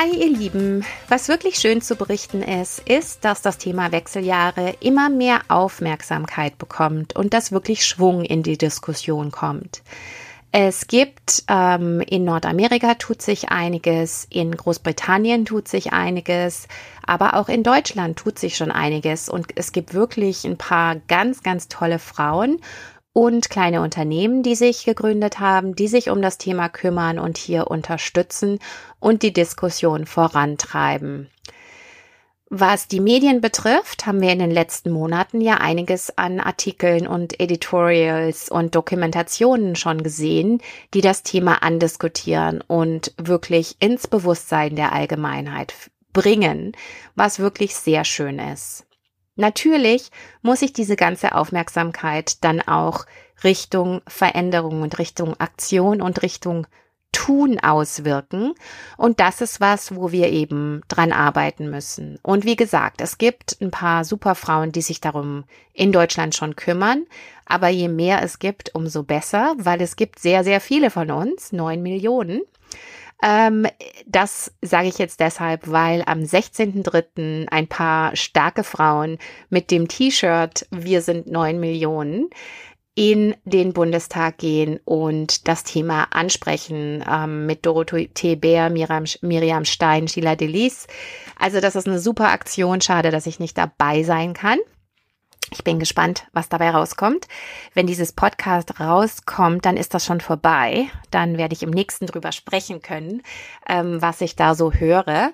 Hi 0.00 0.14
ihr 0.14 0.30
Lieben, 0.30 0.84
was 1.08 1.26
wirklich 1.26 1.56
schön 1.56 1.80
zu 1.80 1.96
berichten 1.96 2.40
ist, 2.40 2.78
ist, 2.88 3.24
dass 3.24 3.42
das 3.42 3.58
Thema 3.58 3.90
Wechseljahre 3.90 4.76
immer 4.78 5.08
mehr 5.08 5.40
Aufmerksamkeit 5.48 6.56
bekommt 6.56 7.16
und 7.16 7.34
dass 7.34 7.50
wirklich 7.50 7.84
Schwung 7.84 8.22
in 8.24 8.44
die 8.44 8.56
Diskussion 8.56 9.32
kommt. 9.32 9.82
Es 10.52 10.86
gibt 10.86 11.42
ähm, 11.48 12.00
in 12.00 12.24
Nordamerika 12.24 12.94
tut 12.94 13.22
sich 13.22 13.48
einiges, 13.48 14.28
in 14.30 14.56
Großbritannien 14.56 15.44
tut 15.44 15.66
sich 15.66 15.92
einiges, 15.92 16.68
aber 17.04 17.34
auch 17.34 17.48
in 17.48 17.64
Deutschland 17.64 18.16
tut 18.16 18.38
sich 18.38 18.56
schon 18.56 18.70
einiges. 18.70 19.28
Und 19.28 19.48
es 19.56 19.72
gibt 19.72 19.94
wirklich 19.94 20.44
ein 20.44 20.58
paar 20.58 20.94
ganz, 21.08 21.42
ganz 21.42 21.66
tolle 21.66 21.98
Frauen 21.98 22.60
und 23.18 23.50
kleine 23.50 23.82
Unternehmen, 23.82 24.44
die 24.44 24.54
sich 24.54 24.84
gegründet 24.84 25.40
haben, 25.40 25.74
die 25.74 25.88
sich 25.88 26.08
um 26.08 26.22
das 26.22 26.38
Thema 26.38 26.68
kümmern 26.68 27.18
und 27.18 27.36
hier 27.36 27.68
unterstützen 27.68 28.60
und 29.00 29.24
die 29.24 29.32
Diskussion 29.32 30.06
vorantreiben. 30.06 31.28
Was 32.48 32.86
die 32.86 33.00
Medien 33.00 33.40
betrifft, 33.40 34.06
haben 34.06 34.20
wir 34.20 34.30
in 34.30 34.38
den 34.38 34.52
letzten 34.52 34.92
Monaten 34.92 35.40
ja 35.40 35.54
einiges 35.54 36.16
an 36.16 36.38
Artikeln 36.38 37.08
und 37.08 37.40
Editorials 37.40 38.50
und 38.50 38.76
Dokumentationen 38.76 39.74
schon 39.74 40.04
gesehen, 40.04 40.62
die 40.94 41.00
das 41.00 41.24
Thema 41.24 41.64
andiskutieren 41.64 42.62
und 42.68 43.14
wirklich 43.16 43.74
ins 43.80 44.06
Bewusstsein 44.06 44.76
der 44.76 44.92
Allgemeinheit 44.92 45.74
bringen, 46.12 46.70
was 47.16 47.40
wirklich 47.40 47.74
sehr 47.74 48.04
schön 48.04 48.38
ist. 48.38 48.87
Natürlich 49.38 50.10
muss 50.42 50.62
ich 50.62 50.72
diese 50.72 50.96
ganze 50.96 51.36
Aufmerksamkeit 51.36 52.42
dann 52.42 52.60
auch 52.60 53.06
Richtung 53.44 54.02
Veränderung 54.08 54.82
und 54.82 54.98
Richtung 54.98 55.38
Aktion 55.38 56.02
und 56.02 56.22
Richtung 56.22 56.66
Tun 57.12 57.60
auswirken. 57.60 58.54
Und 58.96 59.20
das 59.20 59.40
ist 59.40 59.60
was, 59.60 59.94
wo 59.94 60.10
wir 60.10 60.28
eben 60.28 60.82
dran 60.88 61.12
arbeiten 61.12 61.70
müssen. 61.70 62.18
Und 62.22 62.44
wie 62.44 62.56
gesagt, 62.56 63.00
es 63.00 63.16
gibt 63.16 63.56
ein 63.60 63.70
paar 63.70 64.04
Superfrauen, 64.04 64.72
die 64.72 64.82
sich 64.82 65.00
darum 65.00 65.44
in 65.72 65.92
Deutschland 65.92 66.34
schon 66.34 66.56
kümmern. 66.56 67.06
Aber 67.46 67.68
je 67.68 67.88
mehr 67.88 68.22
es 68.22 68.40
gibt, 68.40 68.74
umso 68.74 69.04
besser, 69.04 69.54
weil 69.56 69.80
es 69.80 69.94
gibt 69.94 70.18
sehr, 70.18 70.42
sehr 70.42 70.60
viele 70.60 70.90
von 70.90 71.12
uns, 71.12 71.52
neun 71.52 71.80
Millionen. 71.80 72.42
Ähm, 73.22 73.66
das 74.06 74.52
sage 74.62 74.88
ich 74.88 74.98
jetzt 74.98 75.20
deshalb, 75.20 75.70
weil 75.70 76.02
am 76.06 76.20
16.03. 76.20 77.48
ein 77.50 77.66
paar 77.66 78.14
starke 78.14 78.62
Frauen 78.62 79.18
mit 79.50 79.70
dem 79.70 79.88
T-Shirt 79.88 80.66
Wir 80.70 81.02
sind 81.02 81.26
neun 81.26 81.58
Millionen 81.58 82.30
in 82.94 83.36
den 83.44 83.72
Bundestag 83.72 84.38
gehen 84.38 84.80
und 84.84 85.46
das 85.46 85.62
Thema 85.62 86.08
ansprechen 86.10 87.04
ähm, 87.08 87.46
mit 87.46 87.64
Dorothee 87.64 88.34
Bär, 88.34 88.70
Miriam, 88.70 89.04
Miriam 89.20 89.64
Stein, 89.64 90.08
Sheila 90.08 90.34
Delis. 90.34 90.88
Also 91.38 91.60
das 91.60 91.76
ist 91.76 91.86
eine 91.86 92.00
super 92.00 92.30
Aktion. 92.30 92.80
Schade, 92.80 93.12
dass 93.12 93.26
ich 93.26 93.38
nicht 93.38 93.56
dabei 93.56 94.02
sein 94.02 94.34
kann. 94.34 94.58
Ich 95.50 95.64
bin 95.64 95.78
gespannt, 95.78 96.26
was 96.32 96.48
dabei 96.48 96.70
rauskommt. 96.70 97.26
Wenn 97.74 97.86
dieses 97.86 98.12
Podcast 98.12 98.80
rauskommt, 98.80 99.64
dann 99.64 99.76
ist 99.76 99.94
das 99.94 100.04
schon 100.04 100.20
vorbei. 100.20 100.90
Dann 101.10 101.38
werde 101.38 101.54
ich 101.54 101.62
im 101.62 101.70
nächsten 101.70 102.06
drüber 102.06 102.32
sprechen 102.32 102.82
können, 102.82 103.22
ähm, 103.68 104.02
was 104.02 104.20
ich 104.20 104.36
da 104.36 104.54
so 104.54 104.72
höre. 104.72 105.32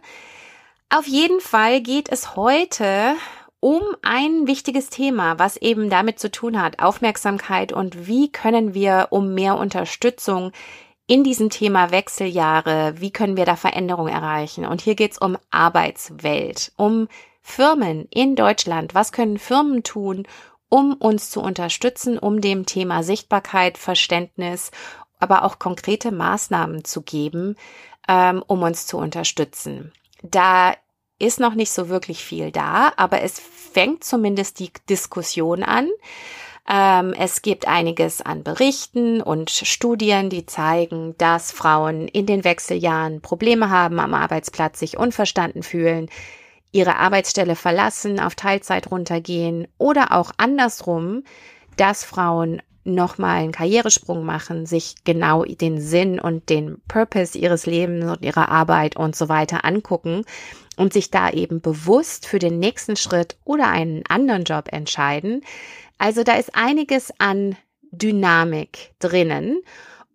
Auf 0.91 1.07
jeden 1.07 1.41
Fall 1.41 1.81
geht 1.81 2.09
es 2.09 2.37
heute 2.37 3.15
um 3.59 3.83
ein 4.03 4.47
wichtiges 4.47 4.91
Thema, 4.91 5.39
was 5.39 5.57
eben 5.57 5.89
damit 5.89 6.19
zu 6.19 6.31
tun 6.31 6.61
hat, 6.61 6.81
Aufmerksamkeit 6.81 7.73
und 7.73 8.07
wie 8.07 8.31
können 8.31 8.75
wir 8.75 9.09
um 9.11 9.33
mehr 9.33 9.57
Unterstützung 9.57 10.53
in 11.07 11.25
diesem 11.25 11.51
Thema 11.51 11.91
Wechseljahre, 11.91 12.95
wie 12.99 13.11
können 13.11 13.37
wir 13.37 13.45
da 13.45 13.57
Veränderungen 13.57 14.13
erreichen? 14.13 14.67
Und 14.67 14.81
hier 14.81 14.95
geht 14.95 15.13
es 15.13 15.19
um 15.19 15.37
Arbeitswelt, 15.51 16.73
um 16.77 17.09
Firmen 17.47 18.09
in 18.11 18.35
Deutschland, 18.37 18.95
was 18.95 19.13
können 19.13 19.39
Firmen 19.39 19.83
tun, 19.83 20.27
um 20.71 20.95
uns 20.95 21.31
zu 21.31 21.41
unterstützen, 21.41 22.19
um 22.19 22.41
dem 22.41 22.65
Thema 22.67 23.05
Sichtbarkeit, 23.05 23.79
Verständnis, 23.79 24.71
aber 25.21 25.45
auch 25.45 25.59
konkrete 25.59 26.11
Maßnahmen 26.11 26.85
zu 26.85 27.03
geben, 27.03 27.55
ähm, 28.09 28.43
um 28.47 28.63
uns 28.63 28.87
zu 28.87 28.97
unterstützen. 28.97 29.93
Da 30.23 30.73
ist 31.19 31.39
noch 31.39 31.55
nicht 31.55 31.71
so 31.71 31.91
wirklich 31.91 32.25
viel 32.25 32.51
da, 32.51 32.93
aber 32.97 33.21
es 33.21 33.39
fängt 33.39 34.03
zumindest 34.03 34.59
die 34.59 34.73
Diskussion 34.89 35.63
an. 35.63 35.91
Ähm, 36.69 37.13
es 37.13 37.43
gibt 37.43 37.69
einiges 37.69 38.23
an 38.23 38.43
Berichten 38.43 39.21
und 39.21 39.51
Studien, 39.51 40.31
die 40.31 40.47
zeigen, 40.47 41.15
dass 41.19 41.53
Frauen 41.53 42.09
in 42.09 42.25
den 42.25 42.43
Wechseljahren 42.43 43.21
Probleme 43.21 43.69
haben 43.69 44.01
am 44.01 44.15
Arbeitsplatz, 44.15 44.79
sich 44.79 44.97
unverstanden 44.97 45.63
fühlen, 45.63 46.09
ihre 46.75 46.97
Arbeitsstelle 46.97 47.55
verlassen, 47.55 48.19
auf 48.19 48.35
Teilzeit 48.35 48.91
runtergehen 48.91 49.69
oder 49.79 50.13
auch 50.13 50.33
andersrum, 50.37 51.23
dass 51.77 52.05
Frauen 52.05 52.61
nochmal 52.83 53.39
einen 53.39 53.53
Karrieresprung 53.53 54.25
machen, 54.25 54.67
sich 54.67 54.97
genau 55.05 55.45
den 55.45 55.81
Sinn 55.81 56.21
und 56.21 56.51
den 56.51 56.83
Purpose 56.87 57.39
ihres 57.39 57.65
Lebens 57.65 58.05
und 58.05 58.23
ihrer 58.23 58.49
Arbeit 58.51 58.97
und 58.97 59.17
so 59.17 59.29
weiter 59.29 59.65
angucken 59.65 60.25
und 60.77 60.93
sich 60.93 61.11
da 61.11 61.31
eben 61.31 61.61
bewusst 61.61 62.27
für 62.27 62.41
den 62.41 62.59
nächsten 62.59 62.97
Schritt 62.97 63.37
oder 63.45 63.69
einen 63.69 64.03
anderen 64.09 64.45
Job 64.45 64.69
entscheiden. 64.71 65.43
Also 65.97 66.25
da 66.25 66.35
ist 66.35 66.55
einiges 66.55 67.13
an 67.19 67.57
Dynamik 67.93 68.93
drinnen 68.99 69.61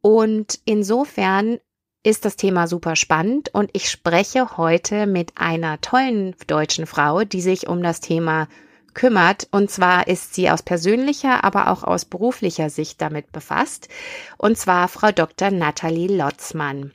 und 0.01 0.59
insofern 0.65 1.59
ist 2.03 2.25
das 2.25 2.35
Thema 2.35 2.67
super 2.67 2.95
spannend 2.95 3.49
und 3.53 3.69
ich 3.73 3.89
spreche 3.89 4.57
heute 4.57 5.05
mit 5.05 5.33
einer 5.35 5.81
tollen 5.81 6.35
deutschen 6.47 6.85
Frau, 6.85 7.23
die 7.23 7.41
sich 7.41 7.67
um 7.67 7.83
das 7.83 7.99
Thema 7.99 8.47
kümmert. 8.93 9.47
Und 9.51 9.69
zwar 9.69 10.07
ist 10.07 10.33
sie 10.33 10.49
aus 10.49 10.63
persönlicher, 10.63 11.43
aber 11.43 11.69
auch 11.69 11.83
aus 11.83 12.05
beruflicher 12.05 12.69
Sicht 12.69 13.01
damit 13.01 13.31
befasst. 13.31 13.89
Und 14.37 14.57
zwar 14.57 14.87
Frau 14.87 15.11
Dr. 15.11 15.51
Nathalie 15.51 16.15
Lotzmann. 16.15 16.93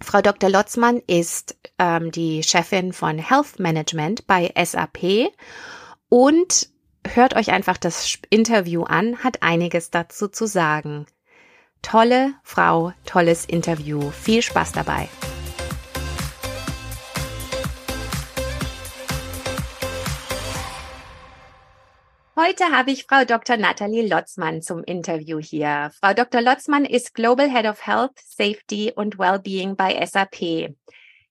Frau 0.00 0.20
Dr. 0.20 0.50
Lotzmann 0.50 1.00
ist 1.06 1.56
ähm, 1.78 2.10
die 2.10 2.42
Chefin 2.42 2.92
von 2.92 3.18
Health 3.18 3.58
Management 3.58 4.26
bei 4.26 4.52
SAP 4.62 5.30
und 6.08 6.68
hört 7.06 7.36
euch 7.36 7.52
einfach 7.52 7.76
das 7.76 8.18
Interview 8.30 8.82
an, 8.82 9.22
hat 9.22 9.42
einiges 9.42 9.90
dazu 9.90 10.28
zu 10.28 10.46
sagen. 10.46 11.06
Tolle 11.84 12.32
Frau, 12.42 12.92
tolles 13.04 13.44
Interview. 13.44 14.10
Viel 14.10 14.40
Spaß 14.40 14.72
dabei. 14.72 15.08
Heute 22.36 22.64
habe 22.72 22.90
ich 22.90 23.04
Frau 23.04 23.24
Dr. 23.24 23.58
Nathalie 23.58 24.08
Lotzmann 24.08 24.62
zum 24.62 24.82
Interview 24.82 25.38
hier. 25.38 25.90
Frau 26.00 26.14
Dr. 26.14 26.40
Lotzmann 26.40 26.86
ist 26.86 27.14
Global 27.14 27.48
Head 27.48 27.66
of 27.66 27.86
Health, 27.86 28.18
Safety 28.24 28.90
und 28.96 29.18
Wellbeing 29.18 29.76
bei 29.76 30.04
SAP. 30.04 30.74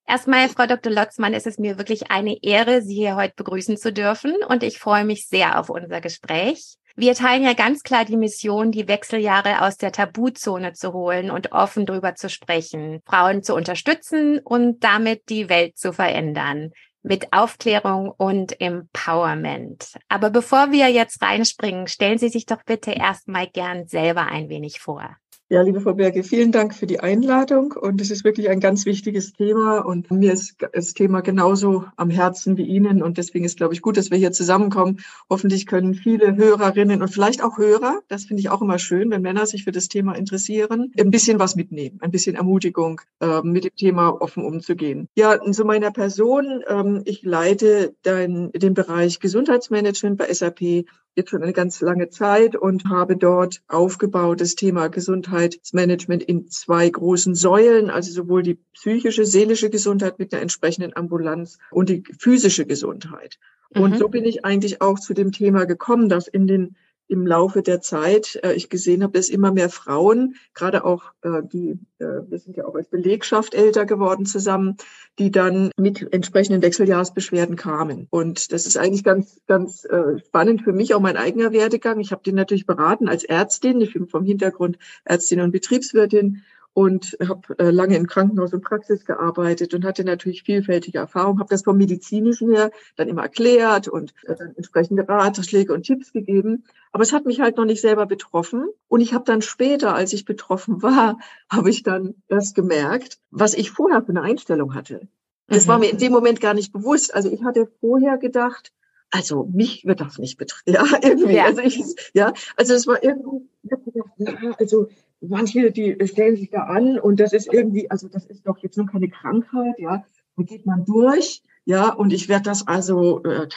Erstmal, 0.06 0.50
Frau 0.50 0.68
Dr. 0.68 0.92
Lotzmann, 0.92 1.34
ist 1.34 1.48
es 1.48 1.58
mir 1.58 1.78
wirklich 1.78 2.12
eine 2.12 2.38
Ehre, 2.44 2.82
Sie 2.84 2.96
hier 2.96 3.16
heute 3.16 3.34
begrüßen 3.36 3.76
zu 3.78 3.92
dürfen 3.92 4.36
und 4.48 4.62
ich 4.62 4.78
freue 4.78 5.04
mich 5.04 5.28
sehr 5.28 5.60
auf 5.60 5.70
unser 5.70 6.00
Gespräch. 6.00 6.78
Wir 6.96 7.16
teilen 7.16 7.44
ja 7.44 7.54
ganz 7.54 7.82
klar 7.82 8.06
die 8.06 8.18
Mission, 8.18 8.72
die 8.72 8.88
Wechseljahre 8.88 9.64
aus 9.64 9.78
der 9.78 9.92
Tabuzone 9.92 10.74
zu 10.74 10.94
holen 10.94 11.32
und 11.32 11.52
offen 11.52 11.88
drüber 11.88 12.14
zu 12.14 12.30
sprechen, 12.30 13.02
Frauen 13.08 13.42
zu 13.42 13.56
unterstützen 13.56 14.40
und 14.40 14.84
damit 14.84 15.28
die 15.30 15.50
Welt 15.50 15.76
zu 15.76 15.92
verändern 15.92 16.72
mit 17.02 17.34
Aufklärung 17.34 18.12
und 18.16 18.62
Empowerment. 18.62 19.94
Aber 20.08 20.30
bevor 20.30 20.72
wir 20.72 20.88
jetzt 20.90 21.22
reinspringen, 21.22 21.88
stellen 21.88 22.20
Sie 22.20 22.30
sich 22.30 22.46
doch 22.46 22.64
bitte 22.64 22.92
erstmal 22.92 23.48
gern 23.48 23.88
selber 23.88 24.28
ein 24.28 24.50
wenig 24.50 24.80
vor. 24.80 25.18
Ja, 25.50 25.62
liebe 25.62 25.82
Frau 25.82 25.94
Berge, 25.94 26.24
vielen 26.24 26.54
Dank 26.54 26.74
für 26.74 26.88
die 26.88 27.02
Einladung. 27.02 27.74
Und 27.74 28.00
es 28.00 28.10
ist 28.10 28.24
wirklich 28.24 28.50
ein 28.50 28.62
ganz 28.62 28.86
wichtiges 28.86 29.34
Thema. 29.34 29.80
Und 29.80 30.10
mir 30.10 30.32
ist 30.32 30.56
das 30.72 30.94
Thema 30.94 31.22
genauso 31.22 31.86
am 31.98 32.10
Herzen 32.10 32.56
wie 32.58 32.64
Ihnen. 32.64 33.04
Und 33.04 33.18
deswegen 33.18 33.44
ist, 33.44 33.58
glaube 33.58 33.74
ich, 33.74 33.82
gut, 33.82 33.98
dass 33.98 34.10
wir 34.10 34.18
hier 34.18 34.32
zusammenkommen. 34.32 35.02
Hoffentlich 35.30 35.68
können 35.68 35.96
viele 35.96 36.38
Hörerinnen 36.38 37.02
und 37.02 37.10
vielleicht 37.10 37.44
auch 37.44 37.58
Hörer, 37.58 38.00
das 38.08 38.24
finde 38.24 38.40
ich 38.40 38.50
auch 38.50 38.62
immer 38.62 38.80
schön, 38.80 39.12
wenn 39.12 39.22
Männer 39.22 39.46
sich 39.46 39.66
für 39.66 39.74
das 39.74 39.90
Thema 39.90 40.14
interessieren, 40.14 40.92
ein 40.98 41.12
bisschen 41.12 41.40
was 41.40 41.56
mitnehmen, 41.56 42.00
ein 42.02 42.12
bisschen 42.12 42.36
Ermutigung, 42.36 43.02
äh, 43.20 43.42
mit 43.44 43.66
dem 43.66 43.76
Thema 43.76 44.22
offen 44.22 44.46
umzugehen. 44.46 45.10
Ja, 45.16 45.40
zu 45.40 45.66
meiner 45.66 45.92
Person. 45.92 46.64
Ähm, 46.68 47.02
ich 47.04 47.22
leite 47.24 47.94
den 48.06 48.74
Bereich 48.74 49.20
Gesundheitsmanagement 49.20 50.18
bei 50.18 50.34
SAP 50.34 50.86
jetzt 51.16 51.30
schon 51.30 51.44
eine 51.44 51.54
ganz 51.54 51.82
lange 51.82 52.10
Zeit 52.10 52.56
und 52.56 52.86
habe 52.90 53.16
dort 53.16 53.62
aufgebaut 53.68 54.42
das 54.42 54.56
Thema 54.56 54.88
Gesundheitsmanagement 54.88 56.24
in 56.24 56.48
zwei 56.50 56.90
großen 56.90 57.36
Säulen, 57.36 57.90
also 57.90 58.12
sowohl 58.12 58.44
die 58.44 58.60
psychische, 58.74 59.26
seelische 59.26 59.70
Gesundheit 59.70 60.20
mit 60.20 60.34
einer 60.34 60.42
entsprechenden 60.42 60.96
Ambulanz 60.96 61.60
und 61.72 61.90
die 61.90 62.04
physische 62.20 62.66
Gesundheit. 62.66 63.38
Und 63.76 63.92
mhm. 63.92 63.98
so 63.98 64.10
bin 64.10 64.26
ich 64.26 64.46
eigentlich 64.46 64.82
auch 64.82 65.00
zu 65.00 65.14
dem 65.14 65.32
Thema 65.32 65.66
gekommen, 65.66 66.10
dass 66.10 66.28
in 66.28 66.48
den 66.48 66.76
im 67.08 67.28
Laufe 67.28 67.62
der 67.62 67.82
Zeit 67.82 68.40
äh, 68.44 68.54
ich 68.54 68.70
gesehen 68.70 69.04
habe, 69.04 69.14
dass 69.14 69.30
immer 69.30 69.52
mehr 69.52 69.70
Frauen, 69.70 70.36
gerade 70.54 70.86
auch 70.86 71.14
äh, 71.22 71.42
die, 71.44 71.80
äh, 72.00 72.22
wir 72.28 72.40
sind 72.40 72.58
ja 72.58 72.66
auch 72.66 72.76
als 72.76 72.88
Belegschaft 72.88 73.54
älter 73.54 73.86
geworden 73.86 74.26
zusammen, 74.26 74.78
die 75.20 75.32
dann 75.32 75.72
mit 75.78 76.14
entsprechenden 76.14 76.62
Wechseljahresbeschwerden 76.62 77.56
kamen. 77.56 78.08
Und 78.10 78.52
das 78.52 78.66
ist 78.66 78.78
eigentlich 78.78 79.04
ganz, 79.04 79.42
ganz 79.48 79.86
äh, 79.86 80.20
spannend 80.20 80.64
für 80.64 80.74
mich, 80.74 80.94
auch 80.94 81.02
mein 81.02 81.18
eigener 81.18 81.52
Werdegang. 81.52 82.00
Ich 82.00 82.12
habe 82.12 82.24
den 82.24 82.36
natürlich 82.36 82.66
beraten 82.66 83.08
als 83.08 83.24
Ärztin. 83.24 83.82
Ich 83.82 83.94
bin 83.94 84.08
vom 84.08 84.26
Hintergrund 84.26 84.78
Ärztin 85.06 85.42
und 85.42 85.52
Betriebswirtin 85.52 86.44
und 86.74 87.18
habe 87.28 87.58
äh, 87.60 87.70
lange 87.70 87.96
im 87.96 88.08
Krankenhaus 88.08 88.54
und 88.54 88.64
Praxis 88.64 89.06
gearbeitet 89.06 89.74
und 89.74 89.86
hatte 89.86 90.04
natürlich 90.04 90.44
vielfältige 90.44 90.98
Erfahrungen, 90.98 91.40
habe 91.40 91.50
das 91.50 91.64
vom 91.64 91.78
medizinischen 91.78 92.52
her 92.52 92.72
dann 92.96 93.08
immer 93.08 93.24
erklärt 93.24 93.88
und 93.88 94.14
äh, 94.24 94.36
dann 94.36 94.56
entsprechende 94.56 95.08
Ratschläge 95.08 95.74
und 95.74 95.84
Tipps 95.84 96.12
gegeben. 96.12 96.64
Aber 96.92 97.04
es 97.04 97.14
hat 97.14 97.26
mich 97.26 97.40
halt 97.40 97.58
noch 97.58 97.66
nicht 97.66 97.82
selber 97.82 98.06
betroffen. 98.06 98.68
Und 98.88 99.02
ich 99.02 99.14
habe 99.14 99.24
dann 99.26 99.42
später, 99.42 99.94
als 99.94 100.14
ich 100.14 100.26
betroffen 100.26 100.82
war, 100.82 101.20
habe 101.50 101.70
ich 101.70 101.84
dann 101.84 102.16
erst 102.28 102.56
gemerkt, 102.56 103.20
was 103.30 103.54
ich 103.54 103.72
vorher 103.72 104.02
für 104.02 104.10
eine 104.10 104.22
Einstellung 104.22 104.74
hatte. 104.74 105.08
Das 105.48 105.66
mhm. 105.66 105.70
war 105.70 105.80
mir 105.80 105.92
in 105.92 105.98
dem 105.98 106.12
Moment 106.12 106.42
gar 106.42 106.54
nicht 106.54 106.74
bewusst. 106.74 107.14
Also 107.14 107.32
ich 107.32 107.44
hatte 107.44 107.70
vorher 107.82 108.18
gedacht, 108.18 108.72
also 109.12 109.48
mich 109.54 109.86
wird 109.86 110.02
das 110.02 110.18
nicht 110.18 110.38
betreffen. 110.38 110.64
Ja, 110.74 110.86
irgendwie. 111.04 111.36
Ja. 111.36 111.46
Also 111.46 111.62
ich, 111.62 111.84
ja, 112.14 112.34
also 112.58 112.74
es 112.74 112.88
war 112.88 113.04
irgendwie, 113.04 113.48
ich 113.62 113.72
habe 113.72 113.84
gedacht, 113.84 114.10
ja, 114.18 114.52
also 114.58 114.88
manche, 115.28 115.72
die 115.72 115.98
stellen 116.06 116.36
sich 116.36 116.50
da 116.50 116.64
an 116.64 117.00
und 117.00 117.20
das 117.20 117.34
ist 117.34 117.52
irgendwie, 117.52 117.90
also 117.90 118.08
das 118.08 118.26
ist 118.26 118.48
doch 118.48 118.58
jetzt 118.60 118.78
nur 118.78 118.88
keine 118.88 119.10
Krankheit, 119.10 119.80
ja, 119.80 120.06
da 120.36 120.44
geht 120.44 120.66
man 120.66 120.86
durch, 120.86 121.42
ja, 121.66 121.94
und 121.94 122.12
ich 122.12 122.30
werde 122.30 122.44
das 122.44 122.68
also 122.68 123.24
äh, 123.24 123.48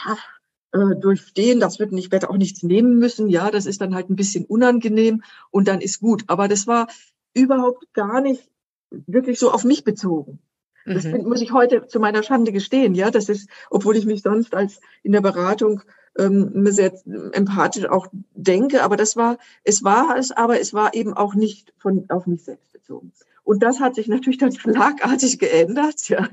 äh, 0.71 0.95
durchstehen, 0.99 1.59
das 1.59 1.79
wird 1.79 1.91
nicht, 1.91 2.11
werde 2.11 2.29
auch 2.29 2.37
nichts 2.37 2.63
nehmen 2.63 2.97
müssen, 2.99 3.29
ja, 3.29 3.51
das 3.51 3.65
ist 3.65 3.81
dann 3.81 3.95
halt 3.95 4.09
ein 4.09 4.15
bisschen 4.15 4.45
unangenehm 4.45 5.23
und 5.51 5.67
dann 5.67 5.81
ist 5.81 5.99
gut. 5.99 6.23
Aber 6.27 6.47
das 6.47 6.67
war 6.67 6.87
überhaupt 7.33 7.93
gar 7.93 8.21
nicht 8.21 8.49
wirklich 8.89 9.39
so 9.39 9.51
auf 9.51 9.63
mich 9.63 9.83
bezogen. 9.83 10.39
Das 10.85 11.03
mhm. 11.03 11.23
muss 11.23 11.41
ich 11.41 11.51
heute 11.51 11.87
zu 11.87 11.99
meiner 11.99 12.23
Schande 12.23 12.53
gestehen, 12.53 12.95
ja. 12.95 13.11
Das 13.11 13.27
ist, 13.27 13.49
obwohl 13.69 13.97
ich 13.97 14.05
mich 14.05 14.21
sonst 14.21 14.55
als 14.55 14.79
in 15.03 15.11
der 15.11 15.21
Beratung 15.21 15.81
ähm, 16.17 16.65
sehr 16.71 16.93
empathisch 17.05 17.85
auch 17.85 18.07
denke, 18.33 18.83
aber 18.83 18.97
das 18.97 19.15
war, 19.15 19.37
es 19.63 19.83
war 19.83 20.17
es, 20.17 20.31
aber 20.31 20.59
es 20.59 20.73
war 20.73 20.93
eben 20.93 21.13
auch 21.13 21.35
nicht 21.35 21.73
von 21.77 22.05
auf 22.09 22.27
mich 22.27 22.43
selbst 22.43 22.73
bezogen. 22.73 23.11
Und 23.43 23.63
das 23.63 23.79
hat 23.79 23.95
sich 23.95 24.07
natürlich 24.07 24.39
dann 24.39 24.51
schlagartig 24.51 25.39
geändert, 25.39 26.09
ja. 26.09 26.27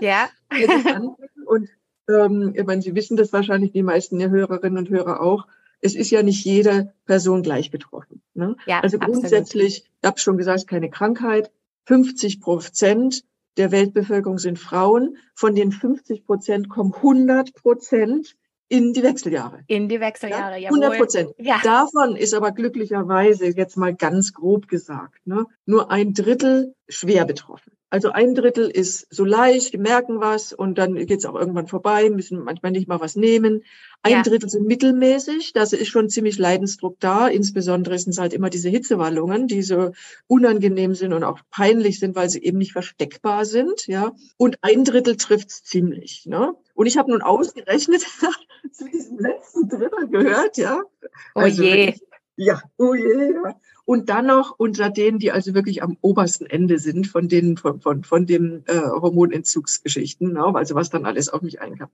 Ja. 0.00 0.28
und 1.46 1.68
ähm, 2.08 2.52
ich 2.54 2.66
meine, 2.66 2.82
Sie 2.82 2.94
wissen 2.94 3.16
das 3.16 3.32
wahrscheinlich, 3.32 3.72
die 3.72 3.82
meisten 3.82 4.18
der 4.18 4.30
Hörerinnen 4.30 4.78
und 4.78 4.90
Hörer 4.90 5.20
auch. 5.20 5.46
Es 5.80 5.94
ist 5.94 6.10
ja 6.10 6.22
nicht 6.22 6.44
jede 6.44 6.92
Person 7.06 7.42
gleich 7.42 7.70
betroffen. 7.70 8.20
Ne? 8.34 8.56
Ja, 8.66 8.80
also 8.80 8.98
grundsätzlich, 8.98 9.76
absolut. 9.76 9.98
ich 10.02 10.06
habe 10.06 10.18
schon 10.18 10.36
gesagt, 10.36 10.66
keine 10.66 10.90
Krankheit. 10.90 11.52
50 11.86 12.40
Prozent 12.40 13.24
der 13.56 13.70
Weltbevölkerung 13.70 14.38
sind 14.38 14.58
Frauen. 14.58 15.16
Von 15.34 15.54
den 15.54 15.72
50 15.72 16.26
Prozent 16.26 16.68
kommen 16.68 16.92
100 16.92 17.54
Prozent 17.54 18.36
in 18.68 18.92
die 18.92 19.02
Wechseljahre. 19.02 19.64
In 19.66 19.88
die 19.88 20.00
Wechseljahre, 20.00 20.58
ja. 20.58 20.68
100 20.68 20.98
Prozent. 20.98 21.30
Ja. 21.38 21.60
Davon 21.62 22.16
ist 22.16 22.34
aber 22.34 22.52
glücklicherweise, 22.52 23.46
jetzt 23.46 23.76
mal 23.76 23.94
ganz 23.94 24.32
grob 24.34 24.68
gesagt, 24.68 25.26
ne, 25.26 25.46
nur 25.64 25.90
ein 25.90 26.12
Drittel 26.12 26.74
schwer 26.88 27.24
betroffen. 27.24 27.72
Also 27.90 28.10
ein 28.10 28.34
Drittel 28.34 28.68
ist 28.68 29.06
so 29.08 29.24
leicht, 29.24 29.72
die 29.72 29.78
merken 29.78 30.20
was 30.20 30.52
und 30.52 30.76
dann 30.76 30.94
geht's 31.06 31.24
auch 31.24 31.34
irgendwann 31.34 31.68
vorbei, 31.68 32.10
müssen 32.10 32.44
manchmal 32.44 32.72
nicht 32.72 32.86
mal 32.86 33.00
was 33.00 33.16
nehmen. 33.16 33.64
Ein 34.02 34.12
ja. 34.12 34.22
Drittel 34.22 34.50
sind 34.50 34.66
mittelmäßig, 34.66 35.54
das 35.54 35.72
ist 35.72 35.88
schon 35.88 36.10
ziemlich 36.10 36.36
Leidensdruck 36.36 37.00
da. 37.00 37.28
Insbesondere 37.28 37.98
sind 37.98 38.10
es 38.10 38.18
halt 38.18 38.34
immer 38.34 38.50
diese 38.50 38.68
Hitzewallungen, 38.68 39.46
die 39.46 39.62
so 39.62 39.92
unangenehm 40.26 40.94
sind 40.94 41.14
und 41.14 41.24
auch 41.24 41.40
peinlich 41.50 41.98
sind, 41.98 42.14
weil 42.14 42.28
sie 42.28 42.42
eben 42.42 42.58
nicht 42.58 42.72
versteckbar 42.72 43.46
sind. 43.46 43.86
Ja, 43.86 44.12
und 44.36 44.58
ein 44.60 44.84
Drittel 44.84 45.16
trifft's 45.16 45.62
ziemlich. 45.62 46.26
Ne? 46.26 46.52
Und 46.74 46.86
ich 46.86 46.98
habe 46.98 47.10
nun 47.10 47.22
ausgerechnet, 47.22 48.04
zu 48.70 48.88
diesem 48.88 49.18
letzten 49.18 49.68
Drittel 49.68 50.08
gehört, 50.08 50.56
ja. 50.56 50.82
Oh 51.34 51.40
also 51.40 51.62
je. 51.62 51.86
Wirklich, 51.86 52.02
ja, 52.36 52.62
oh 52.76 52.94
je. 52.94 53.32
Ja 53.32 53.54
und 53.88 54.10
dann 54.10 54.26
noch 54.26 54.54
unter 54.58 54.90
denen, 54.90 55.18
die 55.18 55.32
also 55.32 55.54
wirklich 55.54 55.82
am 55.82 55.96
obersten 56.02 56.44
Ende 56.44 56.78
sind 56.78 57.06
von 57.06 57.26
denen 57.26 57.56
von 57.56 57.80
von 57.80 58.04
von 58.04 58.26
dem 58.26 58.62
äh, 58.66 58.80
Hormonentzugsgeschichten, 58.80 60.34
ne? 60.34 60.44
also 60.44 60.74
was 60.74 60.90
dann 60.90 61.06
alles 61.06 61.30
auf 61.30 61.40
mich 61.40 61.62
einkam. 61.62 61.88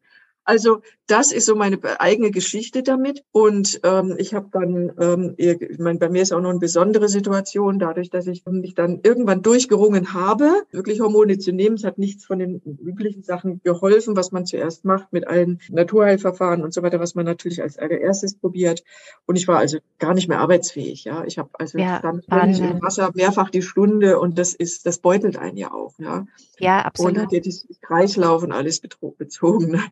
Also 0.44 0.82
das 1.06 1.32
ist 1.32 1.46
so 1.46 1.54
meine 1.54 1.78
eigene 2.00 2.30
Geschichte 2.30 2.82
damit. 2.82 3.24
Und 3.30 3.80
ähm, 3.82 4.14
ich 4.18 4.32
habe 4.34 4.48
dann, 4.52 4.92
ähm, 4.98 5.34
ich 5.36 5.78
meine, 5.78 5.98
bei 5.98 6.08
mir 6.08 6.22
ist 6.22 6.32
auch 6.32 6.40
noch 6.40 6.50
eine 6.50 6.58
besondere 6.58 7.08
Situation, 7.08 7.78
dadurch, 7.78 8.10
dass 8.10 8.26
ich 8.26 8.44
mich 8.46 8.74
dann 8.74 9.00
irgendwann 9.02 9.42
durchgerungen 9.42 10.14
habe, 10.14 10.50
wirklich 10.70 11.00
Hormone 11.00 11.38
zu 11.38 11.52
nehmen. 11.52 11.76
Es 11.76 11.84
hat 11.84 11.98
nichts 11.98 12.24
von 12.24 12.38
den 12.38 12.62
üblichen 12.64 13.22
Sachen 13.22 13.60
geholfen, 13.62 14.16
was 14.16 14.32
man 14.32 14.46
zuerst 14.46 14.84
macht 14.84 15.12
mit 15.12 15.26
allen 15.26 15.60
Naturheilverfahren 15.68 16.62
und 16.62 16.72
so 16.72 16.82
weiter, 16.82 17.00
was 17.00 17.14
man 17.14 17.26
natürlich 17.26 17.62
als 17.62 17.78
allererstes 17.78 18.36
probiert. 18.36 18.82
Und 19.26 19.36
ich 19.36 19.46
war 19.46 19.58
also 19.58 19.78
gar 19.98 20.14
nicht 20.14 20.28
mehr 20.28 20.40
arbeitsfähig. 20.40 21.04
Ja, 21.04 21.24
ich 21.24 21.38
habe 21.38 21.50
also 21.54 21.78
ja, 21.78 22.00
dann 22.00 22.22
im 22.54 22.82
Wasser 22.82 23.10
mehrfach 23.14 23.50
die 23.50 23.62
Stunde 23.62 24.18
und 24.18 24.38
das 24.38 24.54
ist, 24.54 24.86
das 24.86 24.98
beutelt 24.98 25.36
einen 25.36 25.58
ja 25.58 25.72
auch. 25.72 25.94
Ja, 25.98 26.26
ja 26.58 26.80
absolut. 26.80 27.12
Und 27.12 27.22
hat 27.22 27.32
ja 27.32 27.40
dieses 27.40 27.66
Kreislauf 27.82 28.42
und 28.42 28.52
alles 28.52 28.80
bezogen. 28.80 29.72
Ne? 29.72 29.82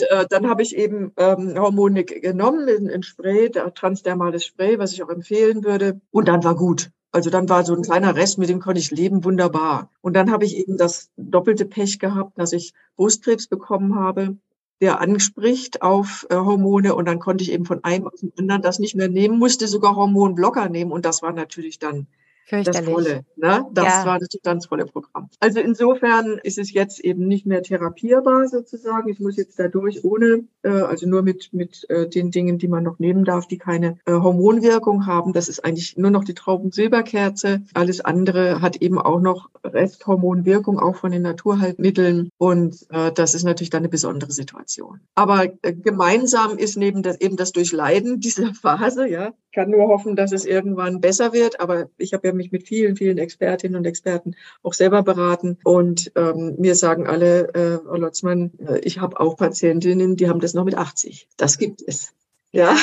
Und 0.00 0.10
äh, 0.10 0.26
dann 0.28 0.48
habe 0.48 0.62
ich 0.62 0.76
eben 0.76 1.12
ähm, 1.16 1.54
Hormone 1.58 2.04
genommen, 2.04 2.68
in, 2.68 2.88
in 2.88 3.02
Spray, 3.02 3.50
transdermales 3.50 4.44
Spray, 4.44 4.78
was 4.78 4.92
ich 4.92 5.02
auch 5.02 5.08
empfehlen 5.08 5.64
würde. 5.64 6.00
Und 6.10 6.28
dann 6.28 6.44
war 6.44 6.54
gut. 6.54 6.90
Also 7.12 7.28
dann 7.28 7.48
war 7.48 7.64
so 7.64 7.74
ein 7.74 7.82
kleiner 7.82 8.14
Rest, 8.14 8.38
mit 8.38 8.48
dem 8.48 8.60
konnte 8.60 8.80
ich 8.80 8.90
leben, 8.90 9.24
wunderbar. 9.24 9.90
Und 10.00 10.14
dann 10.14 10.30
habe 10.30 10.44
ich 10.44 10.56
eben 10.56 10.76
das 10.76 11.10
doppelte 11.16 11.66
Pech 11.66 11.98
gehabt, 11.98 12.38
dass 12.38 12.52
ich 12.52 12.72
Brustkrebs 12.96 13.48
bekommen 13.48 13.96
habe, 13.96 14.36
der 14.80 15.00
anspricht 15.00 15.82
auf 15.82 16.26
äh, 16.30 16.36
Hormone. 16.36 16.94
Und 16.94 17.06
dann 17.06 17.18
konnte 17.18 17.42
ich 17.42 17.52
eben 17.52 17.66
von 17.66 17.82
einem 17.84 18.06
auf 18.06 18.20
den 18.20 18.32
anderen 18.38 18.62
das 18.62 18.78
nicht 18.78 18.94
mehr 18.94 19.08
nehmen, 19.08 19.38
musste 19.38 19.66
sogar 19.66 19.96
Hormonblocker 19.96 20.68
nehmen. 20.68 20.92
Und 20.92 21.04
das 21.04 21.20
war 21.20 21.32
natürlich 21.32 21.78
dann 21.78 22.06
das 22.50 22.80
volle, 22.80 23.24
ne? 23.36 23.66
Das 23.72 23.84
ja. 23.84 24.06
war 24.06 24.18
das 24.18 24.28
ganz 24.42 24.66
volle 24.66 24.86
Programm. 24.86 25.28
Also 25.40 25.60
insofern 25.60 26.38
ist 26.42 26.58
es 26.58 26.72
jetzt 26.72 27.00
eben 27.00 27.26
nicht 27.28 27.46
mehr 27.46 27.62
therapierbar 27.62 28.48
sozusagen. 28.48 29.08
Ich 29.08 29.20
muss 29.20 29.36
jetzt 29.36 29.58
dadurch 29.58 30.04
ohne, 30.04 30.44
äh, 30.62 30.68
also 30.68 31.08
nur 31.08 31.22
mit 31.22 31.52
mit 31.52 31.88
äh, 31.88 32.08
den 32.08 32.30
Dingen, 32.30 32.58
die 32.58 32.68
man 32.68 32.84
noch 32.84 32.98
nehmen 32.98 33.24
darf, 33.24 33.46
die 33.46 33.58
keine 33.58 33.98
äh, 34.06 34.12
Hormonwirkung 34.12 35.06
haben. 35.06 35.32
Das 35.32 35.48
ist 35.48 35.64
eigentlich 35.64 35.96
nur 35.96 36.10
noch 36.10 36.24
die 36.24 36.34
Traubensilberkerze. 36.34 37.62
Alles 37.74 38.00
andere 38.00 38.60
hat 38.60 38.76
eben 38.76 38.98
auch 38.98 39.20
noch 39.20 39.50
Resthormonwirkung, 39.64 40.78
auch 40.78 40.96
von 40.96 41.12
den 41.12 41.22
Naturheilmitteln. 41.22 42.30
Und 42.38 42.86
äh, 42.90 43.12
das 43.12 43.34
ist 43.34 43.44
natürlich 43.44 43.70
dann 43.70 43.80
eine 43.80 43.88
besondere 43.88 44.32
Situation. 44.32 45.00
Aber 45.14 45.44
äh, 45.62 45.72
gemeinsam 45.72 46.58
ist 46.58 46.76
neben 46.76 47.02
das 47.02 47.20
eben 47.20 47.36
das 47.36 47.52
Durchleiden 47.52 48.20
dieser 48.20 48.54
Phase, 48.60 49.08
ja, 49.08 49.32
kann 49.52 49.70
nur 49.70 49.88
hoffen, 49.88 50.16
dass 50.16 50.32
es 50.32 50.44
irgendwann 50.44 51.00
besser 51.00 51.32
wird. 51.32 51.60
Aber 51.60 51.88
ich 51.98 52.12
habe 52.12 52.28
ja 52.28 52.34
mich 52.34 52.52
mit 52.52 52.66
vielen, 52.66 52.96
vielen 52.96 53.18
Expertinnen 53.18 53.76
und 53.76 53.86
Experten 53.86 54.34
auch 54.62 54.74
selber 54.74 55.02
beraten. 55.02 55.58
Und 55.64 56.12
ähm, 56.16 56.54
mir 56.58 56.74
sagen 56.74 57.06
alle, 57.06 57.54
äh, 57.54 57.78
Frau 57.78 57.96
Lotzmann, 57.96 58.52
äh, 58.66 58.78
ich 58.80 59.00
habe 59.00 59.18
auch 59.20 59.36
Patientinnen, 59.36 60.16
die 60.16 60.28
haben 60.28 60.40
das 60.40 60.54
noch 60.54 60.64
mit 60.64 60.76
80. 60.76 61.28
Das 61.36 61.58
gibt 61.58 61.82
es. 61.86 62.12
Ja. 62.52 62.76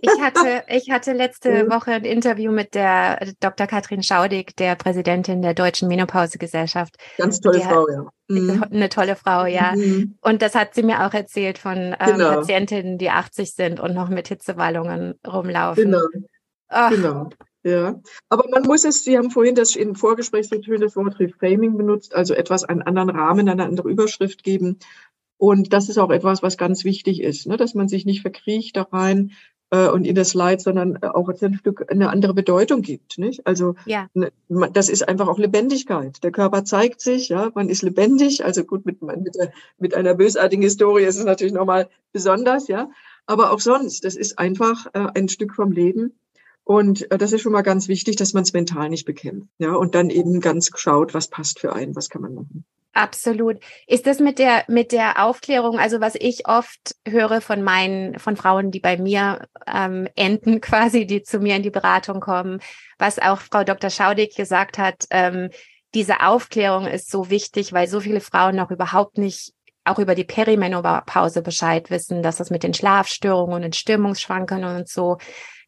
Ich 0.00 0.20
hatte, 0.20 0.64
ich 0.68 0.90
hatte 0.90 1.12
letzte 1.12 1.68
Woche 1.70 1.92
ein 1.92 2.04
Interview 2.04 2.52
mit 2.52 2.74
der 2.74 3.32
Dr. 3.40 3.66
Katrin 3.66 4.02
Schaudig, 4.02 4.56
der 4.56 4.74
Präsidentin 4.74 5.42
der 5.42 5.54
Deutschen 5.54 5.88
Menopausegesellschaft. 5.88 6.96
Ganz 7.18 7.40
tolle 7.40 7.60
Frau, 7.60 7.88
ja. 7.88 8.06
Mhm. 8.28 8.64
Eine 8.70 8.88
tolle 8.88 9.16
Frau, 9.16 9.46
ja. 9.46 9.74
Mhm. 9.74 10.16
Und 10.20 10.42
das 10.42 10.54
hat 10.54 10.74
sie 10.74 10.82
mir 10.82 11.06
auch 11.06 11.14
erzählt 11.14 11.58
von 11.58 11.76
ähm, 11.76 11.96
genau. 11.98 12.34
Patientinnen, 12.36 12.98
die 12.98 13.10
80 13.10 13.52
sind 13.52 13.80
und 13.80 13.94
noch 13.94 14.08
mit 14.08 14.28
Hitzewallungen 14.28 15.14
rumlaufen. 15.26 15.84
Genau. 15.84 16.06
Genau. 16.90 17.30
Ja, 17.62 18.00
aber 18.28 18.48
man 18.48 18.62
muss 18.62 18.84
es, 18.84 19.02
Sie 19.02 19.18
haben 19.18 19.32
vorhin 19.32 19.56
das 19.56 19.74
im 19.74 19.96
Vorgespräch 19.96 20.48
so 20.48 20.62
schön 20.62 20.80
das 20.80 20.94
Wort 20.94 21.18
Reframing 21.18 21.76
benutzt, 21.76 22.14
also 22.14 22.32
etwas 22.32 22.62
einen 22.62 22.82
anderen 22.82 23.10
Rahmen, 23.10 23.48
eine 23.48 23.64
andere 23.64 23.90
Überschrift 23.90 24.44
geben. 24.44 24.78
Und 25.36 25.72
das 25.72 25.88
ist 25.88 25.98
auch 25.98 26.10
etwas, 26.10 26.44
was 26.44 26.56
ganz 26.58 26.84
wichtig 26.84 27.20
ist, 27.20 27.46
ne? 27.46 27.56
dass 27.56 27.74
man 27.74 27.88
sich 27.88 28.06
nicht 28.06 28.22
verkriecht 28.22 28.76
da 28.76 28.82
rein 28.82 29.32
äh, 29.70 29.88
und 29.88 30.06
in 30.06 30.14
das 30.14 30.34
Leid, 30.34 30.60
sondern 30.60 31.02
auch 31.02 31.28
ein 31.28 31.54
Stück 31.54 31.90
eine 31.90 32.10
andere 32.10 32.34
Bedeutung 32.34 32.82
gibt. 32.82 33.18
Nicht? 33.18 33.46
Also 33.46 33.74
ja. 33.84 34.08
ne, 34.14 34.30
das 34.72 34.88
ist 34.88 35.08
einfach 35.08 35.28
auch 35.28 35.38
Lebendigkeit. 35.38 36.22
Der 36.22 36.30
Körper 36.30 36.64
zeigt 36.64 37.00
sich, 37.00 37.28
ja, 37.28 37.50
man 37.54 37.68
ist 37.68 37.82
lebendig. 37.82 38.44
Also 38.44 38.64
gut, 38.64 38.86
mit, 38.86 39.02
mit, 39.02 39.36
mit 39.78 39.94
einer 39.94 40.14
bösartigen 40.14 40.62
Historie 40.62 41.04
ist 41.04 41.18
es 41.18 41.24
natürlich 41.24 41.54
nochmal 41.54 41.88
besonders, 42.12 42.68
ja. 42.68 42.88
Aber 43.26 43.50
auch 43.52 43.60
sonst, 43.60 44.04
das 44.04 44.14
ist 44.14 44.38
einfach 44.38 44.86
äh, 44.92 45.06
ein 45.14 45.28
Stück 45.28 45.54
vom 45.54 45.72
Leben. 45.72 46.12
Und 46.66 47.08
äh, 47.12 47.16
das 47.16 47.30
ist 47.30 47.42
schon 47.42 47.52
mal 47.52 47.62
ganz 47.62 47.86
wichtig, 47.86 48.16
dass 48.16 48.32
man 48.32 48.42
es 48.42 48.52
mental 48.52 48.88
nicht 48.88 49.06
bekämpft. 49.06 49.48
Ja, 49.58 49.74
und 49.74 49.94
dann 49.94 50.10
eben 50.10 50.40
ganz 50.40 50.70
schaut, 50.74 51.14
was 51.14 51.28
passt 51.28 51.60
für 51.60 51.72
einen, 51.72 51.94
was 51.94 52.10
kann 52.10 52.22
man 52.22 52.34
machen. 52.34 52.64
Absolut. 52.92 53.60
Ist 53.86 54.06
das 54.06 54.18
mit 54.18 54.40
der, 54.40 54.64
mit 54.66 54.90
der 54.90 55.24
Aufklärung, 55.24 55.78
also 55.78 56.00
was 56.00 56.16
ich 56.16 56.48
oft 56.48 56.96
höre 57.06 57.40
von 57.40 57.62
meinen, 57.62 58.18
von 58.18 58.36
Frauen, 58.36 58.72
die 58.72 58.80
bei 58.80 58.96
mir 58.96 59.46
ähm, 59.72 60.08
enden 60.16 60.60
quasi, 60.60 61.06
die 61.06 61.22
zu 61.22 61.38
mir 61.38 61.54
in 61.54 61.62
die 61.62 61.70
Beratung 61.70 62.18
kommen, 62.18 62.58
was 62.98 63.20
auch 63.20 63.40
Frau 63.40 63.62
Dr. 63.62 63.90
Schaudig 63.90 64.34
gesagt 64.34 64.76
hat, 64.76 65.04
ähm, 65.10 65.50
diese 65.94 66.20
Aufklärung 66.20 66.88
ist 66.88 67.10
so 67.12 67.30
wichtig, 67.30 67.72
weil 67.72 67.86
so 67.86 68.00
viele 68.00 68.20
Frauen 68.20 68.56
noch 68.56 68.72
überhaupt 68.72 69.18
nicht 69.18 69.52
auch 69.84 70.00
über 70.00 70.16
die 70.16 70.24
Perimenopause 70.24 71.42
Bescheid 71.42 71.90
wissen, 71.90 72.22
dass 72.24 72.38
das 72.38 72.50
mit 72.50 72.64
den 72.64 72.74
Schlafstörungen 72.74 73.62
und 73.62 73.76
Stimmungsschwankungen 73.76 74.74
und 74.74 74.88
so 74.88 75.18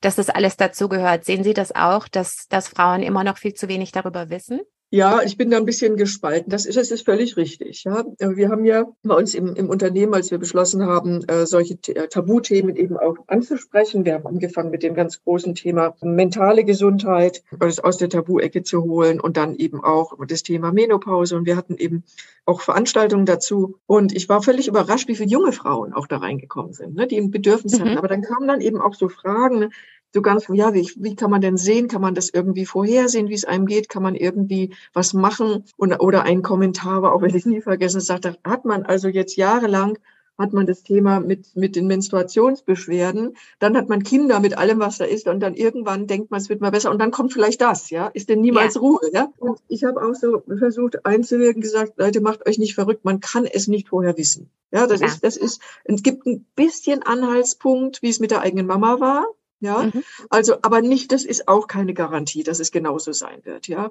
dass 0.00 0.16
das 0.16 0.30
alles 0.30 0.56
dazugehört. 0.56 1.24
Sehen 1.24 1.44
Sie 1.44 1.54
das 1.54 1.74
auch, 1.74 2.08
dass, 2.08 2.46
dass 2.48 2.68
Frauen 2.68 3.02
immer 3.02 3.24
noch 3.24 3.38
viel 3.38 3.54
zu 3.54 3.68
wenig 3.68 3.92
darüber 3.92 4.30
wissen? 4.30 4.60
Ja, 4.90 5.20
ich 5.22 5.36
bin 5.36 5.50
da 5.50 5.58
ein 5.58 5.66
bisschen 5.66 5.96
gespalten. 5.96 6.50
Das 6.50 6.64
ist, 6.64 6.76
das 6.76 6.90
ist 6.90 7.04
völlig 7.04 7.36
richtig. 7.36 7.84
Ja, 7.84 8.04
wir 8.18 8.48
haben 8.48 8.64
ja 8.64 8.86
bei 9.02 9.14
uns 9.14 9.34
im, 9.34 9.54
im 9.54 9.68
Unternehmen, 9.68 10.14
als 10.14 10.30
wir 10.30 10.38
beschlossen 10.38 10.86
haben, 10.86 11.22
äh, 11.28 11.44
solche 11.44 11.74
äh, 11.88 12.08
Tabuthemen 12.08 12.74
eben 12.74 12.96
auch 12.96 13.16
anzusprechen. 13.26 14.06
Wir 14.06 14.14
haben 14.14 14.26
angefangen 14.26 14.70
mit 14.70 14.82
dem 14.82 14.94
ganz 14.94 15.22
großen 15.22 15.54
Thema 15.54 15.94
mentale 16.00 16.64
Gesundheit, 16.64 17.42
das 17.58 17.80
aus 17.80 17.98
der 17.98 18.08
Tabu-Ecke 18.08 18.62
zu 18.62 18.82
holen 18.82 19.20
und 19.20 19.36
dann 19.36 19.56
eben 19.56 19.84
auch 19.84 20.14
das 20.26 20.42
Thema 20.42 20.72
Menopause. 20.72 21.36
Und 21.36 21.44
wir 21.44 21.56
hatten 21.56 21.76
eben 21.76 22.04
auch 22.46 22.62
Veranstaltungen 22.62 23.26
dazu. 23.26 23.78
Und 23.86 24.16
ich 24.16 24.30
war 24.30 24.42
völlig 24.42 24.68
überrascht, 24.68 25.06
wie 25.08 25.16
viele 25.16 25.28
junge 25.28 25.52
Frauen 25.52 25.92
auch 25.92 26.06
da 26.06 26.16
reingekommen 26.16 26.72
sind, 26.72 26.94
ne, 26.94 27.06
die 27.06 27.18
ein 27.18 27.30
Bedürfnis 27.30 27.78
mhm. 27.78 27.84
hatten. 27.84 27.98
Aber 27.98 28.08
dann 28.08 28.22
kamen 28.22 28.48
dann 28.48 28.62
eben 28.62 28.80
auch 28.80 28.94
so 28.94 29.10
Fragen, 29.10 29.58
ne, 29.58 29.70
so 30.12 30.22
ganz, 30.22 30.46
ja, 30.52 30.74
wie, 30.74 30.90
wie 30.96 31.16
kann 31.16 31.30
man 31.30 31.40
denn 31.40 31.56
sehen? 31.56 31.88
Kann 31.88 32.00
man 32.00 32.14
das 32.14 32.30
irgendwie 32.30 32.66
vorhersehen, 32.66 33.28
wie 33.28 33.34
es 33.34 33.44
einem 33.44 33.66
geht? 33.66 33.88
Kann 33.88 34.02
man 34.02 34.14
irgendwie 34.14 34.74
was 34.92 35.12
machen? 35.12 35.64
Und, 35.76 35.92
oder 36.00 36.22
ein 36.22 36.42
Kommentar 36.42 37.02
war, 37.02 37.12
auch 37.12 37.22
wenn 37.22 37.34
ich 37.34 37.46
nie 37.46 37.60
vergessen, 37.60 38.00
sagte, 38.00 38.38
hat 38.44 38.64
man 38.64 38.84
also 38.84 39.08
jetzt 39.08 39.36
jahrelang 39.36 39.98
hat 40.38 40.52
man 40.52 40.66
das 40.66 40.84
Thema 40.84 41.18
mit, 41.18 41.56
mit 41.56 41.74
den 41.74 41.88
Menstruationsbeschwerden. 41.88 43.36
Dann 43.58 43.76
hat 43.76 43.88
man 43.88 44.04
Kinder 44.04 44.38
mit 44.38 44.56
allem, 44.56 44.78
was 44.78 44.98
da 44.98 45.04
ist. 45.04 45.26
Und 45.26 45.40
dann 45.40 45.54
irgendwann 45.54 46.06
denkt 46.06 46.30
man, 46.30 46.40
es 46.40 46.48
wird 46.48 46.60
mal 46.60 46.70
besser. 46.70 46.92
Und 46.92 47.00
dann 47.00 47.10
kommt 47.10 47.32
vielleicht 47.32 47.60
das, 47.60 47.90
ja. 47.90 48.06
Ist 48.06 48.28
denn 48.28 48.40
niemals 48.40 48.76
ja. 48.76 48.80
Ruhe, 48.80 49.00
ja? 49.12 49.32
Und 49.38 49.58
ich 49.66 49.82
habe 49.82 50.00
auch 50.00 50.14
so 50.14 50.42
versucht 50.46 51.04
einzuwirken, 51.04 51.60
gesagt, 51.60 51.94
Leute, 51.96 52.20
macht 52.20 52.46
euch 52.46 52.58
nicht 52.58 52.76
verrückt. 52.76 53.04
Man 53.04 53.18
kann 53.18 53.46
es 53.46 53.66
nicht 53.66 53.88
vorher 53.88 54.16
wissen. 54.16 54.48
Ja, 54.70 54.86
das 54.86 55.00
ja. 55.00 55.08
ist, 55.08 55.24
das 55.24 55.36
ist, 55.36 55.60
es 55.84 56.02
gibt 56.02 56.24
ein 56.26 56.46
bisschen 56.54 57.02
Anhaltspunkt, 57.02 58.00
wie 58.02 58.10
es 58.10 58.20
mit 58.20 58.30
der 58.30 58.42
eigenen 58.42 58.66
Mama 58.66 59.00
war. 59.00 59.26
Ja, 59.60 59.82
mhm. 59.82 60.04
also, 60.30 60.56
aber 60.62 60.82
nicht, 60.82 61.10
das 61.10 61.24
ist 61.24 61.48
auch 61.48 61.66
keine 61.66 61.94
Garantie, 61.94 62.44
dass 62.44 62.60
es 62.60 62.70
genauso 62.70 63.12
sein 63.12 63.44
wird, 63.44 63.66
ja. 63.66 63.90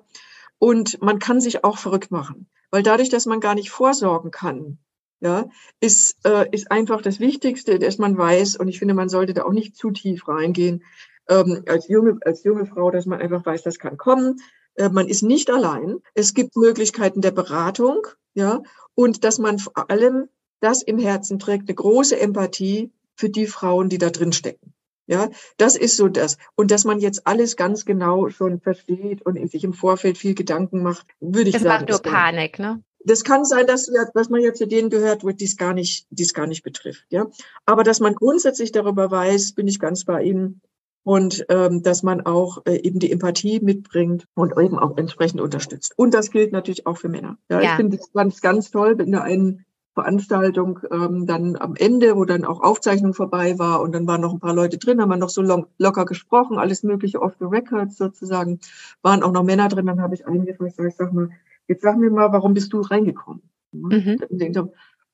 Und 0.60 1.02
man 1.02 1.20
kann 1.20 1.42
sich 1.42 1.64
auch 1.64 1.78
verrückt 1.78 2.10
machen, 2.10 2.48
weil 2.72 2.84
dadurch, 2.84 3.10
dass 3.10 3.26
man 3.26 3.40
gar 3.40 3.54
nicht 3.54 3.70
vorsorgen 3.70 4.32
kann, 4.32 4.80
ja, 5.20 5.50
ist, 5.80 6.18
äh, 6.26 6.48
ist 6.52 6.72
einfach 6.72 7.02
das 7.02 7.20
Wichtigste, 7.20 7.80
dass 7.80 7.98
man 7.98 8.18
weiß, 8.18 8.56
und 8.58 8.68
ich 8.68 8.80
finde, 8.80 8.94
man 8.94 9.10
sollte 9.10 9.34
da 9.34 9.44
auch 9.44 9.52
nicht 9.52 9.76
zu 9.76 9.92
tief 9.92 10.28
reingehen, 10.28 10.84
ähm, 11.30 11.64
als 11.68 11.88
junge, 11.88 12.18
als 12.24 12.44
junge 12.44 12.66
Frau, 12.66 12.92
dass 12.92 13.06
man 13.06 13.20
einfach 13.20 13.46
weiß, 13.46 13.64
das 13.64 13.80
kann 13.80 13.98
kommen. 13.98 14.40
Äh, 14.76 14.90
man 14.90 15.08
ist 15.08 15.24
nicht 15.24 15.50
allein. 15.50 15.98
Es 16.14 16.34
gibt 16.34 16.56
Möglichkeiten 16.56 17.22
der 17.22 17.32
Beratung, 17.32 18.08
ja, 18.34 18.62
und 18.96 19.24
dass 19.24 19.40
man 19.40 19.60
vor 19.60 19.90
allem 19.90 20.30
das 20.60 20.82
im 20.82 21.00
Herzen 21.00 21.40
trägt, 21.40 21.68
eine 21.68 21.76
große 21.76 22.20
Empathie 22.20 22.92
für 23.16 23.30
die 23.30 23.48
Frauen, 23.48 23.90
die 23.90 23.98
da 23.98 24.10
drin 24.10 24.32
stecken. 24.32 24.74
Ja, 25.08 25.30
das 25.56 25.78
ist 25.78 25.96
so 25.96 26.10
das. 26.10 26.38
Und 26.56 26.70
dass 26.70 26.84
man 26.84 27.00
jetzt 27.00 27.26
alles 27.26 27.56
ganz 27.56 27.86
genau 27.86 28.30
schon 28.30 28.60
versteht 28.60 29.22
und 29.26 29.50
sich 29.50 29.64
im 29.64 29.74
Vorfeld 29.74 30.18
viel 30.18 30.36
Gedanken 30.36 30.84
macht, 30.84 31.08
würde 31.22 31.50
ich 31.50 31.54
das 31.54 31.64
sagen. 31.64 31.86
Das 31.88 31.98
macht 31.98 32.06
nur 32.06 32.14
Panik, 32.14 32.60
ne? 32.60 32.84
Das 33.06 33.24
kann 33.24 33.46
sein, 33.46 33.66
dass, 33.66 33.90
dass 34.14 34.30
man 34.30 34.42
ja 34.42 34.54
zu 34.54 34.68
denen 34.68 34.90
gehört 34.90 35.24
wird, 35.24 35.40
die 35.40 35.46
es 35.46 35.56
gar 35.56 35.74
nicht, 35.74 36.08
die 36.10 36.24
es 36.24 36.34
gar 36.34 36.46
nicht 36.46 36.62
betrifft, 36.62 37.06
ja. 37.10 37.28
Aber 37.66 37.84
dass 37.84 38.02
man 38.02 38.16
grundsätzlich 38.16 38.74
darüber 38.74 39.10
weiß, 39.10 39.54
bin 39.54 39.68
ich 39.68 39.80
ganz 39.80 40.04
bei 40.04 40.24
Ihnen. 40.24 40.62
Und 41.04 41.46
ähm, 41.48 41.84
dass 41.84 42.04
man 42.04 42.26
auch 42.26 42.66
äh, 42.66 42.82
eben 42.82 43.00
die 43.00 43.14
Empathie 43.14 43.62
mitbringt 43.62 44.28
und 44.34 44.52
eben 44.60 44.78
auch 44.78 44.98
entsprechend 44.98 45.40
unterstützt. 45.40 45.94
Und 45.96 46.14
das 46.14 46.32
gilt 46.32 46.52
natürlich 46.52 46.86
auch 46.86 46.98
für 46.98 47.08
Männer. 47.08 47.38
Ja, 47.50 47.62
ja. 47.62 47.70
ich 47.70 47.76
finde 47.78 47.96
es 47.96 48.12
ganz, 48.12 48.42
ganz 48.42 48.72
toll, 48.72 48.98
wenn 48.98 49.14
da 49.14 49.22
ein 49.22 49.64
Veranstaltung 49.98 50.80
ähm, 50.92 51.26
dann 51.26 51.56
am 51.56 51.76
Ende, 51.76 52.16
wo 52.16 52.24
dann 52.24 52.46
auch 52.46 52.62
Aufzeichnung 52.62 53.16
vorbei 53.16 53.58
war 53.58 53.82
und 53.82 53.94
dann 53.94 54.06
waren 54.06 54.22
noch 54.22 54.32
ein 54.32 54.40
paar 54.40 54.54
Leute 54.54 54.78
drin, 54.78 55.02
haben 55.02 55.10
wir 55.10 55.18
noch 55.18 55.30
so 55.30 55.42
long, 55.42 55.66
locker 55.80 56.06
gesprochen, 56.06 56.60
alles 56.60 56.84
mögliche 56.84 57.20
off 57.20 57.34
the 57.40 57.46
records 57.46 57.98
sozusagen, 57.98 58.60
waren 59.02 59.24
auch 59.24 59.32
noch 59.32 59.42
Männer 59.42 59.70
drin, 59.70 59.88
dann 59.88 60.00
habe 60.00 60.14
ich 60.14 60.28
eingefragt, 60.28 60.76
ich 60.78 60.96
sag 60.96 61.14
mal, 61.14 61.32
jetzt 61.68 61.82
sag 61.82 61.98
mir 61.98 62.12
mal, 62.12 62.32
warum 62.32 62.54
bist 62.54 62.72
du 62.74 62.82
reingekommen? 62.82 63.42
Mhm. 63.72 64.20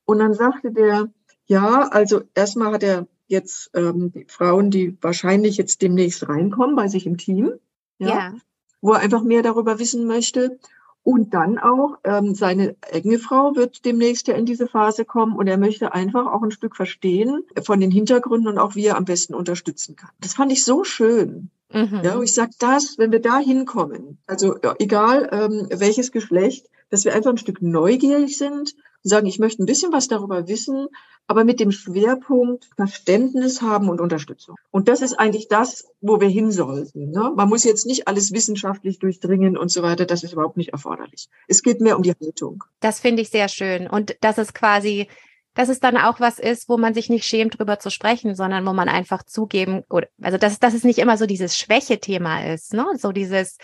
Und 0.03 0.19
dann 0.19 0.33
sagte 0.33 0.73
der, 0.73 1.07
ja, 1.45 1.87
also 1.89 2.23
erstmal 2.35 2.73
hat 2.73 2.83
er 2.83 3.07
jetzt 3.27 3.71
ähm, 3.73 4.11
die 4.11 4.25
Frauen, 4.27 4.69
die 4.69 4.97
wahrscheinlich 5.01 5.55
jetzt 5.55 5.81
demnächst 5.81 6.27
reinkommen 6.27 6.75
bei 6.75 6.89
sich 6.89 7.05
im 7.05 7.17
Team, 7.17 7.53
ja, 7.99 8.07
ja. 8.09 8.33
wo 8.81 8.91
er 8.91 8.99
einfach 8.99 9.23
mehr 9.23 9.43
darüber 9.43 9.79
wissen 9.79 10.05
möchte. 10.07 10.59
Und 11.03 11.33
dann 11.33 11.60
auch, 11.60 11.98
ähm, 12.05 12.33
seine 12.33 12.77
enge 12.89 13.19
Frau 13.19 13.55
wird 13.55 13.83
demnächst 13.83 14.27
ja 14.29 14.36
in 14.36 14.45
diese 14.45 14.67
Phase 14.67 15.03
kommen 15.03 15.36
und 15.36 15.48
er 15.48 15.57
möchte 15.57 15.93
einfach 15.93 16.27
auch 16.27 16.41
ein 16.41 16.51
Stück 16.51 16.77
verstehen 16.77 17.43
von 17.63 17.81
den 17.81 17.91
Hintergründen 17.91 18.48
und 18.48 18.57
auch 18.57 18.75
wie 18.75 18.86
er 18.86 18.95
am 18.95 19.03
besten 19.03 19.36
unterstützen 19.36 19.98
kann. 19.98 20.12
Das 20.22 20.33
fand 20.33 20.51
ich 20.53 20.63
so 20.63 20.86
schön. 20.86 21.50
Mhm. 21.74 22.01
Ja, 22.03 22.15
und 22.15 22.24
ich 22.24 22.33
sag 22.33 22.51
das, 22.60 22.98
wenn 22.98 23.12
wir 23.12 23.22
da 23.22 23.39
hinkommen, 23.39 24.19
also 24.27 24.55
ja, 24.63 24.75
egal 24.79 25.27
ähm, 25.31 25.67
welches 25.77 26.12
Geschlecht, 26.12 26.69
dass 26.89 27.03
wir 27.03 27.13
einfach 27.15 27.31
ein 27.31 27.38
Stück 27.38 27.62
neugierig 27.62 28.38
sind 28.38 28.75
und 29.03 29.10
sagen, 29.10 29.27
ich 29.27 29.39
möchte 29.39 29.62
ein 29.62 29.65
bisschen 29.65 29.91
was 29.91 30.07
darüber 30.07 30.48
wissen, 30.48 30.88
aber 31.27 31.43
mit 31.43 31.60
dem 31.60 31.72
Schwerpunkt 31.72 32.69
Verständnis 32.75 33.62
haben 33.62 33.89
und 33.89 34.01
Unterstützung. 34.01 34.55
Und 34.72 34.88
das 34.88 35.01
ist 35.01 35.13
eigentlich 35.13 35.48
das, 35.48 35.86
wo 36.01 36.19
wir 36.19 36.27
hin 36.27 36.51
sollten. 36.51 37.12
Ne? 37.12 37.31
Man 37.36 37.50
muss 37.50 37.63
jetzt 37.63 37.86
nicht 37.86 38.07
alles 38.07 38.31
wissenschaftlich 38.31 39.00
durchdringen 39.00 39.57
und 39.57 39.72
so 39.72 39.83
weiter, 39.83 40.05
das 40.05 40.24
ist 40.24 40.33
überhaupt 40.33 40.57
nicht 40.57 40.69
erforderlich. 40.69 41.27
Es 41.48 41.62
geht 41.63 41.81
mehr 41.81 41.98
um 41.98 42.03
die 42.03 42.13
Haltung. 42.13 42.63
Das 42.79 43.00
finde 43.00 43.22
ich 43.22 43.29
sehr 43.29 43.48
schön. 43.48 43.88
Und 43.88 44.15
das 44.22 44.38
ist 44.38 44.53
quasi 44.53 45.07
dass 45.55 45.69
es 45.69 45.79
dann 45.79 45.98
auch 45.98 46.19
was 46.19 46.39
ist, 46.39 46.67
wo 46.67 46.77
man 46.77 46.93
sich 46.93 47.10
nicht 47.10 47.25
schämt, 47.25 47.60
drüber 47.60 47.79
zu 47.79 47.91
sprechen, 47.91 48.36
sondern 48.36 48.65
wo 48.65 48.74
man 48.74 48.89
einfach 48.89 49.24
zugeben, 49.24 49.83
oder, 49.89 50.07
also 50.22 50.38
dass, 50.38 50.60
dass 50.60 50.74
es 50.74 50.83
nicht 50.83 50.98
immer 50.98 51.17
so 51.17 51.25
dieses 51.25 51.57
Schwäche-Thema 51.57 52.53
ist, 52.53 52.74
ne? 52.74 52.86
So 52.98 53.12
dieses, 53.12 53.57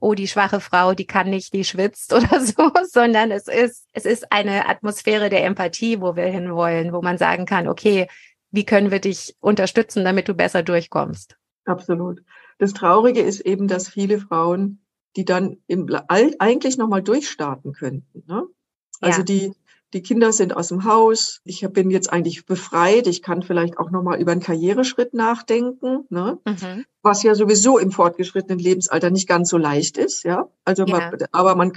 oh, 0.00 0.14
die 0.14 0.28
schwache 0.28 0.60
Frau, 0.60 0.94
die 0.94 1.06
kann 1.06 1.30
nicht, 1.30 1.52
die 1.52 1.64
schwitzt 1.64 2.12
oder 2.14 2.40
so, 2.40 2.70
sondern 2.90 3.30
es 3.30 3.48
ist, 3.48 3.86
es 3.92 4.04
ist 4.04 4.32
eine 4.32 4.68
Atmosphäre 4.68 5.30
der 5.30 5.44
Empathie, 5.44 6.00
wo 6.00 6.16
wir 6.16 6.26
hinwollen, 6.26 6.92
wo 6.92 7.02
man 7.02 7.18
sagen 7.18 7.46
kann, 7.46 7.68
okay, 7.68 8.08
wie 8.50 8.64
können 8.64 8.90
wir 8.90 9.00
dich 9.00 9.36
unterstützen, 9.40 10.04
damit 10.04 10.28
du 10.28 10.34
besser 10.34 10.62
durchkommst? 10.62 11.36
Absolut. 11.64 12.22
Das 12.58 12.72
Traurige 12.72 13.20
ist 13.20 13.40
eben, 13.40 13.68
dass 13.68 13.88
viele 13.88 14.18
Frauen, 14.18 14.82
die 15.16 15.24
dann 15.24 15.58
im, 15.66 15.88
eigentlich 16.08 16.76
nochmal 16.76 17.02
durchstarten 17.02 17.72
könnten, 17.72 18.24
ne? 18.26 18.44
Also 19.00 19.20
ja. 19.20 19.24
die, 19.24 19.52
die 19.92 20.02
Kinder 20.02 20.32
sind 20.32 20.56
aus 20.56 20.68
dem 20.68 20.84
Haus. 20.84 21.40
Ich 21.44 21.66
bin 21.72 21.90
jetzt 21.90 22.12
eigentlich 22.12 22.46
befreit. 22.46 23.06
Ich 23.06 23.22
kann 23.22 23.42
vielleicht 23.42 23.78
auch 23.78 23.90
noch 23.90 24.02
mal 24.02 24.20
über 24.20 24.32
einen 24.32 24.40
Karriereschritt 24.40 25.14
nachdenken, 25.14 26.04
ne? 26.08 26.38
Mhm. 26.44 26.84
was 27.02 27.22
ja 27.22 27.34
sowieso 27.34 27.78
im 27.78 27.90
fortgeschrittenen 27.90 28.58
Lebensalter 28.58 29.10
nicht 29.10 29.28
ganz 29.28 29.48
so 29.48 29.56
leicht 29.56 29.98
ist. 29.98 30.22
Ja, 30.24 30.48
also 30.64 30.84
ja. 30.84 31.10
Man, 31.10 31.18
aber 31.32 31.54
man 31.56 31.72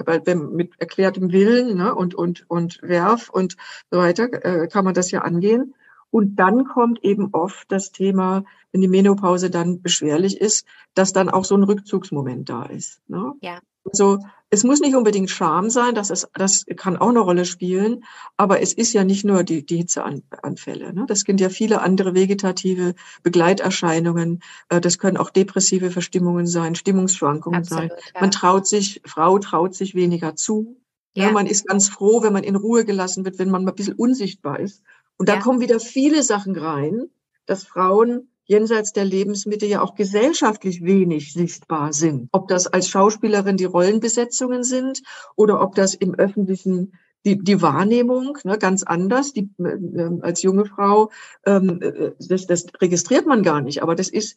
mit 0.55 0.73
erklärtem 0.77 1.31
Willen 1.31 1.77
ne? 1.77 1.95
und 1.95 2.13
und 2.13 2.45
und 2.49 2.79
Werf 2.81 3.29
und 3.29 3.55
so 3.89 3.97
weiter 3.97 4.25
äh, 4.45 4.67
kann 4.67 4.85
man 4.85 4.93
das 4.93 5.11
ja 5.11 5.21
angehen. 5.21 5.73
Und 6.13 6.35
dann 6.35 6.65
kommt 6.65 7.03
eben 7.03 7.29
oft 7.31 7.71
das 7.71 7.91
Thema, 7.91 8.45
wenn 8.71 8.81
die 8.81 8.87
Menopause 8.87 9.49
dann 9.49 9.81
beschwerlich 9.81 10.39
ist, 10.39 10.67
dass 10.93 11.11
dann 11.11 11.27
auch 11.27 11.43
so 11.43 11.55
ein 11.55 11.63
Rückzugsmoment 11.63 12.47
da 12.47 12.65
ist. 12.65 13.01
Ne? 13.07 13.33
Ja. 13.41 13.59
Also 13.83 14.19
es 14.51 14.63
muss 14.63 14.79
nicht 14.79 14.95
unbedingt 14.95 15.31
Scham 15.31 15.71
sein, 15.71 15.95
das, 15.95 16.11
ist, 16.11 16.29
das 16.35 16.67
kann 16.75 16.97
auch 16.97 17.09
eine 17.09 17.19
Rolle 17.19 17.45
spielen, 17.45 18.03
aber 18.37 18.61
es 18.61 18.73
ist 18.73 18.93
ja 18.93 19.03
nicht 19.03 19.25
nur 19.25 19.43
die, 19.43 19.65
die 19.65 19.77
Hitzeanfälle. 19.77 20.93
Ne? 20.93 21.05
Das 21.07 21.21
sind 21.21 21.41
ja 21.41 21.49
viele 21.49 21.81
andere 21.81 22.13
vegetative 22.13 22.93
Begleiterscheinungen. 23.23 24.43
Äh, 24.69 24.81
das 24.81 24.99
können 24.99 25.17
auch 25.17 25.31
depressive 25.31 25.89
Verstimmungen 25.89 26.45
sein, 26.45 26.75
Stimmungsschwankungen 26.75 27.61
Absolut, 27.61 27.89
sein. 27.89 27.99
Ja. 28.13 28.21
Man 28.21 28.29
traut 28.29 28.67
sich, 28.67 29.01
Frau 29.03 29.39
traut 29.39 29.73
sich 29.73 29.95
weniger 29.95 30.35
zu. 30.35 30.77
Ja. 31.15 31.31
Man 31.31 31.47
ist 31.47 31.67
ganz 31.67 31.89
froh, 31.89 32.21
wenn 32.21 32.33
man 32.33 32.43
in 32.43 32.55
Ruhe 32.55 32.85
gelassen 32.85 33.25
wird, 33.25 33.39
wenn 33.39 33.49
man 33.49 33.63
mal 33.63 33.71
ein 33.71 33.75
bisschen 33.75 33.95
unsichtbar 33.95 34.59
ist. 34.59 34.83
Und 35.17 35.29
da 35.29 35.35
ja. 35.35 35.39
kommen 35.41 35.59
wieder 35.59 35.79
viele 35.79 36.23
Sachen 36.23 36.55
rein, 36.55 37.09
dass 37.45 37.63
Frauen 37.63 38.29
jenseits 38.45 38.91
der 38.91 39.05
Lebensmittel 39.05 39.69
ja 39.69 39.81
auch 39.81 39.95
gesellschaftlich 39.95 40.83
wenig 40.83 41.33
sichtbar 41.33 41.93
sind. 41.93 42.27
Ob 42.31 42.47
das 42.47 42.67
als 42.67 42.89
Schauspielerin 42.89 43.57
die 43.57 43.65
Rollenbesetzungen 43.65 44.63
sind 44.63 45.01
oder 45.35 45.61
ob 45.61 45.75
das 45.75 45.93
im 45.93 46.13
öffentlichen 46.15 46.93
die, 47.25 47.41
die 47.41 47.61
Wahrnehmung 47.61 48.37
ne, 48.43 48.57
ganz 48.57 48.83
anders. 48.83 49.33
Die, 49.33 49.49
äh, 49.59 50.09
als 50.21 50.41
junge 50.41 50.65
Frau, 50.65 51.09
ähm, 51.45 51.81
äh, 51.81 52.11
das, 52.19 52.47
das 52.47 52.65
registriert 52.81 53.25
man 53.25 53.43
gar 53.43 53.61
nicht, 53.61 53.81
aber 53.81 53.95
das 53.95 54.09
ist 54.09 54.35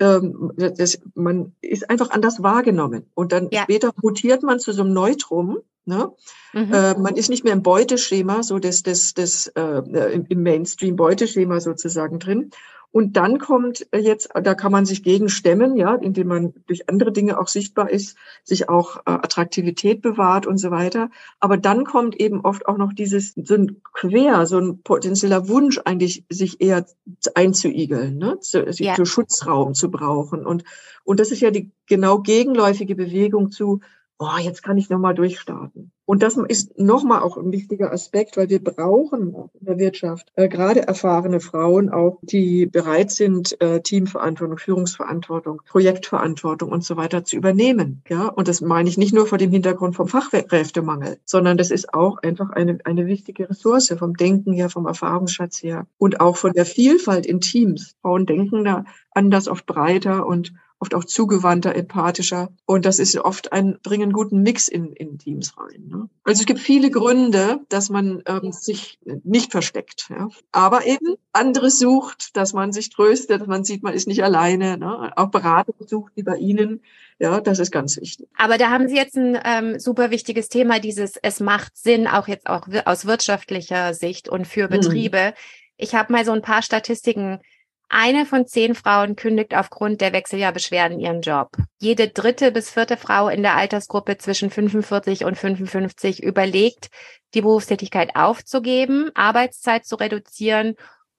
ähm, 0.00 0.52
das, 0.56 1.00
man 1.14 1.56
ist 1.60 1.90
einfach 1.90 2.10
anders 2.10 2.42
wahrgenommen. 2.42 3.06
Und 3.14 3.32
dann 3.32 3.48
ja. 3.50 3.62
später 3.62 3.92
mutiert 4.00 4.42
man 4.42 4.60
zu 4.60 4.72
so 4.72 4.82
einem 4.82 4.92
Neutrum. 4.92 5.58
Ne? 5.88 6.12
Mhm. 6.52 6.72
Äh, 6.72 6.98
man 6.98 7.16
ist 7.16 7.30
nicht 7.30 7.44
mehr 7.44 7.54
im 7.54 7.62
Beuteschema, 7.62 8.42
so 8.42 8.58
das, 8.58 8.82
das, 8.82 9.14
das 9.14 9.46
äh, 9.48 10.20
im 10.28 10.42
Mainstream-Beuteschema 10.42 11.60
sozusagen 11.60 12.18
drin. 12.18 12.50
Und 12.90 13.16
dann 13.16 13.38
kommt 13.38 13.86
jetzt, 13.94 14.30
da 14.34 14.54
kann 14.54 14.72
man 14.72 14.86
sich 14.86 15.02
gegen 15.02 15.28
stemmen, 15.28 15.76
ja, 15.76 15.94
indem 15.94 16.28
man 16.28 16.54
durch 16.66 16.88
andere 16.88 17.12
Dinge 17.12 17.38
auch 17.38 17.48
sichtbar 17.48 17.90
ist, 17.90 18.16
sich 18.44 18.68
auch 18.68 18.98
äh, 18.98 19.10
Attraktivität 19.10 20.00
bewahrt 20.00 20.46
und 20.46 20.58
so 20.58 20.70
weiter. 20.70 21.10
Aber 21.38 21.58
dann 21.58 21.84
kommt 21.84 22.18
eben 22.18 22.40
oft 22.40 22.66
auch 22.66 22.78
noch 22.78 22.92
dieses, 22.94 23.34
so 23.34 23.54
ein 23.54 23.82
Quer, 23.92 24.46
so 24.46 24.58
ein 24.58 24.82
potenzieller 24.82 25.48
Wunsch 25.48 25.80
eigentlich, 25.84 26.24
sich 26.30 26.62
eher 26.62 26.86
einzuigeln, 27.34 28.16
ne, 28.16 28.40
zu, 28.40 28.64
ja. 28.64 28.94
zu 28.94 29.04
Schutzraum 29.04 29.74
zu 29.74 29.90
brauchen. 29.90 30.46
Und, 30.46 30.64
und 31.04 31.20
das 31.20 31.30
ist 31.30 31.40
ja 31.40 31.50
die 31.50 31.70
genau 31.86 32.20
gegenläufige 32.20 32.94
Bewegung 32.94 33.50
zu, 33.50 33.80
oh, 34.18 34.38
jetzt 34.40 34.62
kann 34.62 34.78
ich 34.78 34.90
nochmal 34.90 35.14
durchstarten. 35.14 35.92
Und 36.04 36.22
das 36.22 36.36
ist 36.36 36.78
nochmal 36.78 37.20
auch 37.20 37.36
ein 37.36 37.52
wichtiger 37.52 37.92
Aspekt, 37.92 38.38
weil 38.38 38.48
wir 38.48 38.64
brauchen 38.64 39.34
in 39.60 39.66
der 39.66 39.78
Wirtschaft 39.78 40.32
äh, 40.36 40.48
gerade 40.48 40.88
erfahrene 40.88 41.38
Frauen 41.38 41.90
auch, 41.90 42.18
die 42.22 42.64
bereit 42.64 43.10
sind, 43.10 43.60
äh, 43.60 43.82
Teamverantwortung, 43.82 44.56
Führungsverantwortung, 44.56 45.60
Projektverantwortung 45.66 46.72
und 46.72 46.82
so 46.82 46.96
weiter 46.96 47.24
zu 47.24 47.36
übernehmen. 47.36 48.02
Ja, 48.08 48.28
und 48.28 48.48
das 48.48 48.62
meine 48.62 48.88
ich 48.88 48.96
nicht 48.96 49.12
nur 49.12 49.26
vor 49.26 49.36
dem 49.36 49.50
Hintergrund 49.50 49.96
vom 49.96 50.08
Fachkräftemangel, 50.08 51.18
sondern 51.26 51.58
das 51.58 51.70
ist 51.70 51.92
auch 51.92 52.16
einfach 52.22 52.50
eine, 52.50 52.78
eine 52.84 53.06
wichtige 53.06 53.50
Ressource 53.50 53.94
vom 53.98 54.14
Denken 54.16 54.52
her, 54.54 54.70
vom 54.70 54.86
Erfahrungsschatz 54.86 55.62
her 55.62 55.86
und 55.98 56.20
auch 56.20 56.36
von 56.36 56.54
der 56.54 56.64
Vielfalt 56.64 57.26
in 57.26 57.40
Teams. 57.40 57.96
Frauen 58.00 58.24
denken 58.24 58.64
da 58.64 58.84
anders, 59.10 59.46
oft 59.46 59.66
breiter 59.66 60.26
und 60.26 60.54
oft 60.80 60.94
auch 60.94 61.04
zugewandter, 61.04 61.74
empathischer. 61.74 62.50
Und 62.66 62.84
das 62.84 62.98
ist 62.98 63.16
oft 63.18 63.52
ein, 63.52 63.78
bringen 63.82 64.12
guten 64.12 64.42
Mix 64.42 64.68
in, 64.68 64.92
in 64.92 65.18
Teams 65.18 65.54
rein. 65.58 65.88
Ne? 65.88 66.08
Also 66.24 66.40
es 66.40 66.46
gibt 66.46 66.60
viele 66.60 66.90
Gründe, 66.90 67.60
dass 67.68 67.90
man 67.90 68.22
ähm, 68.26 68.52
sich 68.52 68.98
nicht 69.24 69.50
versteckt. 69.50 70.08
Ja? 70.10 70.28
Aber 70.52 70.86
eben 70.86 71.16
anderes 71.32 71.78
sucht, 71.78 72.36
dass 72.36 72.52
man 72.52 72.72
sich 72.72 72.90
tröstet, 72.90 73.40
dass 73.40 73.48
man 73.48 73.64
sieht, 73.64 73.82
man 73.82 73.94
ist 73.94 74.06
nicht 74.06 74.22
alleine. 74.22 74.78
Ne? 74.78 75.12
Auch 75.16 75.30
Beratung 75.30 75.74
sucht, 75.86 76.12
wie 76.14 76.22
bei 76.22 76.36
Ihnen. 76.36 76.80
Ja, 77.18 77.40
das 77.40 77.58
ist 77.58 77.72
ganz 77.72 77.96
wichtig. 77.96 78.28
Aber 78.36 78.58
da 78.58 78.70
haben 78.70 78.88
Sie 78.88 78.94
jetzt 78.94 79.16
ein 79.16 79.36
ähm, 79.44 79.80
super 79.80 80.10
wichtiges 80.10 80.48
Thema, 80.48 80.78
dieses 80.78 81.16
es 81.16 81.40
macht 81.40 81.76
Sinn, 81.76 82.06
auch 82.06 82.28
jetzt 82.28 82.46
auch 82.46 82.68
aus 82.84 83.06
wirtschaftlicher 83.06 83.92
Sicht 83.94 84.28
und 84.28 84.46
für 84.46 84.66
mhm. 84.66 84.70
Betriebe. 84.70 85.18
Hm. 85.18 85.32
Ich 85.76 85.94
habe 85.94 86.12
mal 86.12 86.24
so 86.24 86.32
ein 86.32 86.42
paar 86.42 86.62
Statistiken 86.62 87.40
eine 87.88 88.26
von 88.26 88.46
zehn 88.46 88.74
Frauen 88.74 89.16
kündigt 89.16 89.54
aufgrund 89.54 90.00
der 90.00 90.12
Wechseljahrbeschwerden 90.12 91.00
ihren 91.00 91.22
Job. 91.22 91.50
Jede 91.80 92.08
dritte 92.08 92.52
bis 92.52 92.70
vierte 92.70 92.96
Frau 92.96 93.28
in 93.28 93.42
der 93.42 93.56
Altersgruppe 93.56 94.18
zwischen 94.18 94.50
45 94.50 95.24
und 95.24 95.36
55 95.36 96.22
überlegt, 96.22 96.88
die 97.34 97.40
Berufstätigkeit 97.40 98.14
aufzugeben, 98.14 99.10
Arbeitszeit 99.14 99.86
zu 99.86 99.96
reduzieren 99.96 100.74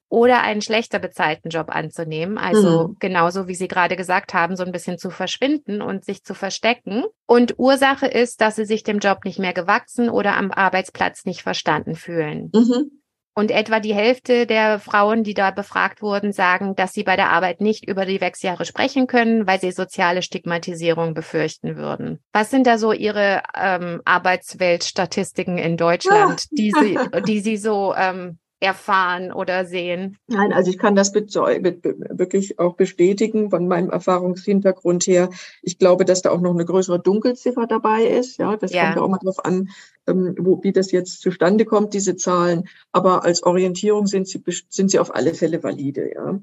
oder 0.10 0.42
einen 0.42 0.62
schlechter 0.62 0.98
bezahlten 0.98 1.50
Job 1.50 1.68
anzunehmen. 1.70 2.38
Also 2.38 2.90
mhm. 2.90 2.96
genauso 3.00 3.48
wie 3.48 3.56
Sie 3.56 3.68
gerade 3.68 3.96
gesagt 3.96 4.34
haben, 4.34 4.56
so 4.56 4.64
ein 4.64 4.72
bisschen 4.72 4.98
zu 4.98 5.12
verschwinden 5.12 5.82
und 5.82 6.04
sich 6.04 6.24
zu 6.24 6.34
verstecken. 6.34 7.04
Und 7.28 7.60
Ursache 7.60 8.08
ist, 8.08 8.42
dass 8.42 8.56
sie 8.56 8.66
sich 8.66 8.84
dem 8.84 9.00
Job 9.00 9.24
nicht 9.24 9.38
mehr 9.38 9.54
gewachsen 9.54 10.10
oder 10.10 10.36
am 10.36 10.52
Arbeitsplatz 10.52 11.26
nicht 11.26 11.44
verstanden 11.44 11.96
fühlen. 11.96 12.52
Mhm. 12.54 13.00
Und 13.36 13.52
etwa 13.52 13.80
die 13.80 13.94
Hälfte 13.94 14.46
der 14.46 14.80
Frauen, 14.80 15.24
die 15.24 15.34
da 15.34 15.52
befragt 15.52 16.02
wurden, 16.02 16.34
sagen, 16.34 16.76
dass 16.76 16.92
sie 16.92 17.04
bei 17.04 17.16
der 17.16 17.30
Arbeit 17.30 17.62
nicht 17.62 17.88
über 17.88 18.06
die 18.06 18.20
Wechsjahre 18.20 18.66
sprechen 18.66 19.08
können, 19.08 19.48
weil 19.48 19.62
sie 19.62 19.72
soziale 19.72 20.22
Stigmatisierung 20.22 21.14
befürchten 21.14 21.78
würden. 21.78 22.20
Was 22.34 22.52
sind 22.52 22.68
da 22.68 22.78
so 22.78 22.92
Ihre 22.92 23.44
ähm, 23.56 24.02
Arbeitsweltstatistiken 24.04 25.58
in 25.58 25.78
Deutschland, 25.78 26.48
die 26.52 26.72
Sie, 26.72 26.98
die 27.28 27.40
Sie 27.40 27.58
so 27.58 27.94
ähm, 27.96 28.40
erfahren 28.60 29.32
oder 29.32 29.66
sehen? 29.66 30.18
Nein, 30.28 30.52
also 30.52 30.70
ich 30.70 30.78
kann 30.78 30.96
das 30.96 31.14
wirklich 31.14 32.60
auch 32.60 32.76
bestätigen 32.76 33.50
von 33.50 33.68
meinem 33.68 33.90
Erfahrungshintergrund 33.90 35.08
her. 35.08 35.30
Ich 35.62 35.78
glaube, 35.78 36.06
dass 36.06 36.22
da 36.22 36.32
auch 36.32 36.42
noch 36.42 36.54
eine 36.54 36.66
größere 36.66 37.00
Dunkelziffer 37.00 37.68
dabei 37.68 38.04
ist. 38.04 38.38
Ja, 38.38 38.58
das 38.58 38.74
ja. 38.74 38.84
kommt 38.84 38.96
ja 38.98 39.02
auch 39.02 39.10
mal 39.10 39.20
drauf 39.20 39.46
an, 39.46 39.70
wo, 40.16 40.62
wie 40.64 40.72
das 40.72 40.92
jetzt 40.92 41.22
zustande 41.22 41.66
kommt, 41.66 41.94
diese 41.94 42.16
Zahlen. 42.16 42.68
Aber 42.92 43.24
als 43.24 43.44
Orientierung 43.44 44.08
sind 44.08 44.28
sie, 44.28 44.42
sind 44.70 44.92
sie 44.92 45.00
auf 45.00 45.14
alle 45.16 45.34
Fälle 45.34 45.64
valide. 45.64 46.12
Ja. 46.14 46.40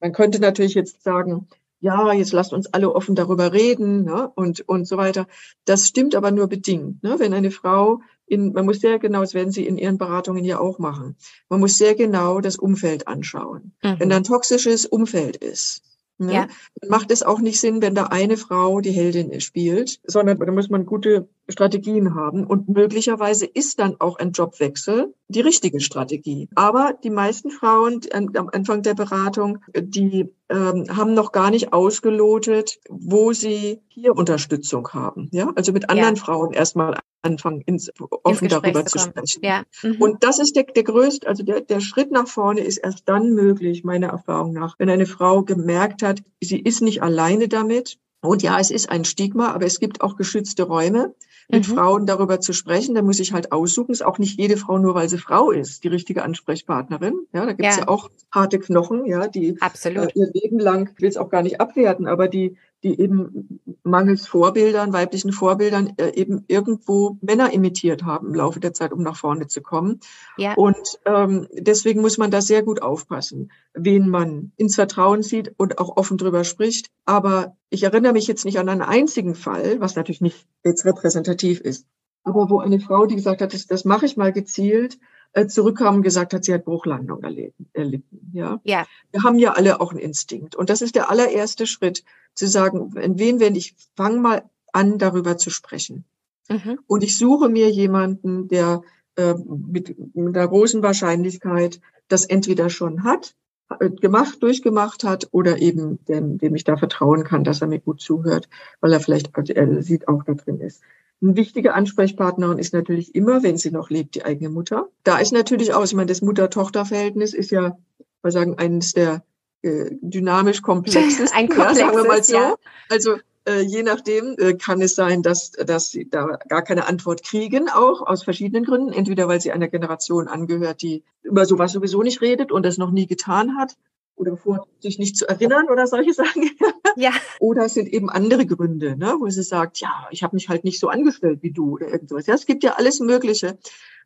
Man 0.00 0.12
könnte 0.12 0.40
natürlich 0.40 0.74
jetzt 0.74 1.02
sagen, 1.02 1.48
ja, 1.80 2.12
jetzt 2.12 2.32
lasst 2.32 2.52
uns 2.52 2.72
alle 2.72 2.94
offen 2.94 3.14
darüber 3.14 3.52
reden 3.52 4.04
ne, 4.04 4.30
und, 4.34 4.60
und 4.68 4.86
so 4.86 4.96
weiter. 4.96 5.26
Das 5.64 5.88
stimmt 5.88 6.14
aber 6.14 6.30
nur 6.30 6.46
bedingt. 6.46 7.02
Ne? 7.02 7.16
Wenn 7.18 7.32
eine 7.32 7.50
Frau 7.50 8.00
in, 8.26 8.52
man 8.52 8.66
muss 8.66 8.80
sehr 8.80 8.98
genau, 8.98 9.20
das 9.20 9.34
werden 9.34 9.50
Sie 9.50 9.66
in 9.66 9.78
Ihren 9.78 9.98
Beratungen 9.98 10.44
ja 10.44 10.60
auch 10.60 10.78
machen, 10.78 11.16
man 11.48 11.58
muss 11.58 11.78
sehr 11.78 11.94
genau 11.94 12.40
das 12.40 12.56
Umfeld 12.56 13.08
anschauen. 13.08 13.72
Mhm. 13.82 13.96
Wenn 13.98 14.10
da 14.10 14.16
ein 14.16 14.24
toxisches 14.24 14.86
Umfeld 14.86 15.36
ist, 15.36 15.82
Ne? 16.20 16.34
Ja. 16.34 16.48
Dann 16.80 16.90
macht 16.90 17.10
es 17.10 17.22
auch 17.22 17.40
nicht 17.40 17.58
Sinn, 17.58 17.80
wenn 17.80 17.94
da 17.94 18.04
eine 18.04 18.36
Frau 18.36 18.80
die 18.80 18.90
Heldin 18.90 19.40
spielt, 19.40 20.00
sondern 20.04 20.38
da 20.38 20.52
muss 20.52 20.68
man 20.68 20.84
gute 20.84 21.28
Strategien 21.50 22.14
haben. 22.14 22.44
Und 22.44 22.68
möglicherweise 22.68 23.46
ist 23.46 23.78
dann 23.78 23.96
auch 23.98 24.18
ein 24.18 24.32
Jobwechsel 24.32 25.14
die 25.28 25.40
richtige 25.40 25.80
Strategie. 25.80 26.48
Aber 26.54 26.94
die 27.04 27.10
meisten 27.10 27.50
Frauen 27.50 28.00
am 28.12 28.48
Anfang 28.52 28.82
der 28.82 28.94
Beratung, 28.94 29.58
die 29.74 30.28
ähm, 30.48 30.84
haben 30.96 31.14
noch 31.14 31.32
gar 31.32 31.50
nicht 31.50 31.72
ausgelotet, 31.72 32.80
wo 32.88 33.32
sie 33.32 33.80
hier 33.88 34.16
Unterstützung 34.16 34.88
haben. 34.92 35.28
Ja, 35.32 35.52
also 35.54 35.72
mit 35.72 35.88
anderen 35.88 36.16
ja. 36.16 36.22
Frauen 36.22 36.52
erstmal 36.52 36.98
anfangen, 37.22 37.60
ins, 37.62 37.90
offen 37.98 38.46
ins 38.46 38.52
darüber 38.52 38.84
zu, 38.84 38.98
zu 38.98 39.04
sprechen. 39.04 39.40
Ja. 39.44 39.62
Mhm. 39.82 39.96
Und 40.00 40.24
das 40.24 40.38
ist 40.40 40.56
der, 40.56 40.64
der 40.64 40.82
größte, 40.82 41.28
also 41.28 41.44
der, 41.44 41.60
der 41.60 41.80
Schritt 41.80 42.10
nach 42.10 42.26
vorne 42.26 42.60
ist 42.60 42.78
erst 42.78 43.08
dann 43.08 43.34
möglich, 43.34 43.84
meiner 43.84 44.08
Erfahrung 44.08 44.52
nach, 44.52 44.76
wenn 44.78 44.90
eine 44.90 45.06
Frau 45.06 45.42
gemerkt 45.42 46.02
hat, 46.02 46.20
sie 46.40 46.58
ist 46.58 46.82
nicht 46.82 47.02
alleine 47.02 47.48
damit. 47.48 47.98
Und 48.22 48.42
ja, 48.42 48.58
es 48.58 48.70
ist 48.70 48.90
ein 48.90 49.04
Stigma, 49.04 49.52
aber 49.52 49.64
es 49.64 49.80
gibt 49.80 50.02
auch 50.02 50.16
geschützte 50.16 50.64
Räume 50.64 51.14
mit 51.52 51.68
mhm. 51.68 51.74
Frauen 51.74 52.06
darüber 52.06 52.40
zu 52.40 52.52
sprechen. 52.52 52.94
Da 52.94 53.02
muss 53.02 53.20
ich 53.20 53.32
halt 53.32 53.52
aussuchen. 53.52 53.92
Ist 53.92 54.04
auch 54.04 54.18
nicht 54.18 54.38
jede 54.38 54.56
Frau, 54.56 54.78
nur 54.78 54.94
weil 54.94 55.08
sie 55.08 55.18
Frau 55.18 55.50
ist, 55.50 55.84
die 55.84 55.88
richtige 55.88 56.22
Ansprechpartnerin. 56.22 57.26
Ja, 57.32 57.46
da 57.46 57.52
gibt's 57.52 57.76
ja. 57.76 57.82
ja 57.82 57.88
auch 57.88 58.10
harte 58.32 58.58
Knochen, 58.58 59.06
ja, 59.06 59.28
die 59.28 59.56
Absolut. 59.60 60.16
Äh, 60.16 60.20
ihr 60.20 60.30
Leben 60.32 60.58
lang, 60.58 60.90
ich 60.94 61.02
will 61.02 61.08
es 61.08 61.16
auch 61.16 61.30
gar 61.30 61.42
nicht 61.42 61.60
abwerten, 61.60 62.06
aber 62.06 62.28
die 62.28 62.56
die 62.82 62.98
eben 62.98 63.60
mangels 63.82 64.26
Vorbildern, 64.26 64.92
weiblichen 64.92 65.32
Vorbildern 65.32 65.92
äh, 65.96 66.10
eben 66.14 66.44
irgendwo 66.48 67.18
Männer 67.20 67.52
imitiert 67.52 68.04
haben 68.04 68.28
im 68.28 68.34
Laufe 68.34 68.60
der 68.60 68.74
Zeit, 68.74 68.92
um 68.92 69.02
nach 69.02 69.16
vorne 69.16 69.46
zu 69.46 69.60
kommen. 69.60 70.00
Ja. 70.36 70.54
Und 70.54 70.98
ähm, 71.04 71.46
deswegen 71.52 72.00
muss 72.00 72.18
man 72.18 72.30
da 72.30 72.40
sehr 72.40 72.62
gut 72.62 72.82
aufpassen, 72.82 73.52
wen 73.74 74.08
man 74.08 74.52
ins 74.56 74.76
Vertrauen 74.76 75.22
zieht 75.22 75.54
und 75.56 75.78
auch 75.78 75.96
offen 75.96 76.16
drüber 76.16 76.44
spricht. 76.44 76.90
Aber 77.04 77.56
ich 77.68 77.82
erinnere 77.82 78.12
mich 78.12 78.26
jetzt 78.26 78.44
nicht 78.44 78.58
an 78.58 78.68
einen 78.68 78.82
einzigen 78.82 79.34
Fall, 79.34 79.80
was 79.80 79.96
natürlich 79.96 80.20
nicht 80.20 80.46
jetzt 80.64 80.84
repräsentativ 80.84 81.60
ist, 81.60 81.86
aber 82.24 82.50
wo 82.50 82.60
eine 82.60 82.80
Frau, 82.80 83.06
die 83.06 83.16
gesagt 83.16 83.40
hat, 83.40 83.54
das, 83.54 83.66
das 83.66 83.84
mache 83.84 84.06
ich 84.06 84.16
mal 84.16 84.32
gezielt, 84.32 84.98
äh, 85.32 85.46
zurückkam 85.46 85.96
und 85.96 86.02
gesagt 86.02 86.34
hat, 86.34 86.44
sie 86.44 86.52
hat 86.52 86.64
Bruchlandung 86.64 87.22
erlitten. 87.22 87.70
erlitten 87.72 88.30
ja? 88.32 88.60
ja. 88.64 88.86
Wir 89.12 89.22
haben 89.22 89.38
ja 89.38 89.52
alle 89.52 89.80
auch 89.80 89.90
einen 89.92 90.00
Instinkt. 90.00 90.56
Und 90.56 90.70
das 90.70 90.82
ist 90.82 90.96
der 90.96 91.10
allererste 91.10 91.66
Schritt, 91.66 92.04
zu 92.34 92.46
sagen, 92.46 92.92
in 92.96 93.18
wen 93.18 93.40
wende 93.40 93.58
ich, 93.58 93.74
fang 93.96 94.20
mal 94.20 94.42
an, 94.72 94.98
darüber 94.98 95.36
zu 95.36 95.50
sprechen. 95.50 96.04
Mhm. 96.48 96.78
Und 96.86 97.02
ich 97.02 97.16
suche 97.16 97.48
mir 97.48 97.70
jemanden, 97.70 98.48
der 98.48 98.82
äh, 99.16 99.34
mit, 99.34 99.96
mit 100.14 100.36
einer 100.36 100.48
großen 100.48 100.82
Wahrscheinlichkeit 100.82 101.80
das 102.08 102.24
entweder 102.24 102.70
schon 102.70 103.04
hat, 103.04 103.34
äh, 103.78 103.90
gemacht, 103.90 104.42
durchgemacht 104.42 105.04
hat 105.04 105.28
oder 105.30 105.58
eben 105.58 106.04
dem, 106.06 106.38
dem 106.38 106.54
ich 106.54 106.64
da 106.64 106.76
vertrauen 106.76 107.24
kann, 107.24 107.44
dass 107.44 107.60
er 107.60 107.68
mir 107.68 107.80
gut 107.80 108.00
zuhört, 108.00 108.48
weil 108.80 108.92
er 108.92 109.00
vielleicht 109.00 109.30
er 109.36 109.82
sieht 109.82 110.08
auch 110.08 110.24
da 110.24 110.34
drin 110.34 110.60
ist. 110.60 110.82
Ein 111.22 111.36
wichtiger 111.36 111.74
Ansprechpartnerin 111.74 112.58
ist 112.58 112.72
natürlich 112.72 113.14
immer, 113.14 113.42
wenn 113.42 113.58
sie 113.58 113.70
noch 113.70 113.90
lebt, 113.90 114.14
die 114.14 114.24
eigene 114.24 114.48
Mutter. 114.48 114.88
Da 115.04 115.18
ist 115.18 115.32
natürlich 115.32 115.74
auch, 115.74 115.84
ich 115.84 115.94
meine, 115.94 116.06
das 116.06 116.22
Mutter-Tochter-Verhältnis 116.22 117.34
ist 117.34 117.50
ja, 117.50 117.76
mal 118.22 118.32
sagen, 118.32 118.58
eines 118.58 118.92
der 118.92 119.22
äh, 119.62 119.90
dynamisch 120.00 120.62
komplexes. 120.62 121.32
Ein 121.34 121.48
komplexes, 121.48 121.78
ja, 121.78 121.86
sagen 121.86 121.96
wir 121.96 122.08
mal 122.08 122.24
so. 122.24 122.34
Ja. 122.34 122.54
Also 122.88 123.16
äh, 123.46 123.60
je 123.60 123.82
nachdem 123.82 124.36
äh, 124.38 124.54
kann 124.54 124.80
es 124.80 124.94
sein, 124.94 125.22
dass, 125.22 125.52
dass 125.52 125.90
sie 125.90 126.08
da 126.08 126.38
gar 126.48 126.62
keine 126.62 126.86
Antwort 126.86 127.22
kriegen, 127.22 127.68
auch 127.68 128.02
aus 128.06 128.24
verschiedenen 128.24 128.64
Gründen. 128.64 128.92
Entweder 128.92 129.28
weil 129.28 129.40
sie 129.40 129.52
einer 129.52 129.68
Generation 129.68 130.28
angehört, 130.28 130.82
die 130.82 131.04
über 131.22 131.46
sowas 131.46 131.72
sowieso 131.72 132.02
nicht 132.02 132.20
redet 132.20 132.52
und 132.52 132.64
das 132.64 132.78
noch 132.78 132.90
nie 132.90 133.06
getan 133.06 133.56
hat 133.56 133.76
oder 134.20 134.36
vor 134.36 134.66
sich 134.80 134.98
nicht 134.98 135.16
zu 135.16 135.26
erinnern 135.26 135.68
oder 135.70 135.86
solche 135.86 136.12
Sachen. 136.12 136.50
Ja. 136.96 137.12
Oder 137.38 137.66
es 137.66 137.74
sind 137.74 137.86
eben 137.86 138.10
andere 138.10 138.44
Gründe, 138.46 138.96
ne, 138.96 139.14
wo 139.20 139.28
sie 139.30 139.44
sagt, 139.44 139.78
ja, 139.78 140.08
ich 140.10 140.24
habe 140.24 140.34
mich 140.34 140.48
halt 140.48 140.64
nicht 140.64 140.80
so 140.80 140.88
angestellt 140.88 141.38
wie 141.42 141.52
du 141.52 141.74
oder 141.74 141.86
irgendwas. 141.86 142.26
Ja, 142.26 142.34
es 142.34 142.46
gibt 142.46 142.64
ja 142.64 142.72
alles 142.72 142.98
Mögliche. 142.98 143.58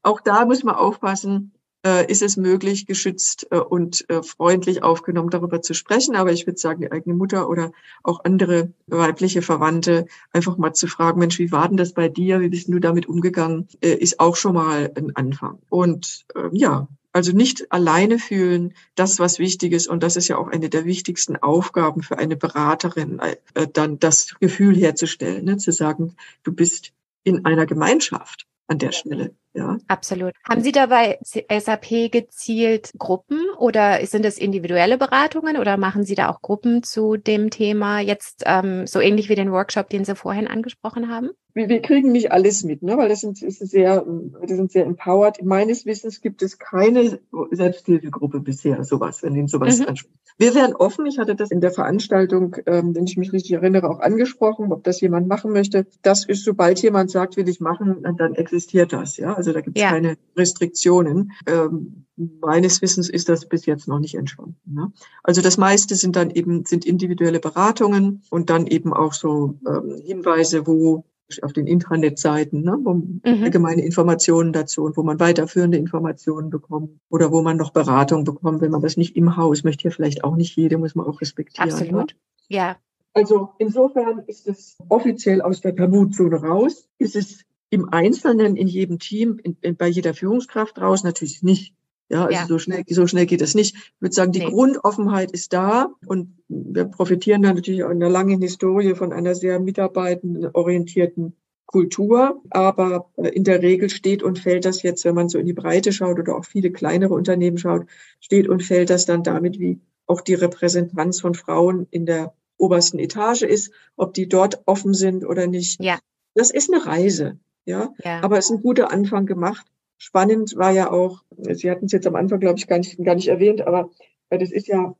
Auch 0.02 0.20
da 0.20 0.44
muss 0.44 0.62
man 0.64 0.74
aufpassen, 0.74 1.54
ist 1.84 2.22
es 2.22 2.36
möglich, 2.36 2.86
geschützt 2.86 3.46
äh, 3.50 3.58
und 3.58 4.08
äh, 4.08 4.22
freundlich 4.22 4.82
aufgenommen 4.82 5.30
darüber 5.30 5.62
zu 5.62 5.74
sprechen. 5.74 6.16
Aber 6.16 6.32
ich 6.32 6.46
würde 6.46 6.58
sagen, 6.58 6.80
die 6.80 6.92
eigene 6.92 7.14
Mutter 7.14 7.48
oder 7.48 7.72
auch 8.02 8.24
andere 8.24 8.72
weibliche 8.86 9.42
Verwandte 9.42 10.06
einfach 10.32 10.56
mal 10.56 10.72
zu 10.72 10.86
fragen, 10.86 11.20
Mensch, 11.20 11.38
wie 11.38 11.52
war 11.52 11.68
denn 11.68 11.76
das 11.76 11.92
bei 11.92 12.08
dir? 12.08 12.40
Wie 12.40 12.48
bist 12.48 12.68
du 12.68 12.78
damit 12.78 13.06
umgegangen? 13.06 13.68
Äh, 13.80 13.94
ist 13.94 14.20
auch 14.20 14.36
schon 14.36 14.54
mal 14.54 14.90
ein 14.94 15.14
Anfang. 15.14 15.58
Und 15.68 16.24
äh, 16.34 16.48
ja, 16.52 16.88
also 17.12 17.30
nicht 17.30 17.70
alleine 17.70 18.18
fühlen, 18.18 18.74
das 18.96 19.20
was 19.20 19.38
wichtig 19.38 19.72
ist. 19.72 19.86
Und 19.86 20.02
das 20.02 20.16
ist 20.16 20.28
ja 20.28 20.36
auch 20.36 20.48
eine 20.48 20.68
der 20.68 20.84
wichtigsten 20.84 21.36
Aufgaben 21.36 22.02
für 22.02 22.18
eine 22.18 22.36
Beraterin, 22.36 23.20
äh, 23.20 23.68
dann 23.72 24.00
das 24.00 24.34
Gefühl 24.40 24.76
herzustellen, 24.76 25.44
ne? 25.44 25.56
zu 25.56 25.70
sagen, 25.70 26.16
du 26.42 26.52
bist 26.52 26.92
in 27.22 27.44
einer 27.44 27.66
Gemeinschaft 27.66 28.46
an 28.66 28.78
der 28.78 28.92
Stelle. 28.92 29.34
Ja. 29.52 29.78
Absolut. 29.86 30.32
Haben 30.48 30.62
Sie 30.62 30.72
dabei 30.72 31.18
SAP 31.22 32.10
gezielt 32.10 32.92
Gruppen 32.98 33.38
oder 33.56 34.04
sind 34.06 34.24
es 34.24 34.38
individuelle 34.38 34.98
Beratungen 34.98 35.58
oder 35.58 35.76
machen 35.76 36.04
Sie 36.04 36.14
da 36.14 36.28
auch 36.28 36.42
Gruppen 36.42 36.82
zu 36.82 37.16
dem 37.16 37.50
Thema 37.50 38.00
jetzt 38.00 38.42
ähm, 38.46 38.86
so 38.86 39.00
ähnlich 39.00 39.28
wie 39.28 39.36
den 39.36 39.52
Workshop, 39.52 39.90
den 39.90 40.04
Sie 40.04 40.16
vorhin 40.16 40.48
angesprochen 40.48 41.08
haben? 41.08 41.30
Wir, 41.54 41.68
wir 41.68 41.80
kriegen 41.80 42.12
nicht 42.12 42.32
alles 42.32 42.64
mit, 42.64 42.82
ne? 42.82 42.96
weil 42.96 43.08
das 43.08 43.20
sind, 43.20 43.40
ist 43.40 43.60
sehr, 43.60 44.04
das 44.40 44.56
sind 44.56 44.72
sehr 44.72 44.84
empowered. 44.84 45.42
Meines 45.44 45.86
Wissens 45.86 46.20
gibt 46.20 46.42
es 46.42 46.58
keine 46.58 47.20
Selbsthilfegruppe 47.52 48.40
bisher, 48.40 48.82
sowas, 48.84 49.22
wenn 49.22 49.36
Ihnen 49.36 49.48
sowas 49.48 49.78
mhm. 49.78 49.86
anspricht. 49.86 50.14
Wir 50.36 50.54
wären 50.54 50.74
offen. 50.74 51.06
Ich 51.06 51.18
hatte 51.18 51.36
das 51.36 51.52
in 51.52 51.60
der 51.60 51.70
Veranstaltung, 51.70 52.56
ähm, 52.66 52.94
wenn 52.94 53.04
ich 53.04 53.16
mich 53.16 53.32
richtig 53.32 53.52
erinnere, 53.52 53.88
auch 53.88 54.00
angesprochen, 54.00 54.72
ob 54.72 54.82
das 54.82 55.00
jemand 55.00 55.28
machen 55.28 55.52
möchte. 55.52 55.86
Das 56.02 56.26
ist, 56.26 56.44
sobald 56.44 56.82
jemand 56.82 57.10
sagt, 57.10 57.36
will 57.36 57.48
ich 57.48 57.60
machen, 57.60 58.02
dann 58.16 58.34
existiert 58.34 58.92
das. 58.92 59.16
Ja, 59.16 59.34
also 59.34 59.52
da 59.52 59.60
gibt 59.60 59.76
es 59.76 59.82
ja. 59.82 59.90
keine 59.90 60.16
Restriktionen. 60.36 61.32
Ähm, 61.46 62.04
meines 62.16 62.82
Wissens 62.82 63.08
ist 63.08 63.28
das 63.28 63.46
bis 63.46 63.66
jetzt 63.66 63.86
noch 63.86 64.00
nicht 64.00 64.16
entstanden. 64.16 64.56
Ne? 64.66 64.92
Also 65.22 65.40
das 65.40 65.56
meiste 65.56 65.94
sind 65.94 66.16
dann 66.16 66.30
eben 66.30 66.64
sind 66.64 66.84
individuelle 66.84 67.38
Beratungen 67.38 68.22
und 68.30 68.50
dann 68.50 68.66
eben 68.66 68.92
auch 68.92 69.12
so 69.12 69.54
ähm, 69.66 70.02
Hinweise, 70.04 70.66
wo 70.66 71.04
auf 71.42 71.52
den 71.52 71.66
Intranet-Seiten, 71.66 72.62
ne, 72.62 72.78
wo 72.82 72.94
mhm. 72.94 73.20
allgemeine 73.24 73.82
Informationen 73.82 74.52
dazu 74.52 74.84
und 74.84 74.96
wo 74.96 75.02
man 75.02 75.20
weiterführende 75.20 75.78
Informationen 75.78 76.50
bekommt 76.50 76.98
oder 77.08 77.32
wo 77.32 77.42
man 77.42 77.56
noch 77.56 77.70
Beratung 77.70 78.24
bekommt, 78.24 78.60
wenn 78.60 78.70
man 78.70 78.82
das 78.82 78.96
nicht 78.96 79.16
im 79.16 79.36
Haus 79.36 79.64
möchte, 79.64 79.84
ja 79.84 79.90
vielleicht 79.90 80.24
auch 80.24 80.36
nicht 80.36 80.56
jede, 80.56 80.78
muss 80.78 80.94
man 80.94 81.06
auch 81.06 81.20
respektieren. 81.20 81.68
Ne? 81.68 81.74
Absolut, 81.74 82.10
ne? 82.10 82.16
ja. 82.48 82.76
Also 83.14 83.50
insofern 83.58 84.24
ist 84.26 84.48
es 84.48 84.76
offiziell 84.88 85.40
aus 85.40 85.60
der 85.60 85.76
Tabuzone 85.76 86.36
raus. 86.36 86.88
Ist 86.98 87.14
es 87.14 87.44
im 87.70 87.88
Einzelnen 87.88 88.56
in 88.56 88.66
jedem 88.66 88.98
Team, 88.98 89.38
in, 89.42 89.56
in, 89.60 89.76
bei 89.76 89.88
jeder 89.88 90.14
Führungskraft 90.14 90.80
raus 90.80 91.04
natürlich 91.04 91.42
nicht. 91.42 91.74
Ja, 92.10 92.26
also 92.26 92.32
ja. 92.32 92.46
so 92.46 92.58
schnell, 92.58 92.84
so 92.86 93.06
schnell 93.06 93.26
geht 93.26 93.40
es 93.40 93.54
nicht. 93.54 93.74
Ich 93.74 94.00
würde 94.00 94.14
sagen, 94.14 94.32
die 94.32 94.40
nee. 94.40 94.50
Grundoffenheit 94.50 95.32
ist 95.32 95.52
da 95.52 95.88
und 96.06 96.36
wir 96.48 96.84
profitieren 96.84 97.42
dann 97.42 97.56
natürlich 97.56 97.82
auch 97.82 97.90
in 97.90 98.00
der 98.00 98.10
langen 98.10 98.42
Historie 98.42 98.94
von 98.94 99.12
einer 99.12 99.34
sehr 99.34 99.58
mitarbeitendenorientierten 99.58 101.34
Kultur. 101.66 102.42
Aber 102.50 103.10
äh, 103.16 103.28
in 103.28 103.44
der 103.44 103.62
Regel 103.62 103.88
steht 103.88 104.22
und 104.22 104.38
fällt 104.38 104.64
das 104.64 104.82
jetzt, 104.82 105.04
wenn 105.04 105.14
man 105.14 105.28
so 105.28 105.38
in 105.38 105.46
die 105.46 105.54
Breite 105.54 105.92
schaut 105.92 106.18
oder 106.18 106.36
auch 106.36 106.44
viele 106.44 106.70
kleinere 106.70 107.14
Unternehmen 107.14 107.58
schaut, 107.58 107.86
steht 108.20 108.48
und 108.48 108.62
fällt 108.62 108.90
das 108.90 109.06
dann 109.06 109.22
damit, 109.22 109.58
wie 109.58 109.80
auch 110.06 110.20
die 110.20 110.34
Repräsentanz 110.34 111.20
von 111.20 111.34
Frauen 111.34 111.86
in 111.90 112.06
der 112.06 112.34
obersten 112.58 112.98
Etage 112.98 113.42
ist, 113.42 113.72
ob 113.96 114.14
die 114.14 114.28
dort 114.28 114.62
offen 114.66 114.94
sind 114.94 115.24
oder 115.24 115.46
nicht. 115.46 115.82
Ja. 115.82 115.98
Das 116.34 116.50
ist 116.50 116.72
eine 116.72 116.84
Reise. 116.84 117.38
Ja, 117.66 117.94
ja. 118.04 118.20
aber 118.22 118.36
es 118.36 118.50
ist 118.50 118.56
ein 118.56 118.62
guter 118.62 118.92
Anfang 118.92 119.24
gemacht. 119.24 119.66
Spannend 119.98 120.56
war 120.56 120.72
ja 120.72 120.90
auch, 120.90 121.22
Sie 121.36 121.70
hatten 121.70 121.86
es 121.86 121.92
jetzt 121.92 122.06
am 122.06 122.16
Anfang, 122.16 122.40
glaube 122.40 122.58
ich, 122.58 122.66
gar 122.66 122.78
nicht, 122.78 123.02
gar 123.02 123.14
nicht 123.14 123.28
erwähnt, 123.28 123.62
aber 123.62 123.90
das 124.30 124.50
ist 124.50 124.66
ja 124.66 124.94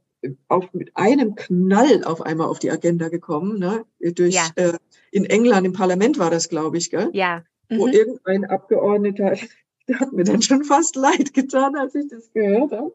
auf, 0.49 0.73
mit 0.73 0.93
einem 0.95 1.35
Knall 1.35 2.05
auf 2.05 2.23
einmal 2.23 2.49
auf 2.49 2.59
die 2.59 2.71
Agenda 2.71 3.09
gekommen, 3.09 3.59
ne? 3.59 3.85
Durch 4.01 4.35
ja. 4.35 4.49
äh, 4.57 4.73
in 5.11 5.25
England 5.25 5.67
im 5.67 5.73
Parlament 5.73 6.19
war 6.19 6.31
das, 6.31 6.49
glaube 6.49 6.79
ich, 6.79 6.91
gell? 6.91 7.11
Ja. 7.13 7.45
Mhm. 7.69 7.79
Wo 7.79 7.87
irgendein 7.89 8.45
Abgeordneter, 8.45 9.35
der 9.89 10.01
hat 10.01 10.13
mir 10.13 10.25
dann 10.25 10.43
schon 10.43 10.65
fast 10.65 10.97
leid 10.97 11.35
getan, 11.35 11.77
als 11.77 11.95
ich 11.95 12.09
das 12.09 12.33
gehört 12.33 12.73
habe 12.73 12.95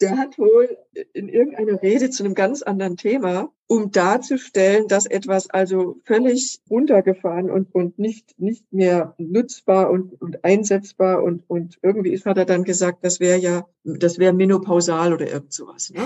der 0.00 0.16
hat 0.16 0.38
wohl 0.38 0.76
in 1.12 1.28
irgendeiner 1.28 1.82
Rede 1.82 2.10
zu 2.10 2.24
einem 2.24 2.34
ganz 2.34 2.62
anderen 2.62 2.96
Thema, 2.96 3.52
um 3.66 3.90
darzustellen, 3.90 4.86
dass 4.88 5.06
etwas 5.06 5.50
also 5.50 6.00
völlig 6.04 6.60
runtergefahren 6.70 7.50
und, 7.50 7.74
und 7.74 7.98
nicht, 7.98 8.38
nicht 8.38 8.72
mehr 8.72 9.14
nutzbar 9.18 9.90
und, 9.90 10.20
und 10.20 10.44
einsetzbar 10.44 11.22
und, 11.22 11.42
und 11.48 11.78
irgendwie 11.82 12.12
ist, 12.12 12.26
hat 12.26 12.38
er 12.38 12.44
dann 12.44 12.64
gesagt, 12.64 13.04
das 13.04 13.20
wäre 13.20 13.38
ja, 13.38 13.66
das 13.84 14.18
wäre 14.18 14.32
menopausal 14.32 15.12
oder 15.12 15.28
irgend 15.28 15.52
sowas. 15.52 15.90
Ne? 15.90 16.04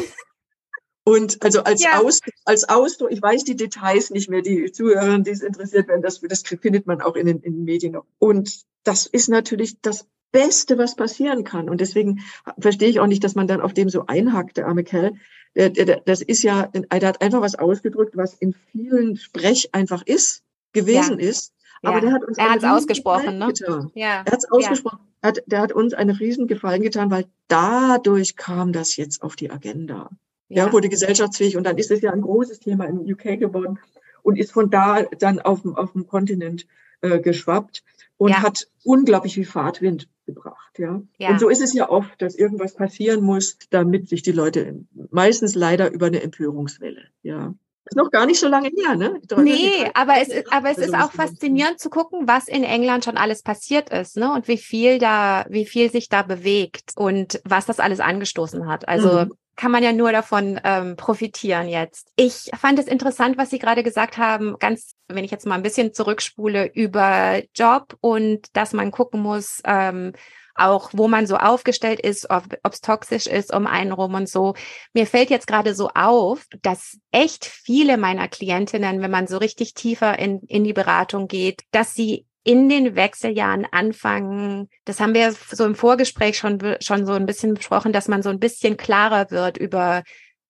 Und 1.05 1.43
also 1.43 1.65
als, 1.65 1.83
ja. 1.83 2.01
Aus, 2.01 2.21
als 2.45 2.69
Ausdruck, 2.69 3.11
ich 3.11 3.21
weiß 3.21 3.45
die 3.45 3.57
Details 3.57 4.11
nicht 4.11 4.31
mehr, 4.31 4.43
die 4.43 4.71
Zuhörer, 4.71 5.19
die 5.19 5.31
es 5.31 5.43
interessiert 5.43 5.89
werden, 5.89 6.03
das, 6.03 6.21
das 6.21 6.43
findet 6.43 6.87
man 6.87 7.01
auch 7.01 7.17
in 7.17 7.27
den, 7.27 7.41
in 7.41 7.55
den 7.55 7.65
Medien 7.65 7.93
noch. 7.93 8.07
Und 8.19 8.63
das 8.85 9.07
ist 9.07 9.29
natürlich 9.29 9.81
das 9.81 10.07
Beste, 10.33 10.79
was 10.79 10.97
passieren 10.97 11.45
kann. 11.45 11.69
Und 11.69 11.81
deswegen 11.81 12.21
verstehe 12.59 12.89
ich 12.89 13.01
auch 13.01 13.07
nicht, 13.07 13.23
dass 13.23 13.35
man 13.35 13.47
dann 13.47 13.61
auf 13.61 13.75
dem 13.75 13.89
so 13.89 14.07
einhackt, 14.07 14.57
der 14.57 14.67
arme 14.67 14.83
Kerl. 14.83 15.13
Das 15.55 16.23
ist 16.23 16.43
ja, 16.43 16.69
der 16.69 17.09
hat 17.09 17.21
einfach 17.21 17.43
was 17.43 17.55
ausgedrückt, 17.55 18.17
was 18.17 18.35
in 18.35 18.55
vielen 18.73 19.17
Sprech 19.17 19.69
einfach 19.73 20.03
ist, 20.05 20.43
gewesen 20.73 21.21
ja. 21.21 21.29
ist. 21.29 21.53
Aber 21.83 21.97
ja. 21.97 22.01
der 22.01 22.13
hat 22.13 22.25
uns 22.25 22.39
er 22.39 22.51
hat 22.51 22.59
es 22.59 22.65
ausgesprochen, 22.65 23.39
ne? 23.39 23.49
Getan. 23.49 23.91
Ja. 23.95 24.23
Er 24.25 24.33
hat 24.33 24.39
es 24.39 24.51
ausgesprochen. 24.51 25.01
Ja. 25.23 25.29
Hat, 25.29 25.43
der 25.47 25.61
hat 25.61 25.73
uns 25.73 25.95
einen 25.95 26.17
riesen 26.17 26.47
Gefallen 26.47 26.83
getan, 26.83 27.11
weil 27.11 27.27
dadurch 27.49 28.37
kam 28.37 28.73
das 28.73 28.97
jetzt 28.97 29.23
auf 29.23 29.37
die 29.37 29.51
Agenda. 29.51 30.09
Ja. 30.49 30.67
ja, 30.67 30.73
wurde 30.73 30.89
gesellschaftsfähig 30.89 31.57
und 31.57 31.65
dann 31.65 31.79
ist 31.79 31.91
es 31.91 32.03
ja 32.03 32.13
ein 32.13 32.21
großes 32.21 32.61
Thema 32.61 32.85
im 32.85 32.99
UK 33.01 33.39
geworden 33.39 33.79
und 34.23 34.37
ist 34.37 34.53
von 34.53 34.71
da 34.71 35.03
dann 35.19 35.41
auf 35.41 35.63
dem, 35.63 35.77
auf 35.77 35.93
dem 35.93 36.07
Kontinent 36.07 36.67
äh, 37.01 37.21
geschwappt 37.21 37.83
und 38.17 38.31
ja. 38.31 38.43
hat 38.43 38.69
unglaublich 38.85 39.35
viel 39.35 39.47
Fahrtwind 39.47 40.09
gebracht. 40.27 40.79
Ja? 40.79 41.03
ja? 41.19 41.31
Und 41.31 41.41
so 41.41 41.49
ist 41.49 41.63
es 41.63 41.73
ja 41.73 41.89
oft, 41.89 42.21
dass 42.21 42.35
irgendwas 42.35 42.75
passieren 42.75 43.23
muss, 43.23 43.59
damit 43.71 44.09
sich 44.09 44.23
die 44.23 44.33
Leute 44.33 44.85
meistens 45.11 45.55
leider 45.55 45.93
über 45.93 46.07
eine 46.07 46.23
Empörungswelle. 46.23 47.03
Ja. 47.23 47.55
Ist 47.85 47.97
noch 47.97 48.11
gar 48.13 48.27
nicht 48.27 48.39
so 48.39 48.47
lange 48.47 48.69
her, 48.69 48.95
ne? 48.95 49.21
Nee, 49.39 49.91
aber 49.95 50.15
es, 50.21 50.29
ist, 50.29 50.53
aber 50.53 50.71
es 50.71 50.79
ist 50.79 50.95
auch 50.95 51.11
faszinierend 51.11 51.81
zu 51.81 51.91
gucken, 51.91 52.29
was 52.29 52.47
in 52.47 52.63
England 52.63 53.05
schon 53.05 53.17
alles 53.17 53.43
passiert 53.43 53.91
ist, 53.91 54.17
ne? 54.17 54.33
Und 54.33 54.47
wie 54.47 54.57
viel 54.57 54.99
da, 54.99 55.45
wie 55.49 55.67
viel 55.67 55.91
sich 55.91 56.09
da 56.09 56.23
bewegt 56.23 56.93
und 56.95 57.41
was 57.45 57.67
das 57.67 57.81
alles 57.81 57.99
angestoßen 57.99 58.69
hat. 58.69 58.89
Also 58.89 59.25
mhm 59.25 59.33
kann 59.57 59.71
man 59.71 59.83
ja 59.83 59.93
nur 59.93 60.13
davon 60.13 60.61
ähm, 60.65 60.97
profitieren 60.97 61.69
jetzt. 61.69 62.09
Ich 62.17 62.51
fand 62.59 62.79
es 62.79 62.87
interessant, 62.87 63.37
was 63.37 63.51
Sie 63.51 63.59
gerade 63.59 63.83
gesagt 63.83 64.19
haben, 64.19 64.57
ganz, 64.59 64.95
wenn 65.09 65.25
ich 65.25 65.31
jetzt 65.31 65.47
mal 65.47 65.55
ein 65.55 65.63
bisschen 65.63 65.93
zurückspule, 65.93 66.71
über 66.73 67.43
Job 67.55 67.97
und 68.01 68.47
dass 68.55 68.73
man 68.73 68.91
gucken 68.91 69.21
muss, 69.21 69.61
ähm, 69.65 70.13
auch 70.55 70.91
wo 70.93 71.09
man 71.09 71.27
so 71.27 71.37
aufgestellt 71.37 72.01
ist, 72.01 72.29
ob 72.31 72.45
es 72.63 72.81
toxisch 72.81 73.27
ist 73.27 73.55
um 73.55 73.67
einen 73.67 73.93
rum 73.93 74.15
und 74.15 74.29
so. 74.29 74.55
Mir 74.93 75.07
fällt 75.07 75.31
jetzt 75.31 75.47
gerade 75.47 75.75
so 75.75 75.89
auf, 75.95 76.47
dass 76.63 76.99
echt 77.11 77.45
viele 77.45 77.97
meiner 77.97 78.29
Klientinnen, 78.29 79.01
wenn 79.01 79.11
man 79.11 79.27
so 79.27 79.39
richtig 79.39 79.75
tiefer 79.75 80.19
in, 80.19 80.41
in 80.43 80.65
die 80.65 80.75
Beratung 80.75 81.27
geht, 81.27 81.63
dass 81.71 81.95
sie 81.95 82.27
in 82.45 82.69
den 82.69 82.97
Wechseljahren 82.97 83.67
anfangen, 83.71 84.69
das 84.85 85.01
haben 85.01 85.15
wir 85.15 85.33
so 85.33 85.65
im 85.65 85.75
Vorgespräch 85.75 86.37
schon, 86.37 86.59
schon 86.81 87.07
so 87.07 87.13
ein 87.13 87.27
bisschen 87.27 87.55
besprochen, 87.55 87.93
dass 87.93 88.09
man 88.09 88.23
so 88.23 88.31
ein 88.31 88.41
bisschen 88.41 88.77
klarer 88.77 89.31
wird 89.31 89.59
über 89.59 90.03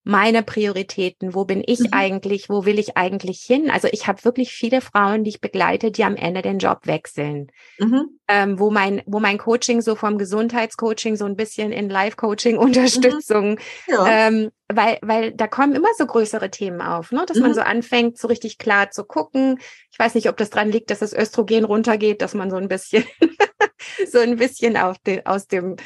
meine 0.05 0.43
Prioritäten, 0.43 1.35
wo 1.35 1.45
bin 1.45 1.63
ich 1.65 1.81
mhm. 1.81 1.89
eigentlich, 1.93 2.49
wo 2.49 2.65
will 2.65 2.79
ich 2.79 2.97
eigentlich 2.97 3.41
hin? 3.41 3.71
Also 3.71 3.89
ich 3.93 4.09
habe 4.09 4.25
wirklich 4.25 4.53
viele 4.53 4.81
Frauen, 4.81 5.23
die 5.23 5.31
ich 5.31 5.41
begleite, 5.41 5.93
die 5.93 6.03
am 6.03 6.17
Ende 6.17 6.43
den 6.43 6.59
Job 6.59 6.87
wechseln, 6.87 7.53
mhm. 7.79 8.19
ähm, 8.27 8.59
wo 8.59 8.71
mein 8.71 9.03
wo 9.07 9.21
mein 9.21 9.39
Coaching 9.39 9.81
so 9.81 9.95
vom 9.95 10.19
Gesundheitscoaching 10.19 11.17
so 11.17 11.25
ein 11.25 11.37
bisschen 11.37 11.71
in 11.71 11.89
Life-Coaching 11.89 12.59
Unterstützung, 12.59 13.51
mhm. 13.51 13.59
ja. 13.87 14.07
ähm, 14.09 14.51
weil 14.69 14.99
weil 15.03 15.33
da 15.33 15.47
kommen 15.47 15.75
immer 15.75 15.91
so 15.97 16.07
größere 16.07 16.51
Themen 16.51 16.81
auf, 16.81 17.13
ne? 17.13 17.25
dass 17.27 17.39
man 17.39 17.51
mhm. 17.51 17.55
so 17.55 17.61
anfängt, 17.61 18.19
so 18.19 18.27
richtig 18.27 18.59
klar 18.59 18.91
zu 18.91 19.05
gucken. 19.05 19.61
Ich 19.93 19.99
weiß 19.99 20.17
nicht, 20.17 20.29
ob 20.29 20.37
das 20.37 20.51
dran 20.51 20.71
liegt, 20.71 20.91
dass 20.91 20.99
das 20.99 21.13
Östrogen 21.13 21.65
runtergeht, 21.65 22.23
dass 22.23 22.35
man 22.35 22.51
so 22.51 22.57
ein 22.57 22.69
bisschen 22.69 23.05
so 24.11 24.19
ein 24.19 24.37
bisschen 24.37 24.77
auf 24.77 24.99
den, 24.99 25.25
aus 25.27 25.47
dem 25.47 25.77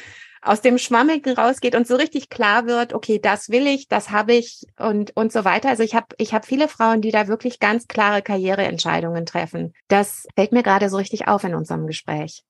aus 0.41 0.61
dem 0.61 0.77
Schwammigen 0.77 1.33
rausgeht 1.33 1.75
und 1.75 1.87
so 1.87 1.95
richtig 1.95 2.29
klar 2.29 2.65
wird, 2.65 2.93
okay, 2.93 3.19
das 3.19 3.49
will 3.49 3.67
ich, 3.67 3.87
das 3.87 4.11
habe 4.11 4.33
ich 4.33 4.65
und 4.77 5.15
und 5.15 5.31
so 5.31 5.45
weiter. 5.45 5.69
Also 5.69 5.83
ich 5.83 5.95
habe 5.95 6.07
ich 6.17 6.33
habe 6.33 6.45
viele 6.45 6.67
Frauen, 6.67 7.01
die 7.01 7.11
da 7.11 7.27
wirklich 7.27 7.59
ganz 7.59 7.87
klare 7.87 8.21
Karriereentscheidungen 8.21 9.25
treffen. 9.25 9.73
Das 9.87 10.27
fällt 10.35 10.51
mir 10.51 10.63
gerade 10.63 10.89
so 10.89 10.97
richtig 10.97 11.27
auf 11.27 11.43
in 11.43 11.55
unserem 11.55 11.87
Gespräch. 11.87 12.43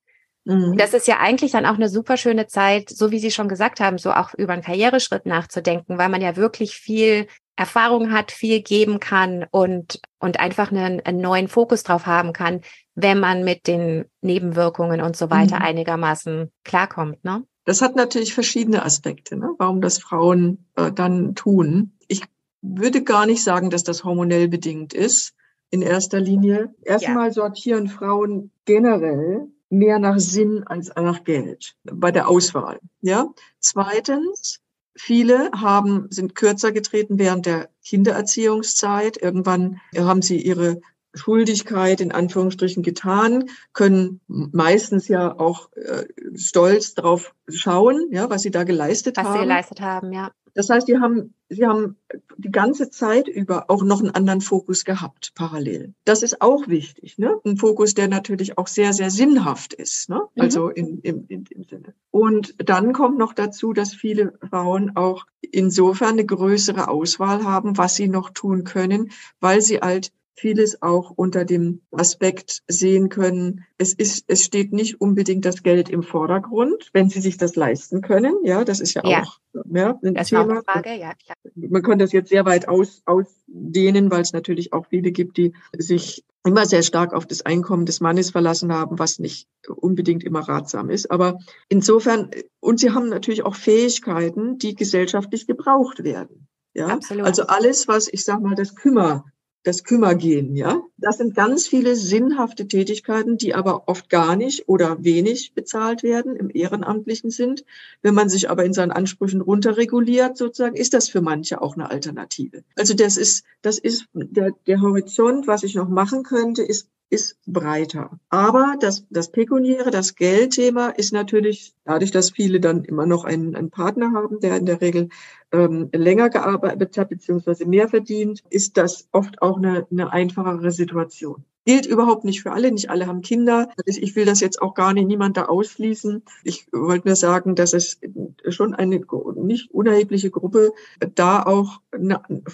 Mhm. 0.44 0.76
Das 0.78 0.94
ist 0.94 1.06
ja 1.06 1.18
eigentlich 1.18 1.52
dann 1.52 1.66
auch 1.66 1.74
eine 1.74 1.88
super 1.88 2.16
schöne 2.16 2.46
Zeit, 2.46 2.88
so 2.88 3.10
wie 3.10 3.18
Sie 3.18 3.30
schon 3.30 3.48
gesagt 3.48 3.80
haben, 3.80 3.98
so 3.98 4.12
auch 4.12 4.34
über 4.34 4.54
einen 4.54 4.62
Karriereschritt 4.62 5.26
nachzudenken, 5.26 5.98
weil 5.98 6.08
man 6.08 6.22
ja 6.22 6.36
wirklich 6.36 6.76
viel 6.76 7.26
Erfahrung 7.58 8.12
hat, 8.12 8.30
viel 8.30 8.62
geben 8.62 9.00
kann 9.00 9.44
und, 9.50 10.00
und 10.20 10.38
einfach 10.38 10.70
einen, 10.70 11.00
einen 11.04 11.20
neuen 11.20 11.48
Fokus 11.48 11.82
drauf 11.82 12.06
haben 12.06 12.32
kann, 12.32 12.60
wenn 12.94 13.18
man 13.18 13.44
mit 13.44 13.66
den 13.66 14.06
Nebenwirkungen 14.22 15.02
und 15.02 15.16
so 15.16 15.28
weiter 15.28 15.56
mhm. 15.56 15.62
einigermaßen 15.62 16.52
klarkommt, 16.64 17.24
ne? 17.24 17.44
Das 17.68 17.82
hat 17.82 17.96
natürlich 17.96 18.32
verschiedene 18.32 18.82
Aspekte, 18.82 19.36
ne? 19.36 19.50
warum 19.58 19.82
das 19.82 19.98
Frauen 19.98 20.64
äh, 20.74 20.90
dann 20.90 21.34
tun. 21.34 21.92
Ich 22.06 22.22
würde 22.62 23.04
gar 23.04 23.26
nicht 23.26 23.44
sagen, 23.44 23.68
dass 23.68 23.84
das 23.84 24.04
hormonell 24.04 24.48
bedingt 24.48 24.94
ist 24.94 25.34
in 25.68 25.82
erster 25.82 26.18
Linie. 26.18 26.74
Erstmal 26.80 27.26
ja. 27.26 27.32
sortieren 27.34 27.88
Frauen 27.88 28.52
generell 28.64 29.48
mehr 29.68 29.98
nach 29.98 30.18
Sinn 30.18 30.64
als 30.66 30.88
nach 30.96 31.24
Geld 31.24 31.76
bei 31.84 32.10
der 32.10 32.30
Auswahl. 32.30 32.80
Ja. 33.02 33.34
Zweitens, 33.60 34.60
viele 34.96 35.50
haben, 35.52 36.06
sind 36.08 36.34
kürzer 36.34 36.72
getreten 36.72 37.18
während 37.18 37.44
der 37.44 37.68
Kindererziehungszeit. 37.84 39.18
Irgendwann 39.20 39.78
haben 39.94 40.22
sie 40.22 40.40
ihre 40.40 40.80
Schuldigkeit 41.18 42.00
in 42.00 42.12
Anführungsstrichen 42.12 42.82
getan, 42.82 43.50
können 43.72 44.20
meistens 44.26 45.08
ja 45.08 45.38
auch 45.38 45.70
äh, 45.74 46.06
stolz 46.34 46.94
darauf 46.94 47.34
schauen, 47.48 48.08
ja, 48.10 48.30
was 48.30 48.42
sie 48.42 48.50
da 48.50 48.64
geleistet 48.64 49.16
was 49.16 49.24
haben. 49.24 49.34
Was 49.34 49.40
sie 49.40 49.46
geleistet 49.46 49.80
haben, 49.80 50.12
ja. 50.12 50.30
Das 50.58 50.70
heißt, 50.70 50.88
die 50.88 50.98
haben, 50.98 51.34
sie 51.48 51.66
haben 51.66 51.96
die 52.36 52.50
ganze 52.50 52.90
Zeit 52.90 53.28
über 53.28 53.70
auch 53.70 53.84
noch 53.84 54.00
einen 54.00 54.10
anderen 54.10 54.40
Fokus 54.40 54.84
gehabt, 54.84 55.32
parallel. 55.36 55.94
Das 56.04 56.24
ist 56.24 56.42
auch 56.42 56.66
wichtig, 56.66 57.16
ne? 57.16 57.36
Ein 57.44 57.58
Fokus, 57.58 57.94
der 57.94 58.08
natürlich 58.08 58.58
auch 58.58 58.66
sehr, 58.66 58.92
sehr 58.92 59.10
sinnhaft 59.10 59.72
ist, 59.72 60.08
ne? 60.08 60.22
Mhm. 60.34 60.42
Also 60.42 60.68
in, 60.68 60.98
in, 61.02 61.26
in 61.26 61.44
dem 61.44 61.62
Sinne. 61.62 61.94
Und 62.10 62.56
dann 62.58 62.92
kommt 62.92 63.18
noch 63.18 63.34
dazu, 63.34 63.72
dass 63.72 63.94
viele 63.94 64.32
Frauen 64.50 64.96
auch 64.96 65.26
insofern 65.40 66.14
eine 66.14 66.26
größere 66.26 66.88
Auswahl 66.88 67.44
haben, 67.44 67.78
was 67.78 67.94
sie 67.94 68.08
noch 68.08 68.30
tun 68.30 68.64
können, 68.64 69.12
weil 69.38 69.62
sie 69.62 69.78
halt 69.78 70.10
vieles 70.38 70.82
auch 70.82 71.10
unter 71.10 71.44
dem 71.44 71.80
Aspekt 71.90 72.62
sehen 72.68 73.08
können. 73.08 73.64
Es 73.76 73.92
ist, 73.92 74.24
es 74.28 74.44
steht 74.44 74.72
nicht 74.72 75.00
unbedingt 75.00 75.44
das 75.44 75.62
Geld 75.62 75.88
im 75.88 76.02
Vordergrund, 76.02 76.90
wenn 76.92 77.10
Sie 77.10 77.20
sich 77.20 77.36
das 77.36 77.56
leisten 77.56 78.00
können. 78.00 78.36
Ja, 78.44 78.64
das 78.64 78.80
ist 78.80 78.94
ja, 78.94 79.02
ja. 79.04 79.22
auch 79.22 79.40
ja, 79.70 79.98
ein 80.02 80.14
das 80.14 80.28
Thema. 80.28 80.62
Frage. 80.62 80.90
Ja, 80.90 81.14
klar. 81.14 81.36
Man 81.54 81.82
kann 81.82 81.98
das 81.98 82.12
jetzt 82.12 82.30
sehr 82.30 82.44
weit 82.46 82.68
aus, 82.68 83.02
ausdehnen, 83.06 84.10
weil 84.10 84.22
es 84.22 84.32
natürlich 84.32 84.72
auch 84.72 84.86
viele 84.86 85.10
gibt, 85.10 85.36
die 85.36 85.52
sich 85.76 86.24
immer 86.44 86.66
sehr 86.66 86.82
stark 86.82 87.12
auf 87.12 87.26
das 87.26 87.42
Einkommen 87.44 87.84
des 87.84 88.00
Mannes 88.00 88.30
verlassen 88.30 88.72
haben, 88.72 88.98
was 88.98 89.18
nicht 89.18 89.48
unbedingt 89.68 90.24
immer 90.24 90.40
ratsam 90.40 90.88
ist. 90.88 91.10
Aber 91.10 91.38
insofern, 91.68 92.30
und 92.60 92.80
sie 92.80 92.90
haben 92.90 93.08
natürlich 93.08 93.44
auch 93.44 93.56
Fähigkeiten, 93.56 94.58
die 94.58 94.74
gesellschaftlich 94.74 95.46
gebraucht 95.46 96.04
werden. 96.04 96.48
Ja, 96.74 96.86
Absolut. 96.86 97.26
also 97.26 97.46
alles, 97.46 97.88
was 97.88 98.08
ich 98.08 98.24
sag 98.24 98.40
mal, 98.40 98.54
das 98.54 98.76
Kümmer 98.76 99.24
das 99.68 99.84
Kümmergehen, 99.84 100.56
ja. 100.56 100.82
Das 100.96 101.18
sind 101.18 101.34
ganz 101.34 101.66
viele 101.68 101.94
sinnhafte 101.94 102.66
Tätigkeiten, 102.66 103.36
die 103.36 103.54
aber 103.54 103.86
oft 103.86 104.08
gar 104.08 104.34
nicht 104.34 104.68
oder 104.68 105.04
wenig 105.04 105.52
bezahlt 105.54 106.02
werden, 106.02 106.36
im 106.36 106.50
Ehrenamtlichen 106.52 107.30
sind. 107.30 107.64
Wenn 108.00 108.14
man 108.14 108.30
sich 108.30 108.48
aber 108.48 108.64
in 108.64 108.72
seinen 108.72 108.92
Ansprüchen 108.92 109.42
runterreguliert, 109.42 110.38
sozusagen, 110.38 110.74
ist 110.74 110.94
das 110.94 111.08
für 111.08 111.20
manche 111.20 111.60
auch 111.60 111.74
eine 111.74 111.90
Alternative. 111.90 112.64
Also 112.76 112.94
das 112.94 113.18
ist, 113.18 113.44
das 113.60 113.78
ist 113.78 114.06
der, 114.14 114.52
der 114.66 114.80
Horizont, 114.80 115.46
was 115.46 115.62
ich 115.62 115.74
noch 115.74 115.88
machen 115.88 116.22
könnte, 116.22 116.62
ist 116.62 116.88
ist 117.10 117.38
breiter. 117.46 118.18
Aber 118.28 118.76
das, 118.80 119.06
das 119.10 119.30
Pekuniäre, 119.32 119.90
das 119.90 120.14
Geldthema 120.14 120.88
ist 120.88 121.12
natürlich, 121.12 121.74
dadurch, 121.84 122.10
dass 122.10 122.30
viele 122.30 122.60
dann 122.60 122.84
immer 122.84 123.06
noch 123.06 123.24
einen, 123.24 123.56
einen 123.56 123.70
Partner 123.70 124.12
haben, 124.12 124.40
der 124.40 124.56
in 124.56 124.66
der 124.66 124.80
Regel 124.80 125.08
ähm, 125.52 125.88
länger 125.92 126.28
gearbeitet 126.28 126.98
hat, 126.98 127.08
beziehungsweise 127.08 127.66
mehr 127.66 127.88
verdient, 127.88 128.42
ist 128.50 128.76
das 128.76 129.08
oft 129.12 129.40
auch 129.40 129.56
eine, 129.56 129.86
eine 129.90 130.12
einfachere 130.12 130.70
Situation. 130.70 131.44
Gilt 131.68 131.84
überhaupt 131.84 132.24
nicht 132.24 132.40
für 132.40 132.52
alle, 132.52 132.72
nicht 132.72 132.88
alle 132.88 133.06
haben 133.06 133.20
Kinder. 133.20 133.68
Ich 133.84 134.16
will 134.16 134.24
das 134.24 134.40
jetzt 134.40 134.62
auch 134.62 134.72
gar 134.72 134.94
nicht 134.94 135.06
niemand 135.06 135.36
da 135.36 135.44
ausschließen. 135.44 136.22
Ich 136.42 136.66
wollte 136.72 137.08
nur 137.08 137.14
sagen, 137.14 137.56
dass 137.56 137.74
es 137.74 138.00
schon 138.48 138.74
eine 138.74 139.02
nicht 139.34 139.70
unerhebliche 139.70 140.30
Gruppe 140.30 140.72
da 141.14 141.42
auch 141.42 141.82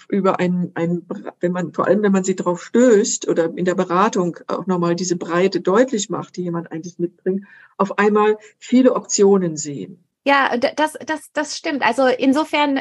über 0.09 0.40
ein, 0.40 0.72
ein, 0.74 1.07
wenn 1.38 1.53
man, 1.53 1.72
vor 1.72 1.87
allem 1.87 2.03
wenn 2.03 2.11
man 2.11 2.24
sie 2.24 2.35
drauf 2.35 2.61
stößt 2.64 3.29
oder 3.29 3.57
in 3.57 3.64
der 3.64 3.77
Beratung 3.77 4.37
auch 4.48 4.66
nochmal 4.66 4.96
diese 4.96 5.14
Breite 5.14 5.61
deutlich 5.61 6.11
macht, 6.11 6.35
die 6.35 6.42
jemand 6.42 6.72
eigentlich 6.72 6.98
mitbringt, 6.98 7.44
auf 7.77 8.00
einmal 8.00 8.37
viele 8.59 8.94
Optionen 8.96 9.57
sehen. 9.57 10.03
Ja, 10.27 10.57
das, 10.57 10.94
das, 11.07 11.31
das 11.33 11.57
stimmt. 11.57 11.83
Also 11.83 12.09
insofern 12.09 12.81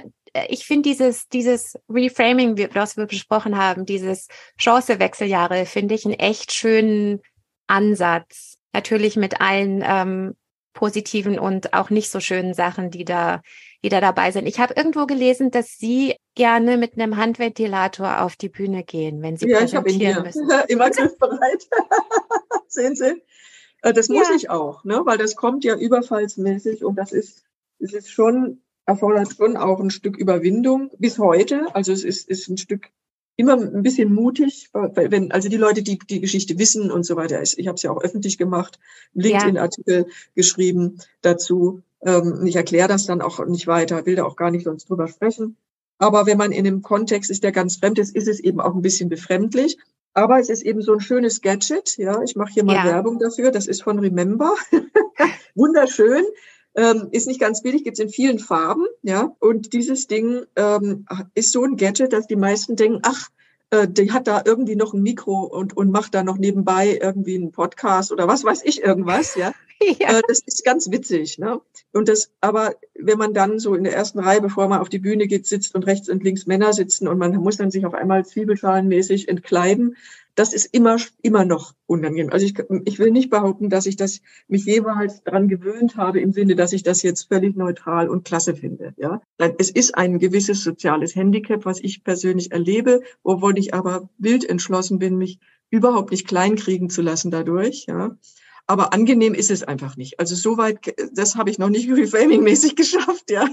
ich 0.49 0.65
finde 0.65 0.89
dieses, 0.89 1.27
dieses 1.29 1.77
Reframing, 1.89 2.57
was 2.73 2.97
wir 2.97 3.05
besprochen 3.05 3.57
haben, 3.57 3.85
dieses 3.85 4.27
Chance-Wechseljahre, 4.57 5.65
finde 5.65 5.95
ich 5.95 6.05
einen 6.05 6.15
echt 6.15 6.53
schönen 6.53 7.21
Ansatz. 7.67 8.57
Natürlich 8.73 9.15
mit 9.15 9.41
allen 9.41 9.83
ähm, 9.85 10.35
positiven 10.73 11.37
und 11.37 11.73
auch 11.73 11.91
nicht 11.91 12.09
so 12.09 12.19
schönen 12.19 12.55
Sachen, 12.55 12.89
die 12.89 13.05
da, 13.05 13.41
die 13.83 13.89
da 13.89 14.01
dabei 14.01 14.31
sind. 14.31 14.47
Ich 14.47 14.59
habe 14.59 14.73
irgendwo 14.73 15.05
gelesen, 15.05 15.51
dass 15.51 15.77
Sie 15.77 16.15
gerne 16.33 16.77
mit 16.77 16.95
einem 16.95 17.17
Handventilator 17.17 18.21
auf 18.21 18.35
die 18.35 18.49
Bühne 18.49 18.83
gehen, 18.83 19.21
wenn 19.21 19.37
Sie 19.37 19.47
ja, 19.47 19.59
präsentieren 19.59 20.17
ich 20.17 20.35
müssen. 20.35 20.49
Immer 20.67 20.89
griffbereit. 20.89 21.67
Sehen 22.67 22.95
Sie? 22.95 23.21
Äh, 23.83 23.93
das 23.93 24.09
muss 24.09 24.29
ja. 24.29 24.35
ich 24.35 24.49
auch, 24.49 24.83
ne? 24.83 25.01
weil 25.05 25.19
das 25.19 25.35
kommt 25.35 25.63
ja 25.63 25.75
überfallsmäßig 25.75 26.83
und 26.83 26.95
das 26.95 27.11
ist, 27.11 27.43
es 27.77 27.93
ist 27.93 28.09
schon 28.09 28.62
erfordert 28.85 29.33
schon 29.35 29.57
auch 29.57 29.79
ein 29.79 29.89
Stück 29.89 30.17
Überwindung 30.17 30.91
bis 30.97 31.17
heute. 31.19 31.67
Also 31.73 31.91
es 31.91 32.03
ist, 32.03 32.29
ist 32.29 32.49
ein 32.49 32.57
Stück 32.57 32.89
immer 33.35 33.53
ein 33.53 33.81
bisschen 33.81 34.13
mutig, 34.13 34.69
weil 34.73 35.11
wenn 35.11 35.31
also 35.31 35.49
die 35.49 35.57
Leute, 35.57 35.81
die 35.81 35.97
die 35.97 36.21
Geschichte 36.21 36.59
wissen 36.59 36.91
und 36.91 37.03
so 37.03 37.15
weiter, 37.15 37.41
ich, 37.41 37.57
ich 37.57 37.67
habe 37.67 37.75
es 37.75 37.81
ja 37.81 37.91
auch 37.91 38.01
öffentlich 38.03 38.37
gemacht, 38.37 38.79
LinkedIn-Artikel 39.13 39.97
ja. 39.99 40.13
geschrieben 40.35 40.99
dazu. 41.21 41.81
Ähm, 42.01 42.45
ich 42.45 42.55
erkläre 42.55 42.87
das 42.87 43.05
dann 43.05 43.21
auch 43.21 43.43
nicht 43.45 43.65
weiter, 43.65 44.05
will 44.05 44.15
da 44.15 44.25
auch 44.25 44.35
gar 44.35 44.51
nicht 44.51 44.65
sonst 44.65 44.89
drüber 44.89 45.07
sprechen. 45.07 45.57
Aber 45.97 46.25
wenn 46.25 46.37
man 46.37 46.51
in 46.51 46.67
einem 46.67 46.81
Kontext 46.81 47.31
ist, 47.31 47.43
der 47.43 47.51
ganz 47.51 47.77
fremd 47.77 47.97
ist, 47.97 48.15
ist 48.15 48.27
es 48.27 48.39
eben 48.39 48.59
auch 48.59 48.75
ein 48.75 48.81
bisschen 48.81 49.09
befremdlich. 49.09 49.77
Aber 50.13 50.39
es 50.39 50.49
ist 50.49 50.61
eben 50.61 50.81
so 50.81 50.93
ein 50.93 50.99
schönes 50.99 51.41
Gadget. 51.41 51.97
Ja, 51.97 52.21
ich 52.21 52.35
mache 52.35 52.53
hier 52.53 52.63
mal 52.63 52.75
ja. 52.75 52.85
Werbung 52.85 53.19
dafür. 53.19 53.51
Das 53.51 53.67
ist 53.67 53.81
von 53.81 53.99
Remember. 53.99 54.53
Wunderschön. 55.55 56.23
Ähm, 56.75 57.09
ist 57.11 57.27
nicht 57.27 57.39
ganz 57.39 57.61
billig, 57.61 57.83
gibt 57.83 57.99
es 57.99 58.03
in 58.03 58.09
vielen 58.09 58.39
Farben, 58.39 58.85
ja. 59.03 59.35
Und 59.39 59.73
dieses 59.73 60.07
Ding 60.07 60.43
ähm, 60.55 61.05
ist 61.35 61.51
so 61.51 61.63
ein 61.63 61.77
Gadget, 61.77 62.13
dass 62.13 62.25
die 62.27 62.35
meisten 62.35 62.75
denken, 62.75 62.99
ach, 63.03 63.29
äh, 63.69 63.87
die 63.87 64.11
hat 64.11 64.27
da 64.27 64.41
irgendwie 64.45 64.75
noch 64.75 64.93
ein 64.93 65.01
Mikro 65.01 65.43
und, 65.43 65.75
und 65.75 65.91
macht 65.91 66.13
da 66.15 66.23
noch 66.23 66.37
nebenbei 66.37 66.99
irgendwie 67.01 67.35
einen 67.35 67.51
Podcast 67.51 68.11
oder 68.11 68.27
was 68.27 68.43
weiß 68.43 68.61
ich 68.63 68.83
irgendwas, 68.83 69.35
ja. 69.35 69.51
ja. 69.99 70.17
Äh, 70.17 70.21
das 70.27 70.39
ist 70.39 70.63
ganz 70.63 70.89
witzig, 70.91 71.37
ne? 71.37 71.61
Und 71.91 72.07
das, 72.07 72.31
aber 72.41 72.75
wenn 72.95 73.17
man 73.17 73.33
dann 73.33 73.59
so 73.59 73.75
in 73.75 73.83
der 73.83 73.95
ersten 73.95 74.19
Reihe, 74.19 74.41
bevor 74.41 74.67
man 74.67 74.79
auf 74.79 74.89
die 74.89 74.99
Bühne 74.99 75.27
geht, 75.27 75.47
sitzt 75.47 75.75
und 75.75 75.85
rechts 75.85 76.09
und 76.09 76.23
links 76.23 76.45
Männer 76.45 76.73
sitzen 76.73 77.07
und 77.07 77.17
man 77.17 77.35
muss 77.35 77.57
dann 77.57 77.71
sich 77.71 77.85
auf 77.85 77.93
einmal 77.93 78.25
zwiebelschalenmäßig 78.25 79.29
entkleiden, 79.29 79.95
das 80.35 80.53
ist 80.53 80.65
immer, 80.73 80.97
immer 81.21 81.45
noch 81.45 81.73
unangenehm. 81.85 82.31
Also 82.31 82.45
ich, 82.45 82.55
ich 82.85 82.97
will 82.97 83.11
nicht 83.11 83.29
behaupten, 83.29 83.69
dass 83.69 83.85
ich 83.85 83.95
das 83.95 84.21
mich 84.47 84.65
jeweils 84.65 85.23
dran 85.23 85.47
gewöhnt 85.47 85.95
habe 85.95 86.19
im 86.21 86.31
Sinne, 86.31 86.55
dass 86.55 86.73
ich 86.73 86.83
das 86.83 87.03
jetzt 87.03 87.27
völlig 87.27 87.55
neutral 87.55 88.09
und 88.09 88.25
klasse 88.25 88.55
finde. 88.55 88.93
Ja, 88.97 89.21
es 89.57 89.69
ist 89.69 89.95
ein 89.95 90.17
gewisses 90.19 90.63
soziales 90.63 91.15
Handicap, 91.15 91.65
was 91.65 91.79
ich 91.79 92.03
persönlich 92.03 92.51
erlebe, 92.51 93.01
wovon 93.23 93.57
ich 93.57 93.73
aber 93.73 94.09
wild 94.17 94.47
entschlossen 94.49 94.97
bin, 94.97 95.17
mich 95.17 95.39
überhaupt 95.69 96.11
nicht 96.11 96.27
kleinkriegen 96.27 96.89
zu 96.89 97.01
lassen 97.01 97.29
dadurch. 97.29 97.85
Ja, 97.87 98.17
aber 98.67 98.93
angenehm 98.93 99.33
ist 99.33 99.51
es 99.51 99.63
einfach 99.63 99.97
nicht. 99.97 100.19
Also 100.19 100.35
soweit, 100.35 100.93
das 101.13 101.35
habe 101.35 101.49
ich 101.49 101.59
noch 101.59 101.69
nicht 101.69 101.89
reframing-mäßig 101.89 102.75
geschafft. 102.75 103.29
Ja. 103.29 103.47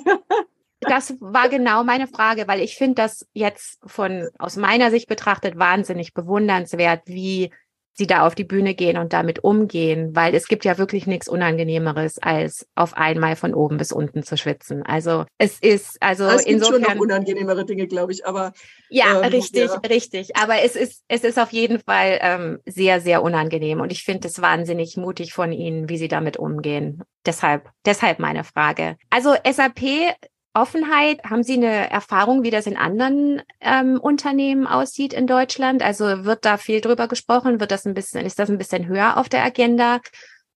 das 0.80 1.14
war 1.20 1.48
genau 1.48 1.84
meine 1.84 2.06
Frage, 2.06 2.46
weil 2.46 2.60
ich 2.60 2.76
finde 2.76 2.96
das 2.96 3.26
jetzt 3.32 3.80
von 3.86 4.28
aus 4.38 4.56
meiner 4.56 4.90
Sicht 4.90 5.08
betrachtet 5.08 5.58
wahnsinnig 5.58 6.14
bewundernswert, 6.14 7.02
wie 7.06 7.50
sie 7.92 8.06
da 8.06 8.26
auf 8.26 8.34
die 8.34 8.44
Bühne 8.44 8.74
gehen 8.74 8.96
und 8.96 9.12
damit 9.12 9.44
umgehen, 9.44 10.14
weil 10.14 10.34
es 10.34 10.48
gibt 10.48 10.64
ja 10.64 10.78
wirklich 10.78 11.06
nichts 11.06 11.28
Unangenehmeres, 11.28 12.18
als 12.18 12.66
auf 12.74 12.96
einmal 12.96 13.36
von 13.36 13.54
oben 13.54 13.76
bis 13.76 13.92
unten 13.92 14.22
zu 14.22 14.36
schwitzen. 14.36 14.82
Also 14.84 15.26
es 15.38 15.58
ist, 15.60 15.96
also 16.00 16.24
es 16.24 16.44
gibt 16.44 16.58
insofern. 16.58 16.84
schon 16.84 16.94
noch 16.94 17.00
unangenehmere 17.00 17.64
Dinge, 17.64 17.86
glaube 17.86 18.12
ich, 18.12 18.26
aber. 18.26 18.52
Ja, 18.88 19.20
ähm, 19.20 19.30
richtig, 19.30 19.68
ja. 19.70 19.80
richtig. 19.88 20.36
Aber 20.36 20.62
es 20.62 20.76
ist, 20.76 21.02
es 21.08 21.24
ist 21.24 21.38
auf 21.38 21.52
jeden 21.52 21.80
Fall 21.80 22.18
ähm, 22.22 22.58
sehr, 22.64 23.00
sehr 23.00 23.22
unangenehm 23.22 23.80
und 23.80 23.92
ich 23.92 24.02
finde 24.02 24.28
es 24.28 24.40
wahnsinnig 24.40 24.96
mutig 24.96 25.32
von 25.32 25.52
Ihnen, 25.52 25.88
wie 25.88 25.98
Sie 25.98 26.08
damit 26.08 26.36
umgehen. 26.36 27.02
Deshalb, 27.26 27.68
deshalb 27.84 28.18
meine 28.18 28.44
Frage. 28.44 28.96
Also 29.10 29.34
SAP 29.44 30.16
Offenheit, 30.52 31.22
haben 31.24 31.44
Sie 31.44 31.54
eine 31.54 31.90
Erfahrung, 31.90 32.42
wie 32.42 32.50
das 32.50 32.66
in 32.66 32.76
anderen 32.76 33.42
ähm, 33.60 34.00
Unternehmen 34.00 34.66
aussieht 34.66 35.12
in 35.12 35.26
Deutschland? 35.28 35.82
Also 35.82 36.24
wird 36.24 36.44
da 36.44 36.56
viel 36.56 36.80
drüber 36.80 37.06
gesprochen? 37.06 37.60
Wird 37.60 37.70
das 37.70 37.86
ein 37.86 37.94
bisschen, 37.94 38.26
ist 38.26 38.38
das 38.38 38.50
ein 38.50 38.58
bisschen 38.58 38.86
höher 38.86 39.16
auf 39.16 39.28
der 39.28 39.44
Agenda? 39.44 40.00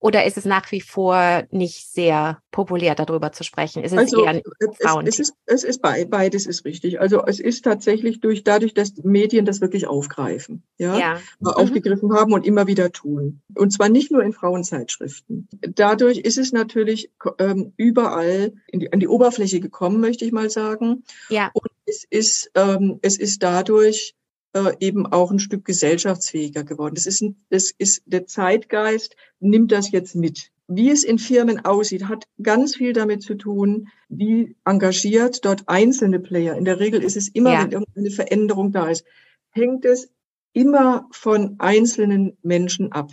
Oder 0.05 0.27
ist 0.27 0.37
es 0.37 0.45
nach 0.45 0.71
wie 0.71 0.83
vor 0.83 1.45
nicht 1.51 1.90
sehr 1.90 2.38
populär, 2.51 2.95
darüber 2.95 3.33
zu 3.33 3.43
sprechen? 3.43 3.83
Ist 3.83 3.93
es 3.93 3.99
also, 3.99 4.23
eher 4.23 4.43
Frauen 4.83 5.07
es, 5.07 5.19
es, 5.19 5.31
ist, 5.31 5.35
es 5.47 5.64
ist 5.64 5.81
beides 5.81 6.45
ist 6.45 6.67
richtig. 6.67 7.01
Also 7.01 7.25
es 7.25 7.40
ist 7.40 7.64
tatsächlich 7.64 8.21
durch 8.21 8.45
dadurch, 8.45 8.75
dass 8.75 8.93
Medien 9.03 9.47
das 9.47 9.62
wirklich 9.62 9.87
aufgreifen, 9.87 10.62
ja, 10.77 10.99
ja. 10.99 11.21
Mhm. 11.40 11.47
aufgegriffen 11.47 12.12
haben 12.12 12.35
und 12.35 12.45
immer 12.45 12.67
wieder 12.67 12.93
tun. 12.93 13.40
Und 13.55 13.73
zwar 13.73 13.88
nicht 13.88 14.12
nur 14.12 14.23
in 14.23 14.35
Frauenzeitschriften. 14.35 15.49
Dadurch 15.75 16.19
ist 16.19 16.37
es 16.37 16.53
natürlich 16.53 17.11
ähm, 17.38 17.73
überall 17.79 18.53
die, 18.75 18.93
an 18.93 19.01
die 19.01 19.09
Oberfläche 19.09 19.59
gekommen, 19.59 20.03
möchte 20.03 20.27
ich 20.27 20.33
mal 20.33 20.51
sagen. 20.51 21.05
Ja. 21.31 21.51
Und 21.55 21.71
es 21.87 22.05
ist 22.11 22.51
ähm, 22.55 22.99
es 23.01 23.17
ist 23.17 23.43
dadurch 23.43 24.14
äh, 24.55 24.73
eben 24.81 25.07
auch 25.07 25.31
ein 25.31 25.38
Stück 25.38 25.64
gesellschaftsfähiger 25.64 26.64
geworden. 26.64 26.95
Das 26.95 27.07
ist, 27.07 27.21
ein, 27.21 27.37
das 27.51 27.71
ist 27.77 28.03
der 28.07 28.27
Zeitgeist 28.27 29.17
nimmt 29.40 29.73
das 29.73 29.90
jetzt 29.90 30.14
mit. 30.14 30.51
Wie 30.67 30.90
es 30.90 31.05
in 31.05 31.19
Firmen 31.19 31.64
aussieht, 31.64 32.09
hat 32.09 32.25
ganz 32.43 32.77
viel 32.77 32.95
damit 32.95 33.23
zu 33.23 33.35
tun, 33.35 33.88
wie 34.09 34.57
engagiert 34.64 35.45
dort 35.45 35.64
einzelne 35.69 36.21
Player. 36.21 36.57
In 36.57 36.64
der 36.64 36.81
Regel 36.81 37.03
ist 37.03 37.17
es 37.17 37.29
immer, 37.29 37.53
ja. 37.53 37.62
wenn 37.64 37.73
irgendeine 37.73 38.11
Veränderung 38.11 38.73
da 38.73 38.88
ist, 38.88 39.05
hängt 39.51 39.85
es 39.85 40.09
immer 40.55 41.07
von 41.11 41.57
einzelnen 41.59 42.38
Menschen 42.43 42.93
ab. 42.93 43.11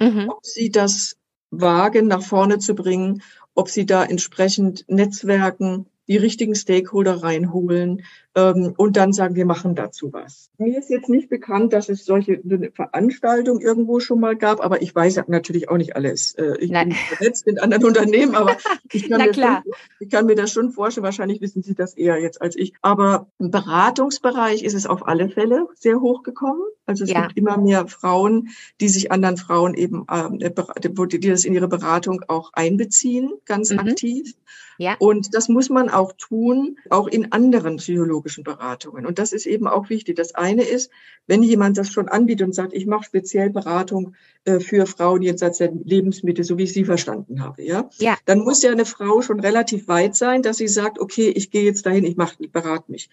Mhm. 0.00 0.28
Ob 0.28 0.44
sie 0.44 0.70
das 0.70 1.16
wagen, 1.50 2.08
nach 2.08 2.22
vorne 2.22 2.58
zu 2.58 2.74
bringen, 2.74 3.22
ob 3.54 3.68
sie 3.68 3.86
da 3.86 4.04
entsprechend 4.04 4.84
Netzwerken, 4.88 5.86
die 6.08 6.16
richtigen 6.16 6.54
Stakeholder 6.54 7.22
reinholen 7.22 8.02
ähm, 8.34 8.74
und 8.76 8.96
dann 8.96 9.12
sagen, 9.12 9.34
wir 9.34 9.44
machen 9.44 9.74
dazu 9.74 10.12
was. 10.12 10.50
Mir 10.58 10.78
ist 10.78 10.90
jetzt 10.90 11.08
nicht 11.08 11.28
bekannt, 11.28 11.72
dass 11.72 11.88
es 11.88 12.04
solche 12.04 12.40
eine 12.42 12.70
Veranstaltung 12.70 13.60
irgendwo 13.60 14.00
schon 14.00 14.20
mal 14.20 14.36
gab, 14.36 14.64
aber 14.64 14.80
ich 14.82 14.94
weiß 14.94 15.22
natürlich 15.28 15.68
auch 15.68 15.76
nicht 15.76 15.96
alles. 15.96 16.34
Äh, 16.34 16.56
ich 16.58 16.70
Nein. 16.70 16.90
bin 16.90 16.98
vernetzt 16.98 17.46
mit 17.46 17.60
anderen 17.60 17.84
Unternehmen, 17.84 18.34
aber 18.34 18.56
ich 18.92 19.08
kann, 19.08 19.20
mir 19.20 19.34
schon, 19.34 19.56
ich 20.00 20.08
kann 20.08 20.26
mir 20.26 20.34
das 20.34 20.50
schon 20.50 20.70
vorstellen. 20.70 21.04
Wahrscheinlich 21.04 21.40
wissen 21.40 21.62
Sie 21.62 21.74
das 21.74 21.94
eher 21.94 22.20
jetzt 22.20 22.40
als 22.40 22.56
ich. 22.56 22.72
Aber 22.80 23.28
im 23.38 23.50
Beratungsbereich 23.50 24.62
ist 24.62 24.74
es 24.74 24.86
auf 24.86 25.06
alle 25.06 25.28
Fälle 25.28 25.68
sehr 25.74 26.00
hoch 26.00 26.22
gekommen. 26.22 26.62
Also 26.86 27.04
es 27.04 27.10
ja. 27.10 27.26
gibt 27.26 27.36
immer 27.36 27.58
mehr 27.58 27.86
Frauen, 27.86 28.48
die 28.80 28.88
sich 28.88 29.12
anderen 29.12 29.36
Frauen 29.36 29.74
eben, 29.74 30.06
ähm, 30.10 30.38
die 30.38 31.20
das 31.20 31.44
in 31.44 31.54
ihre 31.54 31.68
Beratung 31.68 32.22
auch 32.28 32.52
einbeziehen, 32.54 33.30
ganz 33.44 33.70
mhm. 33.70 33.80
aktiv. 33.80 34.34
Ja. 34.78 34.96
Und 34.98 35.34
das 35.34 35.48
muss 35.48 35.68
man 35.68 35.90
auch 35.90 36.12
tun, 36.12 36.78
auch 36.88 37.08
in 37.08 37.32
anderen 37.32 37.76
psychologischen 37.76 38.44
Beratungen. 38.44 39.06
Und 39.06 39.18
das 39.18 39.32
ist 39.32 39.44
eben 39.44 39.66
auch 39.66 39.90
wichtig. 39.90 40.16
Das 40.16 40.34
eine 40.34 40.62
ist, 40.62 40.90
wenn 41.26 41.42
jemand 41.42 41.76
das 41.76 41.90
schon 41.90 42.08
anbietet 42.08 42.46
und 42.46 42.54
sagt, 42.54 42.72
ich 42.72 42.86
mache 42.86 43.04
speziell 43.04 43.50
Beratung 43.50 44.14
äh, 44.44 44.60
für 44.60 44.86
Frauen 44.86 45.22
jenseits 45.22 45.58
der 45.58 45.72
Lebensmittel, 45.72 46.44
so 46.44 46.58
wie 46.58 46.62
ich 46.62 46.72
sie 46.72 46.84
verstanden 46.84 47.42
habe, 47.42 47.62
ja, 47.62 47.90
ja. 47.98 48.16
dann 48.24 48.40
muss 48.40 48.62
ja 48.62 48.70
eine 48.70 48.86
Frau 48.86 49.20
schon 49.20 49.40
relativ 49.40 49.88
weit 49.88 50.14
sein, 50.14 50.42
dass 50.42 50.58
sie 50.58 50.68
sagt, 50.68 51.00
okay, 51.00 51.28
ich 51.28 51.50
gehe 51.50 51.64
jetzt 51.64 51.84
dahin, 51.84 52.04
ich 52.04 52.16
mache, 52.16 52.36
ich 52.38 52.52
berate 52.52 52.90
mich. 52.90 53.10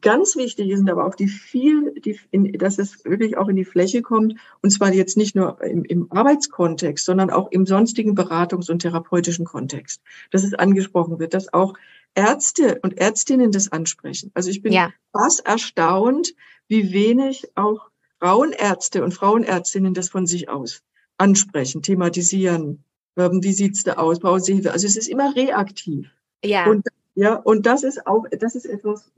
Ganz 0.00 0.36
wichtig 0.36 0.74
sind 0.76 0.88
aber 0.88 1.06
auch 1.06 1.16
die 1.16 1.26
viel, 1.26 1.92
die, 2.00 2.18
in, 2.30 2.52
dass 2.52 2.78
es 2.78 3.04
wirklich 3.04 3.36
auch 3.36 3.48
in 3.48 3.56
die 3.56 3.64
Fläche 3.64 4.00
kommt, 4.00 4.34
und 4.62 4.70
zwar 4.70 4.92
jetzt 4.92 5.16
nicht 5.16 5.34
nur 5.34 5.60
im, 5.62 5.84
im 5.84 6.12
Arbeitskontext, 6.12 7.04
sondern 7.04 7.30
auch 7.30 7.50
im 7.50 7.66
sonstigen 7.66 8.14
Beratungs- 8.14 8.70
und 8.70 8.78
therapeutischen 8.78 9.44
Kontext, 9.44 10.00
dass 10.30 10.44
es 10.44 10.54
angesprochen 10.54 11.18
wird, 11.18 11.34
dass 11.34 11.52
auch 11.52 11.74
Ärzte 12.14 12.78
und 12.82 12.96
Ärztinnen 12.98 13.50
das 13.50 13.72
ansprechen. 13.72 14.30
Also 14.34 14.50
ich 14.50 14.62
bin 14.62 14.72
ja. 14.72 14.92
fast 15.12 15.44
erstaunt, 15.46 16.34
wie 16.68 16.92
wenig 16.92 17.50
auch 17.56 17.90
Frauenärzte 18.20 19.02
und 19.02 19.12
Frauenärztinnen 19.12 19.94
das 19.94 20.08
von 20.08 20.26
sich 20.26 20.48
aus 20.48 20.82
ansprechen, 21.18 21.82
thematisieren. 21.82 22.84
Ähm, 23.16 23.42
wie 23.42 23.52
sieht's 23.52 23.82
da 23.82 23.94
aus? 23.94 24.22
Also 24.22 24.52
es 24.52 24.96
ist 24.96 25.08
immer 25.08 25.34
reaktiv. 25.34 26.08
Ja. 26.44 26.66
Und 26.66 26.86
ja, 27.14 27.34
und 27.34 27.66
das 27.66 27.82
ist 27.82 28.06
auch, 28.06 28.24
das 28.30 28.54
ist 28.54 28.64
etwas, 28.64 29.12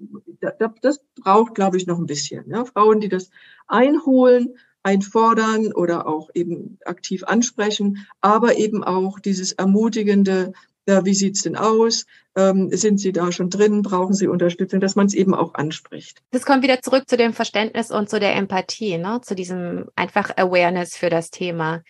das 0.80 1.00
braucht, 1.20 1.54
glaube 1.54 1.76
ich, 1.76 1.86
noch 1.86 1.98
ein 1.98 2.06
bisschen. 2.06 2.48
Ja? 2.50 2.64
Frauen, 2.64 3.00
die 3.00 3.08
das 3.08 3.30
einholen, 3.68 4.56
einfordern 4.82 5.72
oder 5.72 6.06
auch 6.06 6.28
eben 6.34 6.78
aktiv 6.84 7.24
ansprechen, 7.24 8.06
aber 8.20 8.56
eben 8.56 8.82
auch 8.84 9.20
dieses 9.20 9.52
ermutigende, 9.52 10.52
ja, 10.86 11.04
wie 11.04 11.14
sieht's 11.14 11.42
denn 11.42 11.56
aus? 11.56 12.04
Ähm, 12.36 12.68
sind 12.70 12.98
Sie 12.98 13.12
da 13.12 13.32
schon 13.32 13.48
drin? 13.48 13.82
Brauchen 13.82 14.12
Sie 14.12 14.26
Unterstützung? 14.26 14.80
Dass 14.80 14.96
man 14.96 15.06
es 15.06 15.14
eben 15.14 15.34
auch 15.34 15.54
anspricht. 15.54 16.20
Das 16.32 16.44
kommt 16.44 16.62
wieder 16.62 16.82
zurück 16.82 17.04
zu 17.08 17.16
dem 17.16 17.32
Verständnis 17.32 17.90
und 17.90 18.10
zu 18.10 18.20
der 18.20 18.34
Empathie, 18.34 18.98
ne? 18.98 19.20
zu 19.22 19.34
diesem 19.34 19.86
einfach 19.96 20.36
Awareness 20.36 20.96
für 20.96 21.08
das 21.08 21.30
Thema, 21.30 21.82